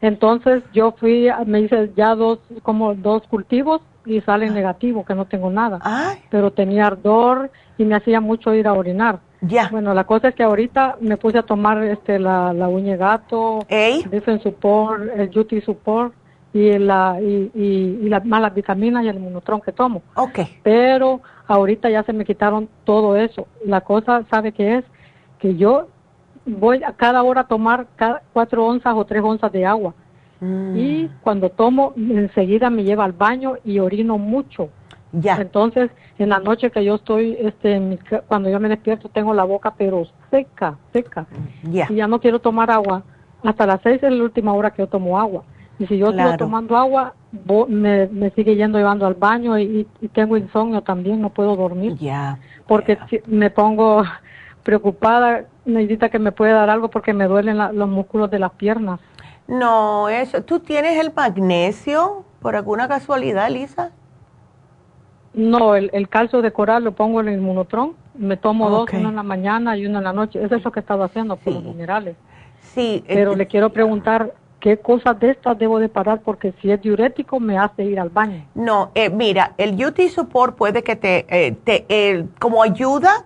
[0.00, 4.52] Entonces yo fui, me hice ya dos, como dos cultivos y sale ah.
[4.52, 6.18] negativo, que no tengo nada.
[6.30, 9.20] Pero tenía ardor y me hacía mucho ir a orinar.
[9.40, 9.68] Ya.
[9.70, 13.66] Bueno, la cosa es que ahorita me puse a tomar este la, la uña gato,
[13.68, 16.14] el Support, el Duty Support
[16.54, 20.02] y la y, y, las malas vitaminas y el monotron que tomo.
[20.14, 20.58] Okay.
[20.62, 23.48] Pero ahorita ya se me quitaron todo eso.
[23.64, 24.84] La cosa, ¿sabe qué es?
[25.38, 25.88] Que yo
[26.46, 29.94] voy a cada hora a tomar cada cuatro onzas o tres onzas de agua.
[30.42, 30.76] Mm.
[30.76, 34.70] Y cuando tomo, enseguida me lleva al baño y orino mucho.
[35.12, 35.36] Ya.
[35.36, 39.74] Entonces, en la noche que yo estoy, este, cuando yo me despierto, tengo la boca
[39.78, 41.26] pero seca, seca.
[41.62, 41.86] Ya.
[41.88, 43.04] Y ya no quiero tomar agua.
[43.44, 45.44] Hasta las seis es la última hora que yo tomo agua.
[45.78, 47.14] Y si yo estoy tomando agua,
[47.68, 51.96] me, me, sigue yendo llevando al baño y, tengo insomnio también, no puedo dormir.
[51.96, 52.38] Ya.
[52.66, 54.04] Porque me pongo
[54.62, 59.00] preocupada, necesita que me pueda dar algo porque me duelen los músculos de las piernas.
[59.46, 60.42] No, eso.
[60.42, 63.90] ¿Tú tienes el magnesio por alguna casualidad, Lisa?
[65.34, 67.94] No, el, el calcio de coral lo pongo en el inmunotron.
[68.14, 70.42] Me tomo dos, uno en la mañana y uno en la noche.
[70.42, 72.16] Eso es lo que he estado haciendo por los minerales.
[72.60, 73.02] Sí.
[73.06, 76.20] Pero le quiero preguntar, ¿qué cosas de estas debo de parar?
[76.20, 78.44] Porque si es diurético me hace ir al baño.
[78.54, 83.24] No, eh, mira, el UT Support puede que te, eh, te eh, como ayuda,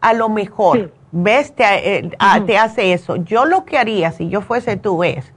[0.00, 1.54] a lo mejor, ¿ves?
[1.54, 2.10] Te,
[2.46, 3.16] te hace eso.
[3.16, 5.32] Yo lo que haría, si yo fuese tú, es,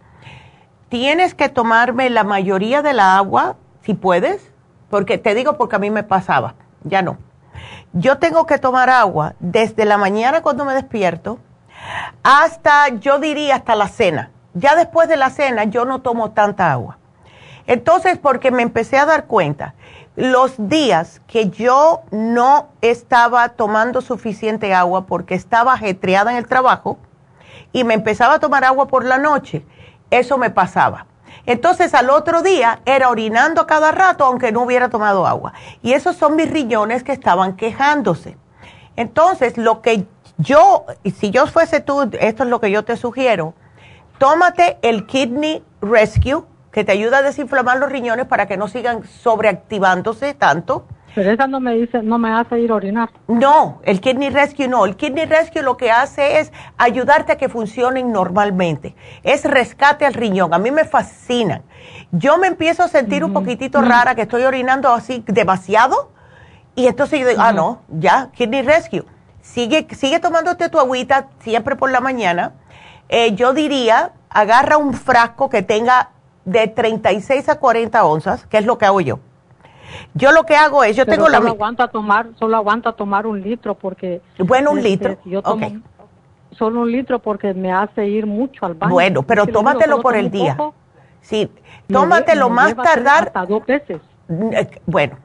[0.89, 4.51] tienes que tomarme la mayoría del agua, si puedes,
[4.89, 7.17] porque te digo porque a mí me pasaba, ya no.
[7.93, 11.39] Yo tengo que tomar agua desde la mañana cuando me despierto
[12.23, 14.31] hasta, yo diría, hasta la cena.
[14.53, 16.97] Ya después de la cena yo no tomo tanta agua.
[17.67, 19.73] Entonces, porque me empecé a dar cuenta,
[20.15, 26.97] los días que yo no estaba tomando suficiente agua porque estaba ajetreada en el trabajo
[27.73, 29.65] y me empezaba a tomar agua por la noche,
[30.19, 31.07] eso me pasaba.
[31.45, 35.53] Entonces al otro día era orinando cada rato aunque no hubiera tomado agua.
[35.81, 38.37] Y esos son mis riñones que estaban quejándose.
[38.95, 40.05] Entonces lo que
[40.37, 40.85] yo,
[41.17, 43.53] si yo fuese tú, esto es lo que yo te sugiero,
[44.17, 49.05] tómate el Kidney Rescue que te ayuda a desinflamar los riñones para que no sigan
[49.05, 50.85] sobreactivándose tanto.
[51.15, 53.09] Pero esa no me dice, no me hace ir a orinar.
[53.27, 54.85] No, el Kidney Rescue no.
[54.85, 58.95] El Kidney Rescue lo que hace es ayudarte a que funcionen normalmente.
[59.23, 60.53] Es rescate al riñón.
[60.53, 61.63] A mí me fascinan.
[62.11, 66.11] Yo me empiezo a sentir un poquitito rara que estoy orinando así demasiado.
[66.75, 69.05] Y entonces yo digo, ah, no, ya, Kidney Rescue.
[69.41, 72.55] Sigue, sigue tomándote tu agüita siempre por la mañana.
[73.07, 76.09] Eh, yo diría, agarra un frasco que tenga
[76.43, 79.19] de 36 a 40 onzas, que es lo que hago yo.
[80.13, 81.37] Yo lo que hago es, yo tengo la...
[81.37, 84.21] Solo aguanta tomar, solo aguanta tomar un litro porque...
[84.39, 85.17] Bueno, un este, litro.
[85.25, 85.67] yo tomo
[86.51, 88.93] Solo un litro porque me hace ir mucho al baño.
[88.93, 90.57] Bueno, pero tómatelo por el día.
[91.21, 91.51] sí,
[91.91, 93.25] tómatelo más tardar...
[93.27, 93.99] Hasta dos veces.
[94.29, 95.17] Eh, bueno,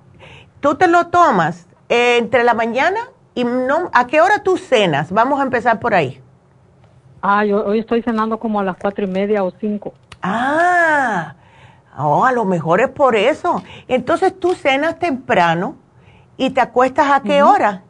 [0.60, 3.00] tú te lo tomas entre la mañana
[3.34, 3.90] y no...
[3.92, 5.12] ¿A qué hora tú cenas?
[5.12, 6.20] Vamos a empezar por ahí.
[7.22, 9.92] Ah, yo hoy estoy cenando como a las cuatro y media o cinco.
[10.22, 11.34] Ah,
[11.98, 13.62] oh, a lo mejor es por eso.
[13.88, 15.76] Entonces tú cenas temprano
[16.36, 17.82] y te acuestas a qué hora?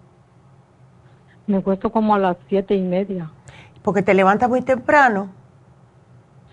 [1.46, 3.30] Me acuesto como a las siete y media.
[3.82, 5.30] Porque te levantas muy temprano.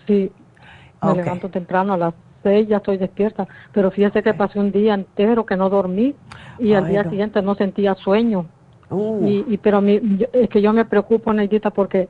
[0.06, 0.32] Sí,
[1.02, 3.46] me levanto temprano a las seis, ya estoy despierta.
[3.72, 6.14] Pero fíjese que pasé un día entero que no dormí
[6.58, 8.46] y al día siguiente no sentía sueño.
[8.90, 9.26] Uh.
[9.26, 12.08] Y, pero es que yo me preocupo, Neidita, porque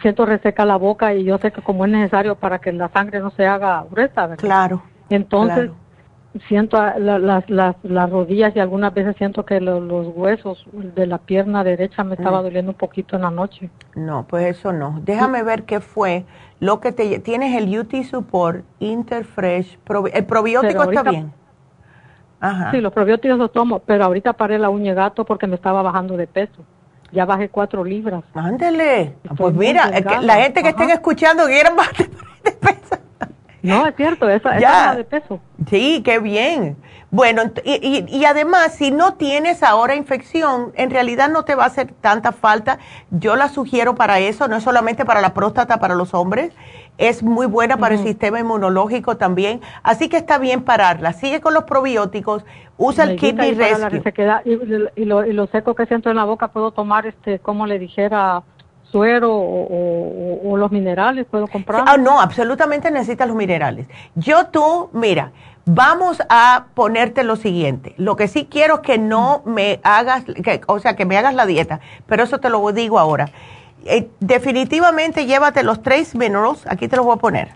[0.00, 3.20] siento reseca la boca y yo sé que como es necesario para que la sangre
[3.20, 4.44] no se haga gruesa, ¿verdad?
[4.44, 4.82] Claro.
[5.10, 5.70] Entonces,
[6.46, 11.64] siento las, las, las rodillas y algunas veces siento que los huesos de la pierna
[11.64, 12.44] derecha me estaba mm.
[12.44, 13.70] doliendo un poquito en la noche.
[13.94, 15.00] No, pues eso no.
[15.04, 16.24] Déjame ver qué fue
[16.60, 17.18] lo que te...
[17.20, 19.78] Tienes el UT Support, Interfresh,
[20.12, 21.32] el probiótico está bien.
[22.40, 22.70] Ajá.
[22.70, 26.16] Sí, los probióticos los tomo, pero ahorita paré la uña gato porque me estaba bajando
[26.16, 26.64] de peso
[27.12, 28.24] ya bajé cuatro libras.
[28.34, 29.14] Ándele.
[29.36, 29.90] Pues mira,
[30.22, 32.08] la gente que estén escuchando quieren bajar
[32.44, 32.98] de peso.
[33.68, 35.40] No, es cierto, esa, esa de peso.
[35.68, 36.76] Sí, qué bien.
[37.10, 41.68] Bueno, y, y, además, si no tienes ahora infección, en realidad no te va a
[41.68, 42.78] hacer tanta falta.
[43.10, 46.52] Yo la sugiero para eso, no es solamente para la próstata, para los hombres.
[46.98, 49.60] Es muy buena para el sistema inmunológico también.
[49.82, 51.14] Así que está bien pararla.
[51.14, 52.44] Sigue con los probióticos,
[52.76, 54.02] usa el Kidney Rescue.
[54.96, 57.78] y, lo, y lo seco que siento en la boca, puedo tomar, este como le
[57.78, 58.42] dijera,
[58.90, 61.84] suero o, los minerales, ¿puedo comprar?
[61.86, 63.86] Ah, no, absolutamente necesitas los minerales.
[64.16, 65.30] Yo tú, mira,
[65.66, 67.94] vamos a ponerte lo siguiente.
[67.96, 71.34] Lo que sí quiero es que no me hagas, que, o sea, que me hagas
[71.34, 73.30] la dieta, pero eso te lo digo ahora.
[73.84, 77.50] Eh, definitivamente llévate los trace minerals, aquí te los voy a poner,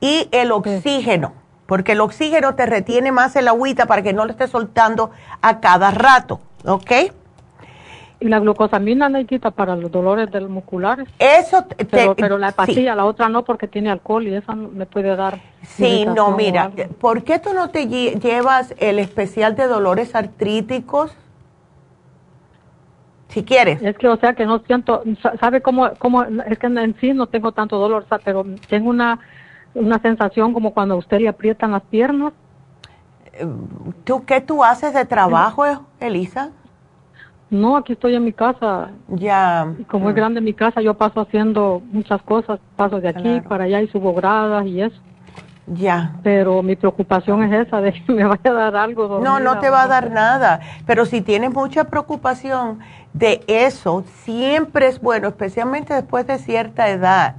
[0.00, 1.32] y el oxígeno,
[1.66, 5.10] porque el oxígeno te retiene más el agüita para que no lo estés soltando
[5.42, 6.92] a cada rato, ¿ok?
[8.20, 11.08] Y la glucosamina, Neikita, para los dolores del musculares.
[11.20, 14.86] Eso te, pero, pero, la pastilla, la otra no, porque tiene alcohol y esa me
[14.86, 15.38] puede dar.
[15.62, 21.16] Sí, no, mira, ¿por qué tú no te llevas el especial de dolores artríticos?
[23.28, 23.80] Si quieres.
[23.82, 25.04] Es que, o sea, que no siento,
[25.38, 26.24] ¿sabe cómo, cómo?
[26.24, 29.20] Es que en sí no tengo tanto dolor, pero tengo una,
[29.74, 32.32] una sensación como cuando a usted le aprietan las piernas.
[34.02, 35.64] ¿Tú qué tú haces de trabajo,
[36.00, 36.50] Elisa?
[37.50, 38.90] No, aquí estoy en mi casa.
[39.08, 39.72] Ya.
[39.78, 42.60] Y como es grande mi casa, yo paso haciendo muchas cosas.
[42.76, 45.00] Paso de aquí para allá y subo gradas y eso.
[45.66, 46.14] Ya.
[46.22, 49.20] Pero mi preocupación es esa, de que me vaya a dar algo.
[49.22, 50.60] no, no te va a dar nada.
[50.86, 52.80] Pero si tienes mucha preocupación
[53.12, 57.36] de eso, siempre es bueno, especialmente después de cierta edad,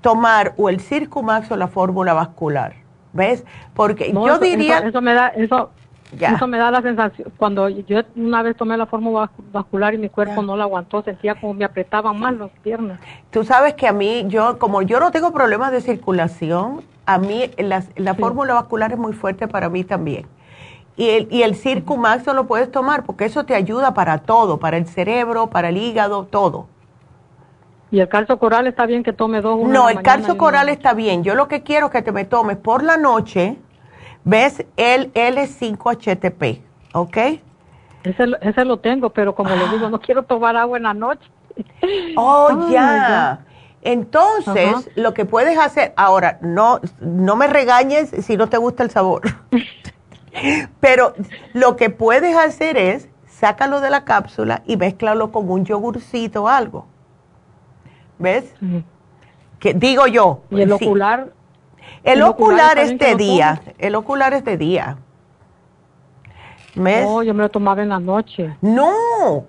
[0.00, 2.74] tomar o el Circumax o la fórmula vascular.
[3.12, 3.44] ¿Ves?
[3.74, 4.78] Porque yo diría...
[4.78, 5.70] eso, me da, eso,
[6.18, 10.08] eso me da la sensación, cuando yo una vez tomé la forma vascular y mi
[10.08, 13.00] cuerpo no la aguantó, sentía como me apretaban más las piernas.
[13.30, 17.50] Tú sabes que a mí, yo como yo no tengo problemas de circulación, a mí
[17.58, 20.26] la, fórmula vascular es muy fuerte para mí también.
[20.96, 24.76] Y el, y el Circumax lo puedes tomar porque eso te ayuda para todo, para
[24.76, 26.66] el cerebro, para el hígado, todo.
[27.92, 29.60] ¿Y el calcio coral está bien que tome dos?
[29.66, 31.24] no, el calcio coral está bien.
[31.24, 33.58] Yo lo que quiero es que te me tomes por la noche
[34.30, 34.64] ¿Ves?
[34.76, 36.60] El L5HTP,
[36.92, 37.16] ¿ok?
[38.04, 41.28] Ese, ese lo tengo, pero como le digo, no quiero tomar agua en la noche.
[42.16, 43.40] Oh, ya.
[43.82, 48.90] Entonces, lo que puedes hacer, ahora, no, no me regañes si no te gusta el
[48.90, 49.22] sabor,
[50.80, 51.14] pero
[51.52, 56.48] lo que puedes hacer es, sácalo de la cápsula y mezclalo con un yogurcito o
[56.48, 56.86] algo.
[58.20, 58.54] ¿Ves?
[59.58, 60.42] Que digo yo.
[60.50, 61.32] ¿Y el ocular?
[62.02, 64.98] El, ocular, es de día, el ocular es de día.
[66.74, 67.04] ¿Ves?
[67.04, 68.56] No, yo me lo tomaba en la noche.
[68.60, 69.46] No.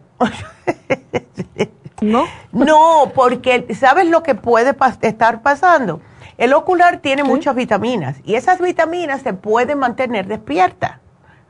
[2.02, 2.26] ¿No?
[2.52, 6.02] No, porque ¿sabes lo que puede estar pasando?
[6.38, 11.00] El ocular tiene muchas vitaminas y esas vitaminas se pueden mantener despierta,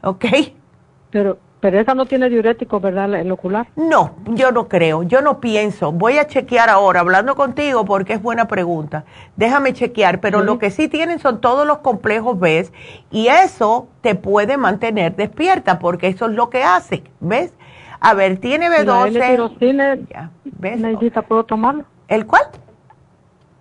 [0.03, 0.25] ¿ok?
[1.09, 3.67] Pero, pero esa no tiene diurético, ¿verdad, el ocular?
[3.75, 5.91] No, yo no creo, yo no pienso.
[5.91, 9.05] Voy a chequear ahora, hablando contigo, porque es buena pregunta.
[9.35, 12.67] Déjame chequear, pero lo que sí tienen son todos los complejos B
[13.11, 17.53] y eso te puede mantener despierta, porque eso es lo que hace, ¿ves?
[17.99, 19.07] A ver, tiene B12.
[19.07, 20.07] ¿El L-tirocine,
[21.27, 21.85] ¿puedo tomarlo?
[22.07, 22.43] ¿El cuál?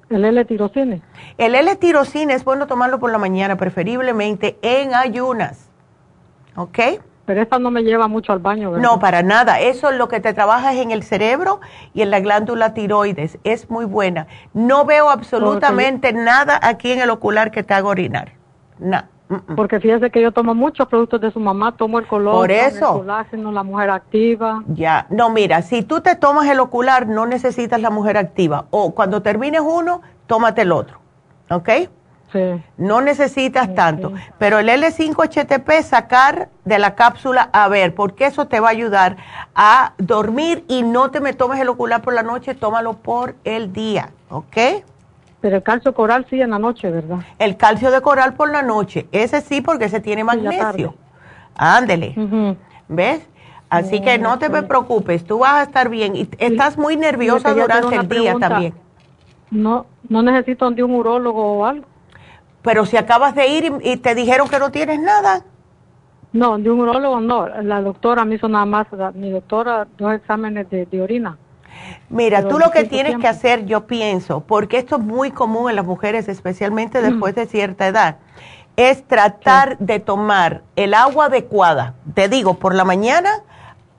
[0.09, 1.03] El L-tirocine.
[1.37, 5.69] El L-tirocine es bueno tomarlo por la mañana, preferiblemente en ayunas.
[6.57, 6.79] ¿Ok?
[7.27, 8.83] Pero esta no me lleva mucho al baño, ¿verdad?
[8.89, 9.61] No, para nada.
[9.61, 11.61] Eso es lo que te trabaja en el cerebro
[11.95, 13.39] y en la glándula tiroides.
[13.45, 14.27] Es muy buena.
[14.53, 18.33] No veo absolutamente nada aquí en el ocular que te haga orinar.
[18.79, 19.09] Nada.
[19.55, 22.95] Porque fíjese que yo tomo muchos productos de su mamá, tomo el color, Por eso.
[22.95, 24.65] el colágeno, la mujer activa.
[24.67, 28.67] Ya, no, mira, si tú te tomas el ocular, no necesitas la mujer activa.
[28.71, 30.99] O cuando termines uno, tómate el otro.
[31.49, 31.69] ¿Ok?
[32.33, 32.63] Sí.
[32.77, 34.13] No necesitas tanto.
[34.39, 39.17] Pero el L5-HTP, sacar de la cápsula, a ver, porque eso te va a ayudar
[39.55, 43.73] a dormir y no te me tomes el ocular por la noche, tómalo por el
[43.73, 44.11] día.
[44.31, 44.57] ¿Ok?
[45.41, 47.19] Pero el calcio coral sí en la noche, ¿verdad?
[47.39, 50.95] El calcio de coral por la noche, ese sí porque ese tiene magnesio.
[51.57, 52.57] Ándele.
[52.89, 53.27] ¿Ves?
[53.71, 56.15] Así que no te preocupes, tú vas a estar bien.
[56.15, 58.75] Y estás muy nerviosa durante el día también.
[59.51, 61.87] No, no necesito de un urólogo o algo.
[62.63, 65.45] Pero si acabas de ir y, te dijeron que no tienes nada.
[66.33, 67.49] No, de un urólogo no.
[67.49, 71.39] La doctora me hizo nada más, mi doctora, dos exámenes de orina.
[72.09, 75.77] Mira, tú lo que tienes que hacer, yo pienso, porque esto es muy común en
[75.77, 78.17] las mujeres, especialmente después de cierta edad,
[78.77, 83.31] es tratar de tomar el agua adecuada, te digo, por la mañana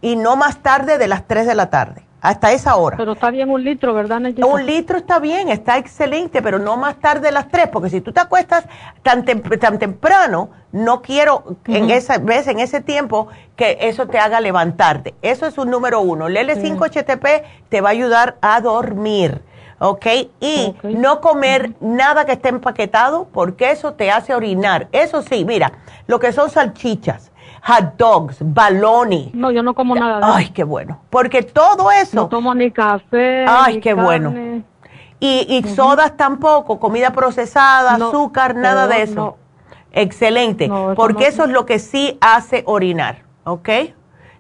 [0.02, 2.98] y no más tarde de las 3 de la tarde hasta esa hora.
[2.98, 6.98] Pero está bien un litro, ¿verdad, Un litro está bien, está excelente, pero no más
[6.98, 8.66] tarde de las tres, porque si tú te acuestas
[9.02, 14.40] tan, tan temprano, no quiero en esa vez, en ese tiempo, que eso te haga
[14.40, 15.16] levantarte.
[15.22, 16.28] Eso es un número uno.
[16.28, 19.42] El L5-HTP te va a ayudar a dormir.
[19.80, 20.06] ¿ok?
[20.40, 24.88] Y no comer nada que esté empaquetado porque eso te hace orinar.
[24.92, 25.72] Eso sí, mira,
[26.06, 27.31] lo que son salchichas,
[27.64, 29.32] hot dogs, baloney.
[29.34, 30.34] No, yo no como nada de eso.
[30.34, 31.00] Ay, qué bueno.
[31.10, 32.16] Porque todo eso.
[32.16, 33.46] No tomo ni café.
[33.48, 34.34] Ay, qué bueno.
[35.20, 39.38] Y, y sodas tampoco, comida procesada, azúcar, nada de eso.
[39.94, 40.70] Excelente.
[40.96, 43.70] porque eso es lo que sí hace orinar, ¿ok?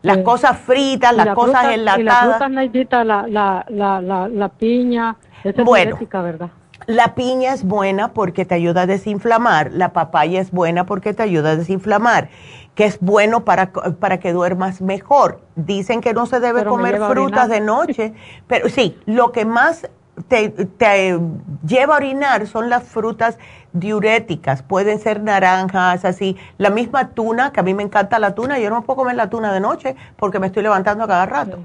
[0.01, 2.41] Las cosas fritas, las cosas enlatadas.
[2.73, 5.17] Y la la, la, la, la, piña.
[5.43, 6.49] Esa bueno, es ¿verdad?
[6.87, 11.21] La piña es buena porque te ayuda a desinflamar, la papaya es buena porque te
[11.21, 12.29] ayuda a desinflamar
[12.75, 15.41] que es bueno para, para que duermas mejor.
[15.55, 18.13] Dicen que no se debe comer frutas de noche,
[18.47, 19.89] pero sí, lo que más
[20.27, 21.19] te, te,
[21.65, 23.37] lleva a orinar son las frutas
[23.73, 28.59] diuréticas, pueden ser naranjas, así, la misma tuna, que a mí me encanta la tuna,
[28.59, 31.59] yo no puedo comer la tuna de noche porque me estoy levantando a cada rato.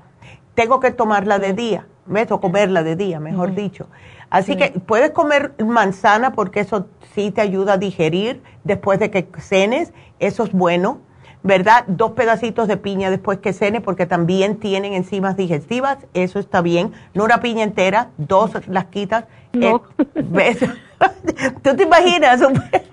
[0.54, 3.88] Tengo que tomarla de día, meto comerla de día, mejor dicho.
[4.30, 9.28] Así que puedes comer manzana porque eso sí te ayuda a digerir después de que
[9.38, 11.00] cenes, eso es bueno,
[11.42, 11.84] ¿verdad?
[11.86, 16.92] Dos pedacitos de piña después que cenes porque también tienen enzimas digestivas, eso está bien.
[17.14, 19.26] No una piña entera, dos las quitas.
[19.52, 19.82] No.
[20.14, 20.58] ¿Ves?
[21.62, 22.42] ¿Tú te imaginas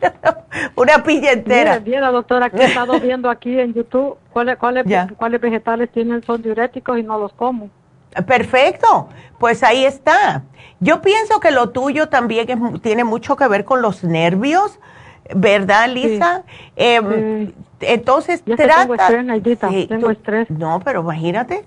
[0.76, 1.80] una piña entera?
[1.80, 4.86] Mira, doctora, que he estado viendo aquí en YouTube cuáles, cuáles,
[5.18, 7.70] cuáles vegetales tienen son diuréticos y no los como.
[8.26, 9.10] Perfecto,
[9.40, 10.44] pues ahí está.
[10.80, 14.80] Yo pienso que lo tuyo también tiene mucho que ver con los nervios,
[15.34, 16.44] ¿verdad, Lisa?
[16.76, 19.08] Em, entonces, trata.
[19.88, 21.66] Tengo estrés, No, pero imagínate.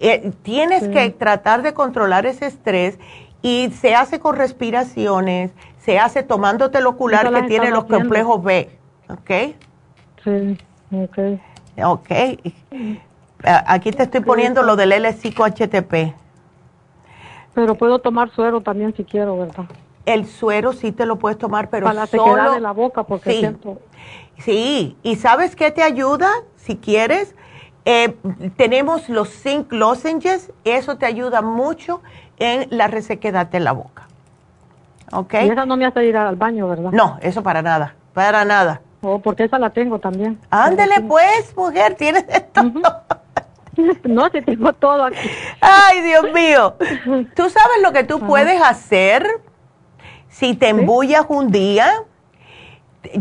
[0.00, 2.98] Eh, tienes que tratar de controlar ese estrés
[3.42, 8.70] y se hace con respiraciones, se hace tomándote el ocular que tiene los complejos B.
[9.08, 9.30] ¿Ok?
[10.24, 10.58] Sí,
[10.92, 11.18] ok.
[11.82, 12.10] Ok.
[13.44, 16.14] Aquí te estoy poniendo lo del L5-HTP.
[17.54, 19.66] Pero puedo tomar suero también si quiero, ¿verdad?
[20.06, 22.52] el suero sí te lo puedes tomar, pero Para la solo...
[22.52, 23.80] de la boca, porque siento...
[24.38, 26.30] Sí, y ¿sabes qué te ayuda?
[26.56, 27.34] Si quieres,
[27.84, 28.16] eh,
[28.56, 32.00] tenemos los zinc lozenges, eso te ayuda mucho
[32.38, 34.08] en la resequedad de la boca.
[35.12, 35.34] ¿Ok?
[35.42, 36.90] Y esa no me hace ir al baño, ¿verdad?
[36.92, 38.80] No, eso para nada, para nada.
[39.02, 40.38] Oh, porque esa la tengo también.
[40.48, 42.62] Ándele pues, mujer, tienes esto.
[44.04, 45.30] no, si tengo todo aquí.
[45.60, 46.74] Ay, Dios mío.
[47.36, 49.26] ¿Tú sabes lo que tú puedes hacer
[50.28, 52.04] si te embullas un día?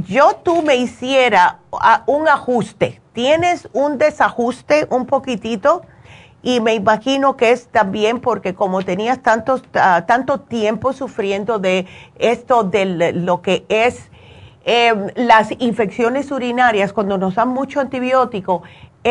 [0.08, 1.60] Yo tú me hiciera
[2.06, 3.02] un ajuste.
[3.14, 5.84] Tienes un desajuste un poquitito
[6.42, 11.86] y me imagino que es también porque como tenías tantos, ah, tanto tiempo sufriendo de
[12.18, 14.10] esto, de lo que es
[14.64, 18.64] em, las infecciones urinarias, cuando nos dan mucho antibiótico,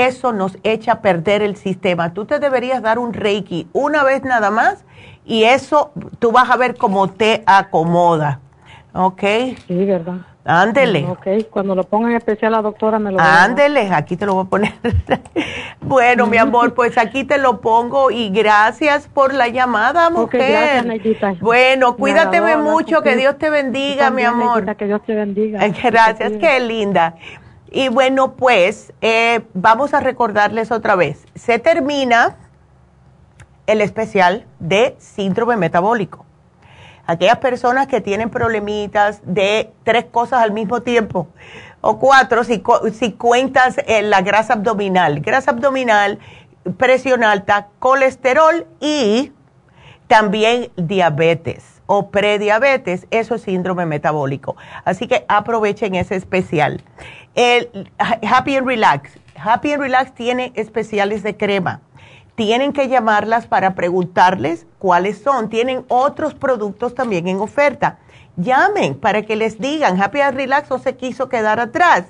[0.06, 2.12] eso nos echa a perder el sistema.
[2.14, 4.84] Tú te deberías dar un reiki una vez nada más
[5.24, 8.40] y eso tú vas a ver cómo te acomoda.
[8.94, 9.22] ¿Ok?
[9.66, 10.16] Sí, verdad.
[10.50, 11.06] Ándele.
[11.06, 14.46] Ok, cuando lo ponga en especial la doctora me lo Ándele, aquí te lo voy
[14.46, 14.72] a poner.
[15.82, 20.86] bueno, mi amor, pues aquí te lo pongo y gracias por la llamada, mujer.
[20.86, 24.74] gracias, Bueno, cuídateme mucho, que Dios te bendiga, mi amor.
[24.74, 25.60] que Dios te bendiga.
[25.68, 27.14] Gracias, qué linda.
[27.70, 31.26] Y bueno, pues eh, vamos a recordarles otra vez.
[31.34, 32.36] Se termina
[33.66, 36.24] el especial de síndrome metabólico
[37.08, 41.28] aquellas personas que tienen problemitas de tres cosas al mismo tiempo,
[41.80, 42.62] o cuatro si,
[42.92, 46.18] si cuentas la grasa abdominal, grasa abdominal,
[46.76, 49.32] presión alta, colesterol y
[50.06, 54.56] también diabetes o prediabetes, eso es síndrome metabólico.
[54.84, 56.82] Así que aprovechen ese especial.
[57.38, 59.12] El Happy and Relax.
[59.36, 61.82] Happy and Relax tiene especiales de crema
[62.38, 65.48] tienen que llamarlas para preguntarles cuáles son.
[65.48, 67.98] Tienen otros productos también en oferta.
[68.36, 72.04] Llamen para que les digan, Happy and Relax no se quiso quedar atrás.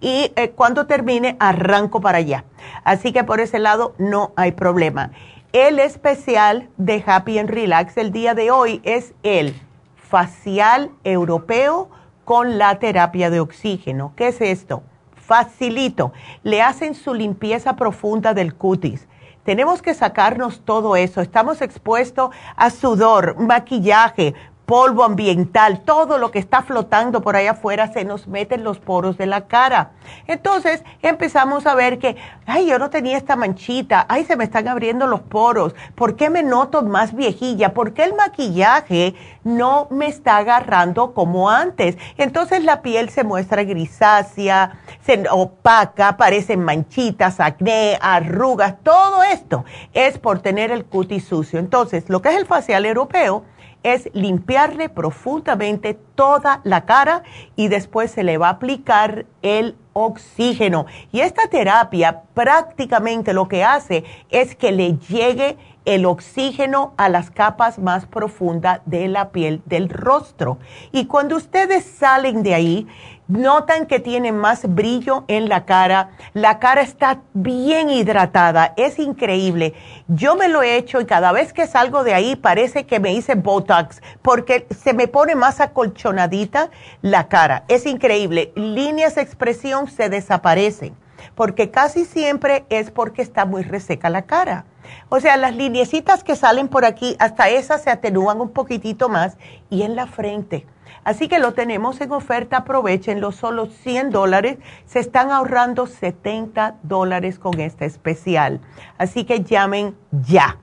[0.00, 2.44] Y eh, cuando termine, arranco para allá.
[2.84, 5.12] Así que por ese lado no hay problema.
[5.52, 9.54] El especial de Happy and Relax el día de hoy es el
[9.96, 11.88] facial europeo
[12.24, 14.12] con la terapia de oxígeno.
[14.16, 14.82] ¿Qué es esto?
[15.14, 16.12] Facilito.
[16.42, 19.06] Le hacen su limpieza profunda del cutis
[19.44, 21.20] tenemos que sacarnos todo eso.
[21.20, 24.34] Estamos expuestos a sudor, maquillaje,
[24.72, 28.78] polvo ambiental, todo lo que está flotando por ahí afuera se nos mete en los
[28.78, 29.90] poros de la cara.
[30.26, 32.16] Entonces empezamos a ver que,
[32.46, 36.30] ay, yo no tenía esta manchita, ay, se me están abriendo los poros, ¿por qué
[36.30, 37.74] me noto más viejilla?
[37.74, 41.98] ¿Por qué el maquillaje no me está agarrando como antes?
[42.16, 50.16] Entonces la piel se muestra grisácea, se opaca, aparecen manchitas, acné, arrugas, todo esto es
[50.16, 51.58] por tener el cutis sucio.
[51.58, 53.44] Entonces, lo que es el facial europeo,
[53.82, 57.22] es limpiarle profundamente toda la cara
[57.56, 60.86] y después se le va a aplicar el oxígeno.
[61.10, 67.30] Y esta terapia prácticamente lo que hace es que le llegue el oxígeno a las
[67.30, 70.58] capas más profundas de la piel del rostro.
[70.92, 72.86] Y cuando ustedes salen de ahí,
[73.28, 79.74] notan que tienen más brillo en la cara, la cara está bien hidratada, es increíble.
[80.08, 83.14] Yo me lo he hecho y cada vez que salgo de ahí parece que me
[83.14, 88.52] hice Botox porque se me pone más acolchonadita la cara, es increíble.
[88.54, 90.94] Líneas de expresión se desaparecen
[91.34, 94.64] porque casi siempre es porque está muy reseca la cara.
[95.08, 99.36] O sea, las lineecitas que salen por aquí, hasta esas se atenúan un poquitito más
[99.70, 100.66] y en la frente.
[101.04, 107.40] Así que lo tenemos en oferta, aprovechenlo, solo 100 dólares, se están ahorrando 70 dólares
[107.40, 108.60] con este especial.
[108.98, 110.58] Así que llamen ya.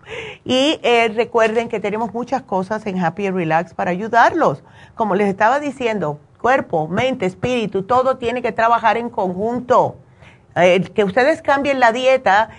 [0.46, 4.64] Y eh, recuerden que tenemos muchas cosas en Happy Relax para ayudarlos.
[4.96, 9.98] Como les estaba diciendo, cuerpo, mente, espíritu, todo tiene que trabajar en conjunto.
[10.56, 12.50] Eh, que ustedes cambien la dieta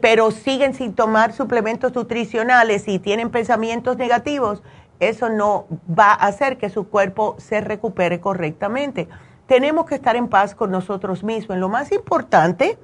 [0.00, 4.62] pero siguen sin tomar suplementos nutricionales y tienen pensamientos negativos,
[5.00, 9.08] eso no va a hacer que su cuerpo se recupere correctamente.
[9.46, 11.58] Tenemos que estar en paz con nosotros mismos.
[11.58, 12.78] lo más importante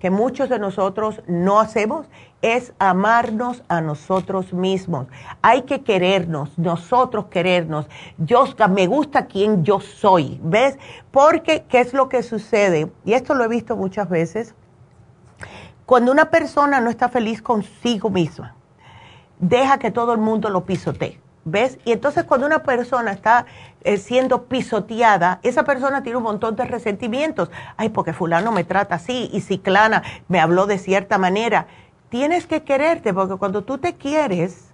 [0.00, 2.06] que muchos de nosotros no hacemos
[2.42, 5.06] es amarnos a nosotros mismos.
[5.42, 7.86] Hay que querernos, nosotros querernos.
[8.18, 10.78] Yo me gusta quien yo soy, ¿ves?
[11.10, 12.90] Porque, ¿qué es lo que sucede?
[13.04, 14.54] Y esto lo he visto muchas veces
[15.90, 18.54] cuando una persona no está feliz consigo misma,
[19.40, 21.20] deja que todo el mundo lo pisotee.
[21.44, 21.78] ¿Ves?
[21.84, 23.46] Y entonces cuando una persona está
[23.82, 27.50] eh, siendo pisoteada, esa persona tiene un montón de resentimientos.
[27.76, 31.66] Ay, porque fulano me trata así y ciclana me habló de cierta manera.
[32.10, 34.70] Tienes que quererte porque cuando tú te quieres,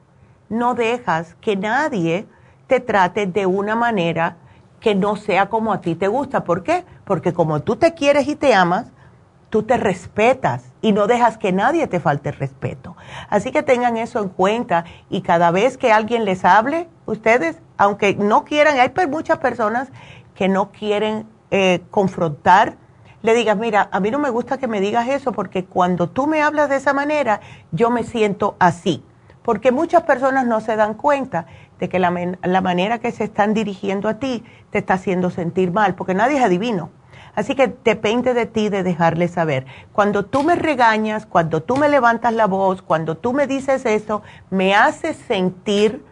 [0.48, 2.26] no dejas que nadie
[2.66, 4.36] te trate de una manera
[4.80, 6.44] que no sea como a ti te gusta.
[6.44, 6.84] ¿Por qué?
[7.04, 8.86] Porque como tú te quieres y te amas,
[9.50, 12.96] tú te respetas y no dejas que nadie te falte respeto.
[13.28, 18.14] Así que tengan eso en cuenta y cada vez que alguien les hable, ustedes, aunque
[18.14, 19.88] no quieran, hay muchas personas
[20.34, 22.76] que no quieren eh, confrontar,
[23.22, 26.26] le digas, mira, a mí no me gusta que me digas eso porque cuando tú
[26.26, 27.40] me hablas de esa manera,
[27.72, 29.02] yo me siento así.
[29.42, 31.46] Porque muchas personas no se dan cuenta
[31.78, 32.12] de que la,
[32.42, 36.38] la manera que se están dirigiendo a ti te está haciendo sentir mal, porque nadie
[36.38, 36.90] es adivino.
[37.36, 39.66] Así que depende de ti de dejarle saber.
[39.92, 44.22] Cuando tú me regañas, cuando tú me levantas la voz, cuando tú me dices eso,
[44.50, 46.02] me haces sentir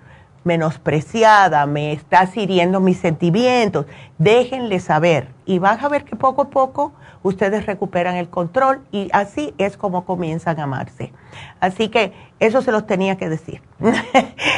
[0.44, 3.86] menospreciada, me estás hiriendo mis sentimientos.
[4.18, 6.92] Déjenle saber y vas a ver que poco a poco
[7.22, 11.12] ustedes recuperan el control y así es como comienzan a amarse.
[11.58, 13.62] Así que eso se los tenía que decir.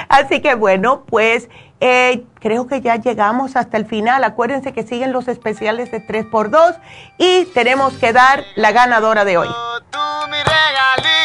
[0.08, 1.48] así que bueno, pues
[1.80, 4.24] eh, creo que ya llegamos hasta el final.
[4.24, 6.76] Acuérdense que siguen los especiales de 3x2
[7.18, 9.48] y tenemos que dar la ganadora de hoy.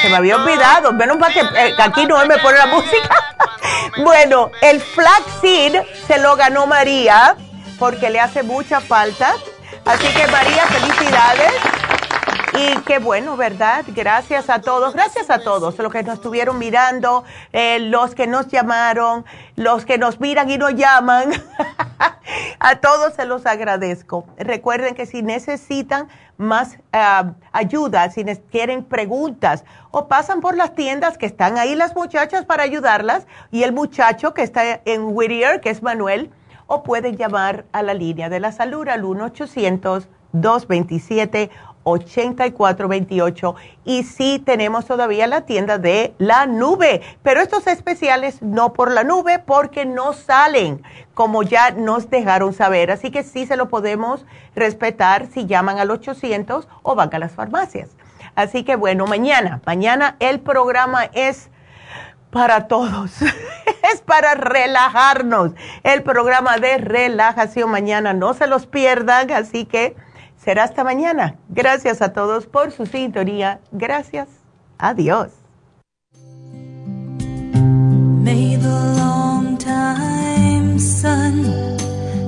[0.01, 3.15] Se me había olvidado, menos mal que eh, aquí no me pone la música.
[4.03, 7.35] bueno, el flaxseed se lo ganó María
[7.79, 9.35] porque le hace mucha falta
[9.85, 11.53] Así que María, felicidades.
[12.53, 13.85] Y qué bueno, ¿verdad?
[13.87, 17.23] Gracias a todos, gracias a todos los que nos estuvieron mirando,
[17.53, 19.23] eh, los que nos llamaron,
[19.55, 21.31] los que nos miran y nos llaman.
[22.59, 24.25] a todos se los agradezco.
[24.37, 31.17] Recuerden que si necesitan más ah, ayuda, si quieren preguntas o pasan por las tiendas
[31.17, 35.69] que están ahí las muchachas para ayudarlas y el muchacho que está en Whittier, que
[35.69, 36.31] es Manuel
[36.67, 39.03] o pueden llamar a la línea de la salud al
[41.83, 43.55] 1-800-227-8428.
[43.85, 49.03] Y sí tenemos todavía la tienda de la nube, pero estos especiales no por la
[49.03, 50.83] nube porque no salen,
[51.13, 52.91] como ya nos dejaron saber.
[52.91, 54.25] Así que sí se lo podemos
[54.55, 57.89] respetar si llaman al 800 o van a las farmacias.
[58.35, 61.49] Así que bueno, mañana, mañana el programa es
[62.31, 63.21] para todos.
[63.93, 65.51] es para relajarnos.
[65.83, 69.95] El programa de relajación mañana no se los pierdan, así que
[70.43, 71.35] será hasta mañana.
[71.49, 73.59] Gracias a todos por su sintonía.
[73.71, 74.27] Gracias.
[74.77, 75.29] Adiós.
[78.23, 81.45] May the long time sun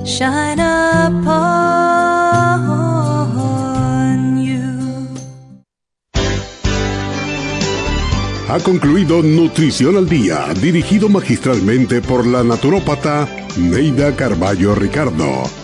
[0.04, 0.60] shine
[8.54, 13.26] Ha concluido Nutrición al Día, dirigido magistralmente por la naturópata
[13.56, 15.63] Neida Carballo Ricardo.